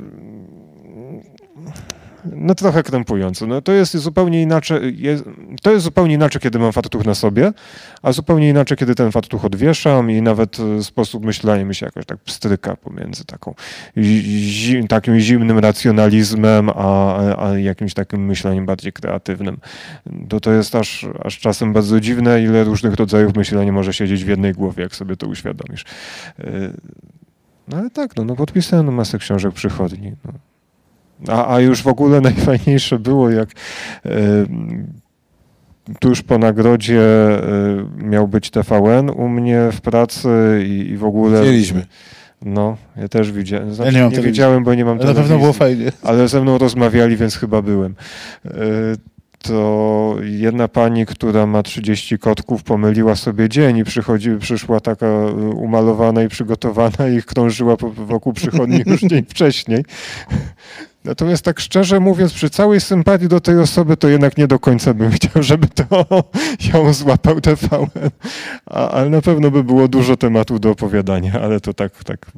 No 2.35 2.55
trochę 2.55 2.83
krępujące. 2.83 3.47
No, 3.47 3.61
to 3.61 3.71
jest 3.71 3.97
zupełnie 3.97 4.41
inaczej, 4.41 5.01
jest, 5.01 5.23
to 5.61 5.71
jest 5.71 5.83
zupełnie 5.83 6.13
inaczej, 6.13 6.41
kiedy 6.41 6.59
mam 6.59 6.71
fartuch 6.71 7.05
na 7.05 7.15
sobie, 7.15 7.53
a 8.01 8.11
zupełnie 8.11 8.49
inaczej, 8.49 8.77
kiedy 8.77 8.95
ten 8.95 9.11
fartuch 9.11 9.45
odwieszam 9.45 10.11
i 10.11 10.21
nawet 10.21 10.57
e, 10.59 10.83
sposób 10.83 11.25
myślenia 11.25 11.65
mi 11.65 11.75
się 11.75 11.85
jakoś 11.85 12.05
tak 12.05 12.17
pstryka 12.17 12.75
pomiędzy 12.75 13.25
taką, 13.25 13.55
takim 14.89 15.19
zimnym 15.19 15.59
racjonalizmem, 15.59 16.69
a, 16.69 17.17
a 17.37 17.57
jakimś 17.57 17.93
takim 17.93 18.25
myśleniem 18.25 18.65
bardziej 18.65 18.93
kreatywnym. 18.93 19.57
To 20.29 20.39
to 20.39 20.51
jest 20.51 20.75
aż, 20.75 21.05
aż 21.23 21.39
czasem 21.39 21.73
bardzo 21.73 21.99
dziwne, 21.99 22.43
ile 22.43 22.63
różnych 22.63 22.93
rodzajów 22.93 23.35
myślenia 23.35 23.71
może 23.71 23.93
siedzieć 23.93 24.25
w 24.25 24.27
jednej 24.27 24.53
głowie, 24.53 24.83
jak 24.83 24.95
sobie 24.95 25.15
to 25.15 25.27
uświadomisz. 25.27 25.85
E, 26.39 26.43
No 27.67 27.77
ale 27.77 27.89
tak, 27.89 28.15
no, 28.15 28.23
no 28.23 28.35
podpisałem 28.35 28.85
na 28.85 28.91
masę 28.91 29.17
książek 29.17 29.53
przychodni. 29.53 30.13
No. 30.25 30.33
A, 31.27 31.55
a 31.55 31.59
już 31.59 31.83
w 31.83 31.87
ogóle 31.87 32.21
najfajniejsze 32.31 32.99
było, 32.99 33.29
jak 33.29 33.49
e, 34.05 34.09
tuż 35.99 36.21
po 36.21 36.37
nagrodzie 36.37 37.01
y, 37.99 38.03
miał 38.03 38.27
być 38.27 38.49
TVN 38.49 39.09
u 39.09 39.27
mnie 39.29 39.61
w 39.71 39.81
pracy 39.81 40.29
i, 40.67 40.89
i 40.91 40.97
w 40.97 41.03
ogóle... 41.03 41.39
Widzieliśmy. 41.41 41.85
No, 42.41 42.77
ja 42.97 43.07
też 43.07 43.31
widziałem. 43.31 43.73
Znaczy, 43.73 43.91
nie 43.91 43.97
nie 43.97 44.01
mam 44.03 44.11
telewizji. 44.11 44.31
wiedziałem, 44.31 44.63
bo 44.63 44.73
nie 44.73 44.85
mam 44.85 44.97
Ale 44.97 45.05
na 45.05 45.13
pewno 45.13 45.23
telewizji. 45.23 45.41
było 45.41 45.53
fajnie. 45.53 45.91
ale 46.03 46.27
ze 46.27 46.41
mną 46.41 46.57
rozmawiali, 46.57 47.17
więc 47.17 47.35
chyba 47.35 47.61
byłem. 47.61 47.95
Y, 48.45 48.49
To 49.37 50.15
jedna 50.21 50.67
pani, 50.67 51.05
która 51.05 51.45
ma 51.45 51.63
30 51.63 52.19
kotków, 52.19 52.63
pomyliła 52.63 53.15
sobie 53.15 53.49
dzień 53.49 53.77
i 53.77 53.83
przychodzi, 53.83 54.29
przyszła 54.39 54.79
taka 54.79 55.05
y, 55.05 55.31
umalowana 55.49 56.23
i 56.23 56.27
przygotowana 56.27 57.07
i 57.17 57.21
krążyła 57.23 57.75
wokół 57.95 58.33
przychodni 58.33 58.83
już 58.91 59.01
dzień 59.01 59.25
wcześniej. 59.29 59.85
Natomiast 61.07 61.43
tak 61.43 61.59
szczerze 61.59 61.99
mówiąc, 61.99 62.33
przy 62.33 62.49
całej 62.49 62.81
sympatii 62.81 63.27
do 63.27 63.39
tej 63.39 63.59
osoby, 63.59 63.97
to 63.97 64.07
jednak 64.07 64.37
nie 64.37 64.47
do 64.47 64.59
końca 64.59 64.93
bym 64.93 65.11
chciał, 65.17 65.43
żeby 65.43 65.67
to 65.67 66.05
ją 66.73 66.93
złapał 66.93 67.41
TVN. 67.41 67.87
A, 68.65 68.89
ale 68.89 69.09
na 69.09 69.21
pewno 69.21 69.51
by 69.51 69.63
było 69.63 69.87
dużo 69.87 70.17
tematów 70.17 70.59
do 70.59 70.69
opowiadania, 70.69 71.41
ale 71.41 71.59
to 71.59 71.73
tak, 71.73 72.03
tak 72.03 72.31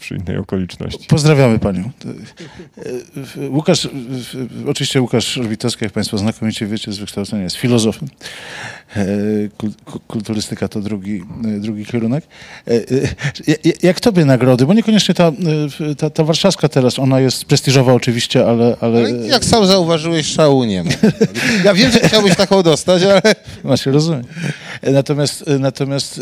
przy 0.00 0.16
innej 0.16 0.36
okoliczności. 0.36 1.06
Pozdrawiamy 1.08 1.58
panią. 1.58 1.90
Łukasz, 3.50 3.88
oczywiście 4.66 5.02
Łukasz 5.02 5.40
Witowski, 5.48 5.84
jak 5.84 5.92
państwo 5.92 6.18
znakomicie 6.18 6.66
wiecie, 6.66 6.92
z 6.92 6.98
wykształcenia 6.98 7.42
jest 7.42 7.56
filozofem. 7.56 8.08
E, 8.96 9.06
kul- 9.58 9.72
ku- 9.84 10.00
Kulturystyka 10.00 10.68
to 10.68 10.80
drugi, 10.80 11.22
e, 11.56 11.60
drugi 11.60 11.86
kierunek. 11.86 12.24
E, 12.68 12.72
ja- 13.46 13.72
Jak 13.82 14.00
tobie 14.00 14.24
nagrody? 14.24 14.66
Bo 14.66 14.74
niekoniecznie 14.74 15.14
ta, 15.14 15.32
ta, 15.98 16.10
ta 16.10 16.24
warszawska 16.24 16.68
teraz, 16.68 16.98
ona 16.98 17.20
jest 17.20 17.44
prestiżowa 17.44 17.92
oczywiście, 17.92 18.46
ale... 18.46 18.76
ale 18.80 18.98
Ale 18.98 19.10
jak 19.26 19.44
sam 19.44 19.66
zauważyłeś, 19.66 20.26
szału 20.26 20.64
nie 20.64 20.84
ma. 20.84 20.90
Ja 21.64 21.74
wiem, 21.74 21.90
że 21.92 22.00
chciałbyś 22.00 22.36
taką 22.36 22.62
dostać, 22.62 23.02
ale 23.02 23.22
Właśnie, 23.64 23.92
rozumiem. 23.92 24.24
E, 24.82 24.90
Natomiast, 24.92 25.44
natomiast 25.60 26.20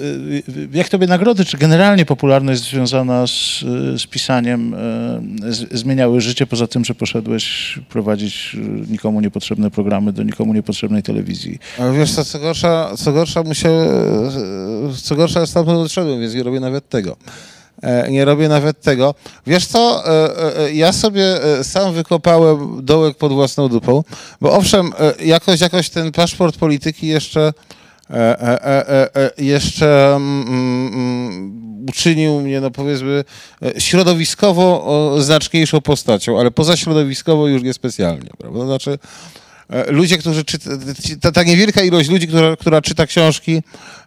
jak 0.73 0.89
tobie 0.89 1.07
nagrody, 1.07 1.45
czy 1.45 1.59
generalnie 1.59 2.05
popularność 2.05 2.71
związana 2.71 3.27
z, 3.27 3.61
z 4.03 4.07
pisaniem 4.07 4.75
z, 5.49 5.79
zmieniały 5.79 6.21
życie, 6.21 6.47
poza 6.47 6.67
tym, 6.67 6.85
że 6.85 6.95
poszedłeś 6.95 7.79
prowadzić 7.89 8.57
nikomu 8.91 9.21
niepotrzebne 9.21 9.71
programy 9.71 10.13
do 10.13 10.23
nikomu 10.23 10.55
niepotrzebnej 10.55 11.03
telewizji? 11.03 11.59
Ale 11.79 11.93
wiesz 11.93 12.13
co 12.13 12.25
gorsza, 12.53 12.97
co 12.97 13.13
gorsza 13.13 13.43
musiał, 13.43 13.73
co 15.03 15.17
gorsza 15.17 15.41
ja 15.41 15.47
stamtąd 15.47 15.79
odszedłem, 15.87 16.21
więc 16.21 16.35
nie 16.35 16.43
robię 16.43 16.61
nawet 16.61 16.89
tego. 16.89 17.17
E, 17.83 18.11
Nie 18.11 18.25
robię 18.25 18.49
nawet 18.49 18.81
tego. 18.81 19.15
Wiesz 19.47 19.67
co, 19.67 20.03
e, 20.07 20.59
e, 20.59 20.73
ja 20.75 20.93
sobie 20.93 21.25
sam 21.63 21.95
wykopałem 21.95 22.85
dołek 22.85 23.17
pod 23.17 23.33
własną 23.33 23.69
dupą, 23.69 24.05
bo 24.41 24.53
owszem, 24.53 24.93
jakoś, 25.25 25.61
jakoś 25.61 25.91
ten 25.91 26.13
paszport 26.13 26.57
polityki 26.57 27.07
jeszcze 27.07 27.53
jeszcze 29.39 30.15
mm, 30.17 30.49
mm, 30.49 31.85
uczynił 31.89 32.41
mnie, 32.41 32.61
no 32.61 32.71
powiedzmy, 32.71 33.25
środowiskowo 33.79 35.15
znaczniejszą 35.19 35.81
postacią, 35.81 36.39
ale 36.41 36.51
pozaśrodowiskowo 36.51 37.49
już 37.49 37.63
niespecjalnie, 37.63 38.31
prawda? 38.39 38.65
Znaczy, 38.67 38.99
Ludzie, 39.89 40.19
którzy 40.19 40.45
czyta, 40.45 41.33
ta, 41.33 41.43
niewielka 41.43 41.83
ilość 41.83 42.11
ludzi, 42.11 42.29
która, 42.29 42.57
która 42.57 42.81
czyta 42.83 43.07
książki, 43.07 43.63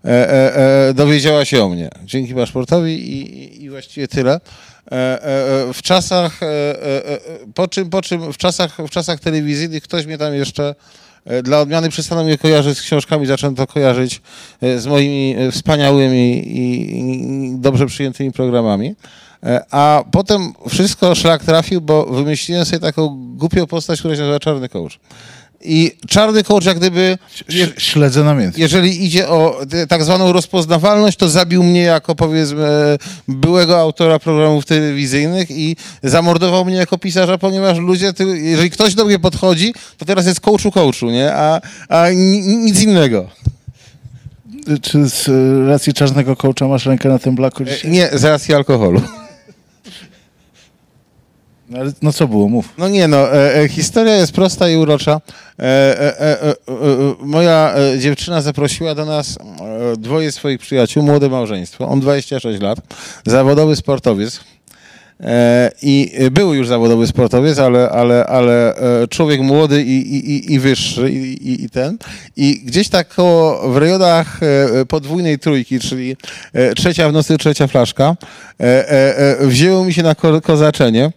e, 0.05 0.09
e, 0.09 0.55
e, 0.89 0.93
dowiedziała 0.93 1.45
się 1.45 1.63
o 1.63 1.70
mnie 1.70 1.89
dzięki 2.03 2.34
paszportowi 2.36 2.93
i, 2.93 3.63
i, 3.63 3.70
właściwie 3.70 4.07
tyle. 4.07 4.34
E, 4.34 4.91
e, 4.91 5.70
e, 5.70 5.74
w 5.74 5.82
czasach, 5.82 6.43
e, 6.43 6.45
e, 6.47 7.09
e, 7.09 7.20
po 7.55 7.68
czym, 7.68 7.89
po 7.89 8.01
czym 8.01 8.34
w 8.34 8.38
czasach, 8.38 8.78
w 8.78 8.89
czasach 8.89 9.20
telewizyjnych 9.20 9.84
ktoś 9.84 10.05
mnie 10.05 10.18
tam 10.18 10.34
jeszcze 10.34 10.76
e, 11.26 11.43
dla 11.43 11.59
odmiany 11.59 11.89
przestano 11.89 12.24
mnie 12.24 12.38
kojarzyć 12.38 12.78
z 12.78 12.82
książkami, 12.82 13.26
zaczęto 13.26 13.68
kojarzyć 13.68 14.22
e, 14.61 14.80
z 14.80 14.88
moimi 14.88 15.36
e, 15.38 15.51
wspaniałymi 15.51 16.43
i, 16.45 17.55
dobrze 17.59 17.86
przyjętymi 17.86 18.32
programami. 18.32 18.95
E, 19.43 19.66
A 19.72 20.03
potem 20.11 20.53
wszystko 20.70 21.16
szlak 21.16 21.43
trafił, 21.43 21.82
bo 21.82 22.05
wymyśliłem 22.05 22.66
sobie 22.66 22.80
taką 22.80 23.36
głupią 23.38 23.68
postać, 23.68 23.99
która 23.99 24.16
się 24.16 24.22
nazywa 24.22 24.39
Czarny 24.39 24.70
Coach. 24.70 24.99
I 25.68 25.91
Czarny 26.07 26.43
Coach 26.43 26.66
jak 26.66 26.78
gdyby, 26.78 27.18
Ś- 27.49 27.74
Śledzę 27.78 28.24
namiętnie. 28.24 28.63
jeżeli 28.63 29.05
idzie 29.05 29.28
o 29.30 29.61
tak 29.89 30.03
zwaną 30.03 30.32
rozpoznawalność, 30.34 31.18
to 31.18 31.30
zabił 31.30 31.63
mnie 31.63 31.82
jako 31.82 32.16
powiedzmy 32.16 32.97
byłego 33.28 33.80
autora 33.80 34.20
programów 34.20 34.66
telewizyjnych 34.66 35.51
i 35.51 35.76
zamordował 36.03 36.66
mnie 36.66 36.76
jako 36.76 36.97
pisarza, 36.97 37.38
ponieważ 37.38 37.78
ludzie, 37.78 38.13
ty, 38.13 38.24
jeżeli 38.39 38.70
ktoś 38.70 38.93
do 38.95 39.05
mnie 39.05 39.20
podchodzi, 39.20 39.74
to 39.97 40.05
teraz 40.05 40.26
jest 40.26 40.39
coachu 40.39 40.72
coachu, 40.72 41.05
nie? 41.11 41.34
A, 41.34 41.61
a 41.89 42.09
ni, 42.09 42.41
nic 42.57 42.82
innego. 42.82 43.30
Czy 44.82 45.09
z 45.09 45.30
e, 45.30 45.68
racji 45.68 45.93
czarnego 45.93 46.36
kołcza 46.36 46.68
masz 46.68 46.86
rękę 46.86 47.09
na 47.09 47.20
tym 47.20 47.36
blaku 47.36 47.63
E, 47.63 47.66
dzisiaj? 47.66 47.91
Nie, 47.91 48.09
z 48.13 48.24
racji 48.24 48.53
alkoholu. 48.53 49.01
No, 52.01 52.13
co 52.13 52.28
było, 52.28 52.49
mów. 52.49 52.70
No 52.78 52.88
nie 52.89 53.07
no, 53.07 53.34
e, 53.34 53.55
e, 53.61 53.68
historia 53.70 54.16
jest 54.16 54.32
prosta 54.32 54.70
i 54.70 54.76
urocza. 54.76 55.22
E, 55.59 55.63
e, 55.63 56.22
e, 56.22 56.41
e, 56.41 56.55
moja 57.20 57.76
dziewczyna 57.99 58.41
zaprosiła 58.41 58.95
do 58.95 59.05
nas 59.05 59.38
dwoje 59.97 60.32
swoich 60.32 60.59
przyjaciół, 60.59 61.03
młode 61.03 61.30
małżeństwo. 61.30 61.88
On 61.88 61.99
26 61.99 62.61
lat, 62.61 62.80
zawodowy 63.26 63.76
sportowiec. 63.76 64.39
I 65.82 66.11
był 66.32 66.53
już 66.53 66.68
zawodowy 66.68 67.07
sportowiec, 67.07 67.59
ale, 67.59 67.89
ale, 67.89 68.26
ale 68.26 68.74
człowiek 69.09 69.41
młody 69.41 69.84
i, 69.84 70.16
i, 70.16 70.53
i- 70.53 70.59
wyższy 70.59 71.09
i, 71.11 71.63
i, 71.63 71.70
ten. 71.70 71.97
I 72.36 72.61
gdzieś 72.66 72.89
tak 72.89 73.07
koło, 73.07 73.70
w 73.74 73.78
rejonach 73.78 74.39
podwójnej 74.88 75.39
trójki, 75.39 75.80
czyli 75.80 76.16
trzecia 76.76 77.09
w 77.09 77.13
nocy, 77.13 77.38
trzecia 77.38 77.68
flaszka, 77.68 78.16
wzięło 79.41 79.86
mi 79.86 79.93
się 79.93 80.03
na 80.03 80.16
ko- 80.16 80.41
kozaczenie. 80.41 81.11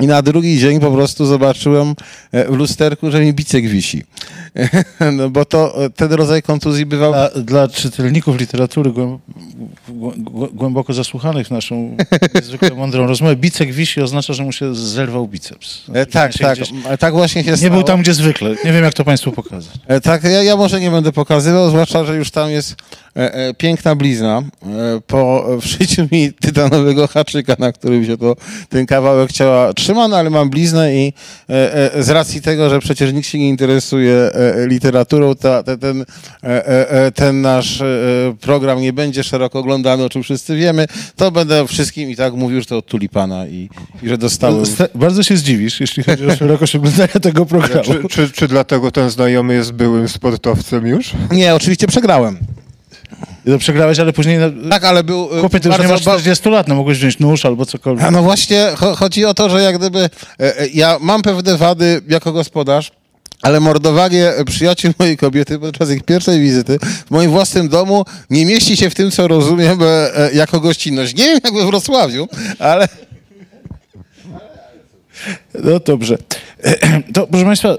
I 0.00 0.06
na 0.06 0.22
drugi 0.22 0.58
dzień 0.58 0.80
po 0.80 0.90
prostu 0.90 1.26
zobaczyłem 1.26 1.94
e, 2.32 2.44
w 2.52 2.56
lusterku, 2.56 3.10
że 3.10 3.20
mi 3.20 3.32
bicek 3.32 3.68
wisi. 3.68 4.04
No 5.16 5.30
bo 5.30 5.44
to 5.44 5.74
ten 5.96 6.12
rodzaj 6.12 6.42
kontuzji 6.42 6.86
bywał... 6.86 7.12
Dla, 7.12 7.28
dla 7.30 7.68
czytelników 7.68 8.40
literatury 8.40 8.90
głę, 8.90 9.18
głę, 9.88 10.12
głę- 10.16 10.48
głęboko 10.54 10.92
zasłuchanych 10.92 11.46
w 11.46 11.50
naszą 11.50 11.96
niezwykle 12.34 12.70
mądrą 12.70 13.06
rozmowę, 13.06 13.36
bicek 13.36 13.72
wisi 13.72 14.00
oznacza, 14.00 14.32
że 14.32 14.42
mu 14.42 14.52
się 14.52 14.74
zerwał 14.74 15.28
biceps. 15.28 15.82
E, 15.94 16.06
Tak, 16.06 16.32
tak, 16.38 16.58
gdzieś- 16.58 16.72
e, 16.88 16.98
tak 16.98 17.14
właśnie 17.14 17.44
się 17.44 17.50
Nie 17.50 17.56
stało. 17.56 17.72
był 17.74 17.82
tam, 17.82 18.02
gdzie 18.02 18.14
zwykle. 18.14 18.50
Nie 18.64 18.72
wiem, 18.72 18.84
jak 18.84 18.94
to 18.94 19.04
Państwu 19.04 19.32
pokazać. 19.32 19.72
E, 19.86 20.00
Tak, 20.00 20.24
ja, 20.24 20.42
ja 20.42 20.56
może 20.56 20.80
nie 20.80 20.90
będę 20.90 21.12
pokazywał, 21.12 21.68
zwłaszcza, 21.68 22.04
że 22.04 22.16
już 22.16 22.30
tam 22.30 22.50
jest 22.50 22.74
piękna 23.58 23.94
blizna 23.94 24.42
po 25.06 25.46
wszyciu 25.60 26.08
mi 26.12 26.32
tytanowego 26.32 27.06
haczyka, 27.08 27.56
na 27.58 27.72
którym 27.72 28.06
się 28.06 28.16
to 28.18 28.36
ten 28.68 28.86
kawałek 28.86 29.32
ciała 29.32 29.72
trzyma, 29.74 30.08
no 30.08 30.16
ale 30.16 30.30
mam 30.30 30.50
bliznę 30.50 30.94
i 30.96 31.12
z 32.00 32.10
racji 32.10 32.42
tego, 32.42 32.70
że 32.70 32.80
przecież 32.80 33.12
nikt 33.12 33.28
się 33.28 33.38
nie 33.38 33.48
interesuje 33.48 34.30
literaturą, 34.66 35.34
ta, 35.34 35.62
te, 35.62 35.78
ten, 35.78 36.00
e, 36.00 36.06
e, 36.68 36.90
e, 36.90 37.12
ten 37.12 37.40
nasz 37.40 37.80
e, 37.80 37.84
program 38.40 38.80
nie 38.80 38.92
będzie 38.92 39.24
szeroko 39.24 39.58
oglądany, 39.58 40.04
o 40.04 40.08
czym 40.10 40.22
wszyscy 40.22 40.56
wiemy, 40.56 40.86
to 41.16 41.30
będę 41.30 41.66
wszystkim 41.66 42.10
i 42.10 42.16
tak 42.16 42.34
mówił, 42.34 42.60
że 42.60 42.66
to 42.66 42.76
od 42.78 42.86
tulipana 42.86 43.46
i, 43.46 43.68
i 44.02 44.08
że 44.08 44.18
dostałem... 44.18 44.66
Sta- 44.66 44.88
Bardzo 44.94 45.22
się 45.22 45.36
zdziwisz, 45.36 45.80
jeśli 45.80 46.02
chodzi 46.02 46.26
o 46.26 46.36
szerokość 46.42 46.76
oglądania 46.76 47.08
tego 47.22 47.46
programu. 47.46 47.82
Czy, 47.84 48.08
czy, 48.08 48.30
czy 48.30 48.48
dlatego 48.48 48.90
ten 48.90 49.10
znajomy 49.10 49.54
jest 49.54 49.72
byłym 49.72 50.08
sportowcem 50.08 50.86
już? 50.86 51.10
Nie, 51.30 51.54
oczywiście 51.54 51.86
przegrałem. 51.86 52.38
No, 53.46 53.58
przegrałeś, 53.58 53.98
ale 53.98 54.12
później... 54.12 54.38
No, 54.38 54.70
Tak, 54.70 54.84
ale 54.84 55.04
był... 55.04 55.28
e, 55.36 55.40
Chłopie, 55.40 55.60
ty 55.60 55.68
już 55.68 55.78
nie 55.78 55.88
bardzo- 55.88 55.92
masz 56.10 56.18
40 56.18 56.48
lat, 56.48 56.68
no 56.68 56.74
mogłeś 56.74 56.98
wziąć 56.98 57.18
nóż 57.18 57.44
albo 57.44 57.66
cokolwiek. 57.66 58.04
A 58.04 58.10
no 58.10 58.22
właśnie, 58.22 58.68
cho- 58.76 58.96
chodzi 58.96 59.24
o 59.24 59.34
to, 59.34 59.50
że 59.50 59.62
jak 59.62 59.78
gdyby 59.78 59.98
e, 60.00 60.08
e, 60.60 60.68
ja 60.74 60.98
mam 61.00 61.22
pewne 61.22 61.56
wady 61.56 62.00
jako 62.08 62.32
gospodarz, 62.32 62.92
ale 63.42 63.60
mordowanie 63.60 64.32
przyjaciół 64.46 64.92
mojej 64.98 65.16
kobiety 65.16 65.58
podczas 65.58 65.90
ich 65.90 66.02
pierwszej 66.02 66.40
wizyty 66.40 66.78
w 67.06 67.10
moim 67.10 67.30
własnym 67.30 67.68
domu 67.68 68.04
nie 68.30 68.46
mieści 68.46 68.76
się 68.76 68.90
w 68.90 68.94
tym, 68.94 69.10
co 69.10 69.28
rozumiem 69.28 69.82
e, 69.82 70.16
e, 70.16 70.32
jako 70.32 70.60
gościnność. 70.60 71.14
Nie 71.14 71.24
wiem 71.24 71.40
jak 71.44 71.54
we 71.54 71.66
Wrocławiu, 71.66 72.28
ale 72.58 72.88
No 75.54 75.80
dobrze. 75.80 76.18
To, 77.14 77.26
proszę 77.26 77.44
Państwa, 77.44 77.76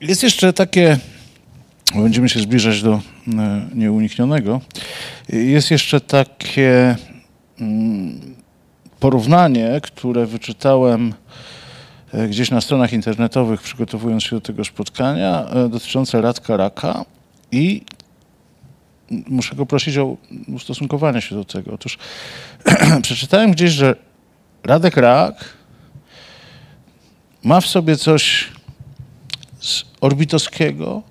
jest 0.00 0.22
jeszcze 0.22 0.52
takie, 0.52 0.98
będziemy 1.94 2.28
się 2.28 2.40
zbliżać 2.40 2.82
do 2.82 2.92
e, 2.92 3.00
nieuniknionego, 3.74 4.60
jest 5.28 5.70
jeszcze 5.70 6.00
takie 6.00 6.96
mm, 7.60 8.20
porównanie, 9.00 9.80
które 9.82 10.26
wyczytałem 10.26 11.14
gdzieś 12.28 12.50
na 12.50 12.60
stronach 12.60 12.92
internetowych, 12.92 13.62
przygotowując 13.62 14.22
się 14.22 14.36
do 14.36 14.40
tego 14.40 14.64
spotkania, 14.64 15.44
e, 15.44 15.68
dotyczące 15.68 16.20
Radka 16.20 16.56
Raka 16.56 17.04
i 17.52 17.82
muszę 19.10 19.54
go 19.54 19.66
prosić 19.66 19.98
o 19.98 20.16
ustosunkowanie 20.48 21.20
się 21.20 21.34
do 21.34 21.44
tego. 21.44 21.72
Otóż 21.74 21.98
przeczytałem 23.02 23.52
gdzieś, 23.52 23.72
że 23.72 23.96
Radek 24.64 24.96
Rak 24.96 25.44
ma 27.42 27.60
w 27.60 27.66
sobie 27.66 27.96
coś 27.96 28.48
z 29.60 29.84
Orbitowskiego, 30.00 31.02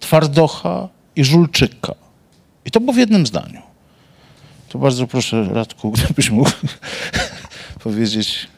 Twardocha 0.00 0.88
i 1.16 1.24
Żulczyka. 1.24 1.94
I 2.64 2.70
to 2.70 2.80
było 2.80 2.92
w 2.92 2.96
jednym 2.96 3.26
zdaniu. 3.26 3.62
To 4.68 4.78
bardzo 4.78 5.06
proszę, 5.06 5.48
Radku, 5.52 5.90
gdybyś 5.90 6.30
mógł 6.30 6.50
powiedzieć, 7.84 8.48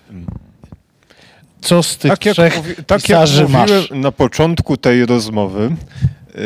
co 1.65 1.83
z 1.83 1.97
tych 1.97 2.11
Tak 2.11 2.25
jak, 2.25 2.35
trzech 2.35 2.57
mówi, 2.57 2.75
tak 2.75 2.91
jak 2.91 3.03
pisarzy 3.03 3.49
masz? 3.49 3.71
mówiłem 3.71 4.01
na 4.01 4.13
początku 4.13 4.77
tej 4.77 5.07
rozmowy, 5.07 5.71
yy, 6.35 6.43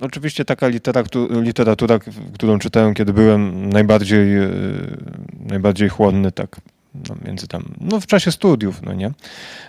oczywiście 0.00 0.44
taka 0.44 0.68
literatura, 0.68 1.40
literatura, 1.40 1.98
którą 2.34 2.58
czytałem, 2.58 2.94
kiedy 2.94 3.12
byłem 3.12 3.68
najbardziej, 3.68 4.30
yy, 4.32 4.96
najbardziej 5.40 5.88
chłonny, 5.88 6.32
tak 6.32 6.56
no, 7.08 7.14
między 7.26 7.48
tam, 7.48 7.64
no 7.80 8.00
w 8.00 8.06
czasie 8.06 8.32
studiów, 8.32 8.82
no 8.82 8.92
nie? 8.92 9.10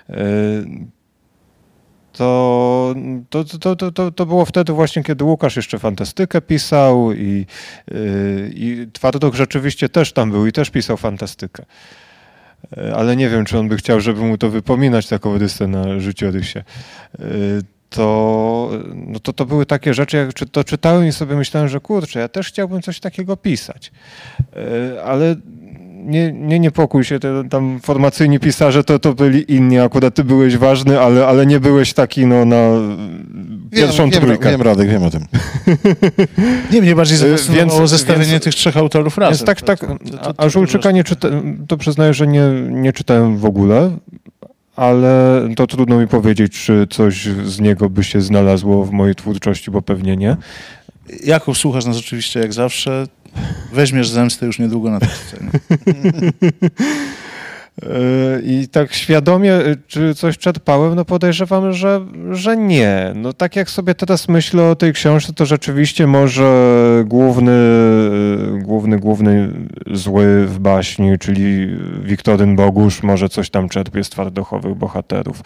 Yy, 0.09 0.15
to, 2.13 2.95
to, 3.29 3.43
to, 3.75 3.91
to, 3.91 4.11
to, 4.11 4.25
było 4.25 4.45
wtedy 4.45 4.73
właśnie, 4.73 5.03
kiedy 5.03 5.23
Łukasz 5.23 5.55
jeszcze 5.55 5.79
fantastykę 5.79 6.41
pisał 6.41 7.13
i, 7.13 7.45
yy, 7.91 8.51
i 8.55 8.87
Twardok 8.93 9.35
rzeczywiście 9.35 9.89
też 9.89 10.13
tam 10.13 10.31
był 10.31 10.47
i 10.47 10.51
też 10.51 10.69
pisał 10.69 10.97
fantastykę. 10.97 11.65
E, 12.77 12.95
ale 12.95 13.15
nie 13.15 13.29
wiem, 13.29 13.45
czy 13.45 13.57
on 13.57 13.67
by 13.67 13.77
chciał, 13.77 14.01
żeby 14.01 14.21
mu 14.21 14.37
to 14.37 14.49
wypominać, 14.49 15.07
taką 15.07 15.33
Odysę 15.33 15.67
na 15.67 15.99
życiorysie. 15.99 16.63
E, 17.19 17.23
To, 17.89 18.69
no 18.93 19.19
to, 19.19 19.33
to 19.33 19.45
były 19.45 19.65
takie 19.65 19.93
rzeczy, 19.93 20.17
jak 20.17 20.33
to 20.51 20.63
czytałem 20.63 21.07
i 21.07 21.11
sobie 21.11 21.35
myślałem, 21.35 21.69
że 21.69 21.79
kurczę, 21.79 22.19
ja 22.19 22.27
też 22.27 22.47
chciałbym 22.47 22.81
coś 22.81 22.99
takiego 22.99 23.37
pisać. 23.37 23.91
E, 24.95 25.03
Ale 25.03 25.35
nie, 26.07 26.31
nie 26.31 26.59
niepokój 26.59 27.03
się, 27.03 27.19
te, 27.19 27.49
tam 27.49 27.79
formacyjni 27.83 28.39
pisarze 28.39 28.83
to, 28.83 28.99
to 28.99 29.13
byli 29.13 29.53
inni, 29.53 29.79
akurat 29.79 30.15
ty 30.15 30.23
byłeś 30.23 30.57
ważny, 30.57 30.99
ale, 30.99 31.27
ale 31.27 31.45
nie 31.45 31.59
byłeś 31.59 31.93
taki 31.93 32.25
no, 32.25 32.45
na 32.45 32.71
pierwszą 33.71 34.09
wiem, 34.09 34.21
trójkę. 34.21 34.51
Wiem, 34.51 34.61
Radek, 34.61 34.89
wiem 34.89 35.03
o 35.03 35.09
tym. 35.09 35.25
Nie, 36.71 36.81
mnie 36.81 36.95
bardziej 36.95 37.17
zafascynowało 37.17 37.79
więc- 37.79 37.89
zestawienie 37.89 38.31
więc- 38.31 38.43
tych 38.43 38.55
trzech 38.55 38.77
autorów 38.77 39.17
razem. 39.17 39.33
Więc 39.37 39.45
tak, 39.45 39.61
tak. 39.61 39.79
A 40.37 40.49
Żulczyka 40.49 40.91
nie 40.91 41.03
czyta, 41.03 41.27
to 41.67 41.77
przyznaję, 41.77 42.13
że 42.13 42.27
nie, 42.27 42.43
nie 42.69 42.93
czytałem 42.93 43.37
w 43.37 43.45
ogóle, 43.45 43.91
ale 44.75 45.41
to 45.55 45.67
trudno 45.67 45.99
mi 45.99 46.07
powiedzieć, 46.07 46.63
czy 46.65 46.87
coś 46.89 47.23
z 47.25 47.59
niego 47.59 47.89
by 47.89 48.03
się 48.03 48.21
znalazło 48.21 48.85
w 48.85 48.91
mojej 48.91 49.15
twórczości, 49.15 49.71
bo 49.71 49.81
pewnie 49.81 50.17
nie. 50.17 50.37
Jakub, 51.25 51.57
słuchasz 51.57 51.85
nas 51.85 51.97
oczywiście 51.97 52.39
jak 52.39 52.53
zawsze. 52.53 53.07
Weźmiesz 53.73 54.09
zemstę 54.09 54.45
już 54.45 54.59
niedługo 54.59 54.91
na 54.91 54.99
tej 54.99 55.09
scenie. 55.09 55.49
E, 57.83 58.41
I 58.43 58.67
tak 58.67 58.93
świadomie, 58.93 59.53
e, 59.53 59.75
czy 59.87 60.15
coś 60.15 60.37
czerpałem, 60.37 60.95
no 60.95 61.05
podejrzewam, 61.05 61.73
że, 61.73 62.05
że 62.31 62.57
nie. 62.57 63.11
No 63.15 63.33
tak 63.33 63.55
jak 63.55 63.69
sobie 63.69 63.95
teraz 63.95 64.27
myślę 64.27 64.63
o 64.63 64.75
tej 64.75 64.93
książce, 64.93 65.33
to 65.33 65.45
rzeczywiście 65.45 66.07
może 66.07 67.03
główny, 67.05 67.51
e, 67.51 68.59
główny, 68.61 68.99
główny 68.99 69.49
zły 69.91 70.47
w 70.47 70.59
baśni, 70.59 71.19
czyli 71.19 71.77
Wiktoryn 72.03 72.55
Bogusz, 72.55 73.03
może 73.03 73.29
coś 73.29 73.49
tam 73.49 73.69
czerpie 73.69 74.03
z 74.03 74.09
twardochowych 74.09 74.75
bohaterów. 74.75 75.41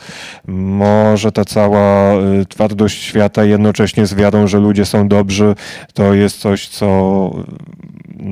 Może 0.47 1.32
ta 1.32 1.45
cała 1.45 2.13
e, 2.13 2.45
twardość 2.49 3.03
świata 3.03 3.43
jednocześnie 3.43 4.05
z 4.05 4.13
wiarą, 4.13 4.47
że 4.47 4.59
ludzie 4.59 4.86
są 4.86 5.07
dobrzy, 5.07 5.55
to 5.93 6.13
jest 6.13 6.39
coś, 6.39 6.67
co, 6.67 7.32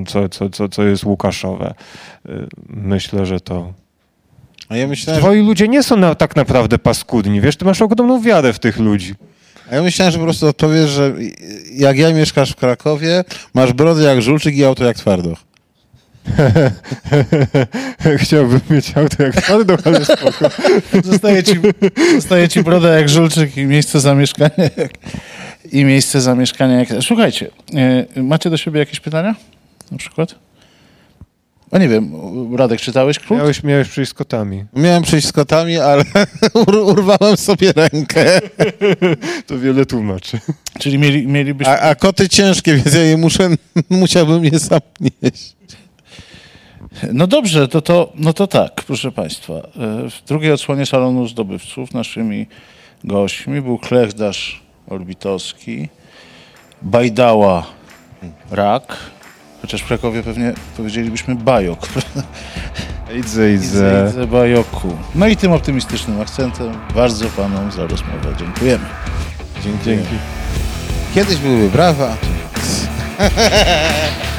co, 0.08 0.30
co, 0.30 0.50
co, 0.50 0.70
co 0.70 0.84
jest 0.84 1.04
Łukaszowe. 1.04 1.74
Myślę, 2.70 3.26
że 3.26 3.40
to 3.40 3.74
A 4.70 4.78
ja 4.78 4.88
myślałem, 4.88 5.22
że, 5.22 5.28
Twoi 5.28 5.42
ludzie 5.42 5.68
nie 5.68 5.84
są 5.84 5.98
na, 5.98 6.16
tak 6.16 6.36
naprawdę 6.36 6.80
paskudni, 6.80 7.42
wiesz, 7.42 7.56
ty 7.56 7.66
masz 7.66 7.82
ogromną 7.82 8.22
wiarę 8.22 8.54
w 8.54 8.60
tych 8.60 8.80
ludzi. 8.80 9.16
a 9.72 9.76
ja 9.76 9.82
myślałem, 9.82 10.12
że 10.12 10.18
po 10.18 10.24
prostu 10.24 10.48
odpowiesz, 10.48 10.90
że 10.90 11.14
jak 11.74 11.98
ja 11.98 12.14
mieszkasz 12.14 12.52
w 12.52 12.56
Krakowie, 12.56 13.24
masz 13.54 13.74
brodę 13.74 14.04
jak 14.04 14.22
żulczyk 14.22 14.56
i 14.56 14.66
auto 14.66 14.86
jak 14.86 14.98
twardoch. 14.98 15.50
Chciałbym 18.18 18.60
mieć 18.70 18.98
auto 18.98 19.24
jak 19.24 19.36
twardo, 19.36 19.78
ale 19.86 20.06
spoko. 20.06 20.50
Zostaje 21.12 21.44
ci, 21.44 21.54
zostaje 22.16 22.50
ci 22.50 22.64
broda 22.64 22.90
jak 22.90 23.10
żulczyk 23.10 23.58
i 23.58 23.66
miejsce 23.66 24.00
zamieszkania 24.00 24.70
jak, 24.78 24.92
i 25.72 25.86
miejsce 25.86 26.22
zamieszkania 26.22 26.80
jak... 26.80 26.88
Słuchajcie, 27.02 27.52
e, 28.16 28.24
macie 28.24 28.50
do 28.50 28.58
siebie 28.58 28.80
jakieś 28.80 29.00
pytania? 29.00 29.36
Na 29.92 29.98
przykład? 29.98 30.36
A 31.72 31.78
nie 31.78 31.88
wiem, 31.90 32.12
Radek, 32.56 32.82
czytałeś 32.82 33.20
Król? 33.20 33.40
Miałeś, 33.40 33.64
miałeś 33.64 33.88
przyjść 33.90 34.12
z 34.12 34.14
kotami. 34.14 34.66
Miałem 34.76 35.04
przyjść 35.04 35.28
z 35.28 35.32
kotami, 35.32 35.78
ale 35.78 36.04
ur 36.68 36.76
urwałem 36.76 37.38
sobie 37.38 37.74
rękę. 37.74 38.40
To 39.48 39.60
wiele 39.60 39.86
tłumaczy. 39.86 40.40
Czyli 40.80 40.98
mieli, 40.98 41.28
mielibyśmy... 41.28 41.74
A, 41.74 41.80
a 41.80 41.96
koty 41.96 42.30
ciężkie, 42.30 42.76
więc 42.76 42.94
ja 42.96 43.02
je 43.04 43.18
muszę, 43.18 43.50
musiałbym 43.90 44.46
je 44.46 44.60
sam 44.60 44.80
nieść. 45.00 45.56
No 47.14 47.28
dobrze, 47.28 47.68
to, 47.68 47.82
to, 47.82 48.12
no 48.16 48.34
to 48.34 48.48
tak, 48.48 48.84
proszę 48.88 49.12
Państwa. 49.12 49.54
E, 49.54 50.10
W 50.10 50.28
drugiej 50.28 50.52
odsłonie 50.52 50.86
Salonu 50.86 51.28
Zdobywców 51.28 51.94
naszymi 51.94 52.48
gośćmi 53.04 53.62
był 53.62 53.78
Klechdarz 53.78 54.62
Orbitowski, 54.88 55.90
Bajdała 56.82 57.66
Rak, 58.52 58.98
chociaż 59.62 59.82
w 59.82 59.88
Krakowie 59.88 60.24
pewnie 60.24 60.54
powiedzielibyśmy 60.78 61.36
Bajok. 61.36 61.80
Idzę, 63.20 63.54
Idze, 63.54 64.08
idze 64.10 64.28
Bajoku. 64.28 64.98
No 65.16 65.28
i 65.28 65.38
tym 65.38 65.52
optymistycznym 65.52 66.22
akcentem 66.22 66.74
bardzo 66.96 67.26
Panom 67.26 67.72
za 67.72 67.88
rozmowę 67.88 68.36
dziękujemy. 68.40 68.86
Dzięki. 69.64 70.16
Kiedyś 71.16 71.38
były 71.38 71.70
brawa. 71.70 72.16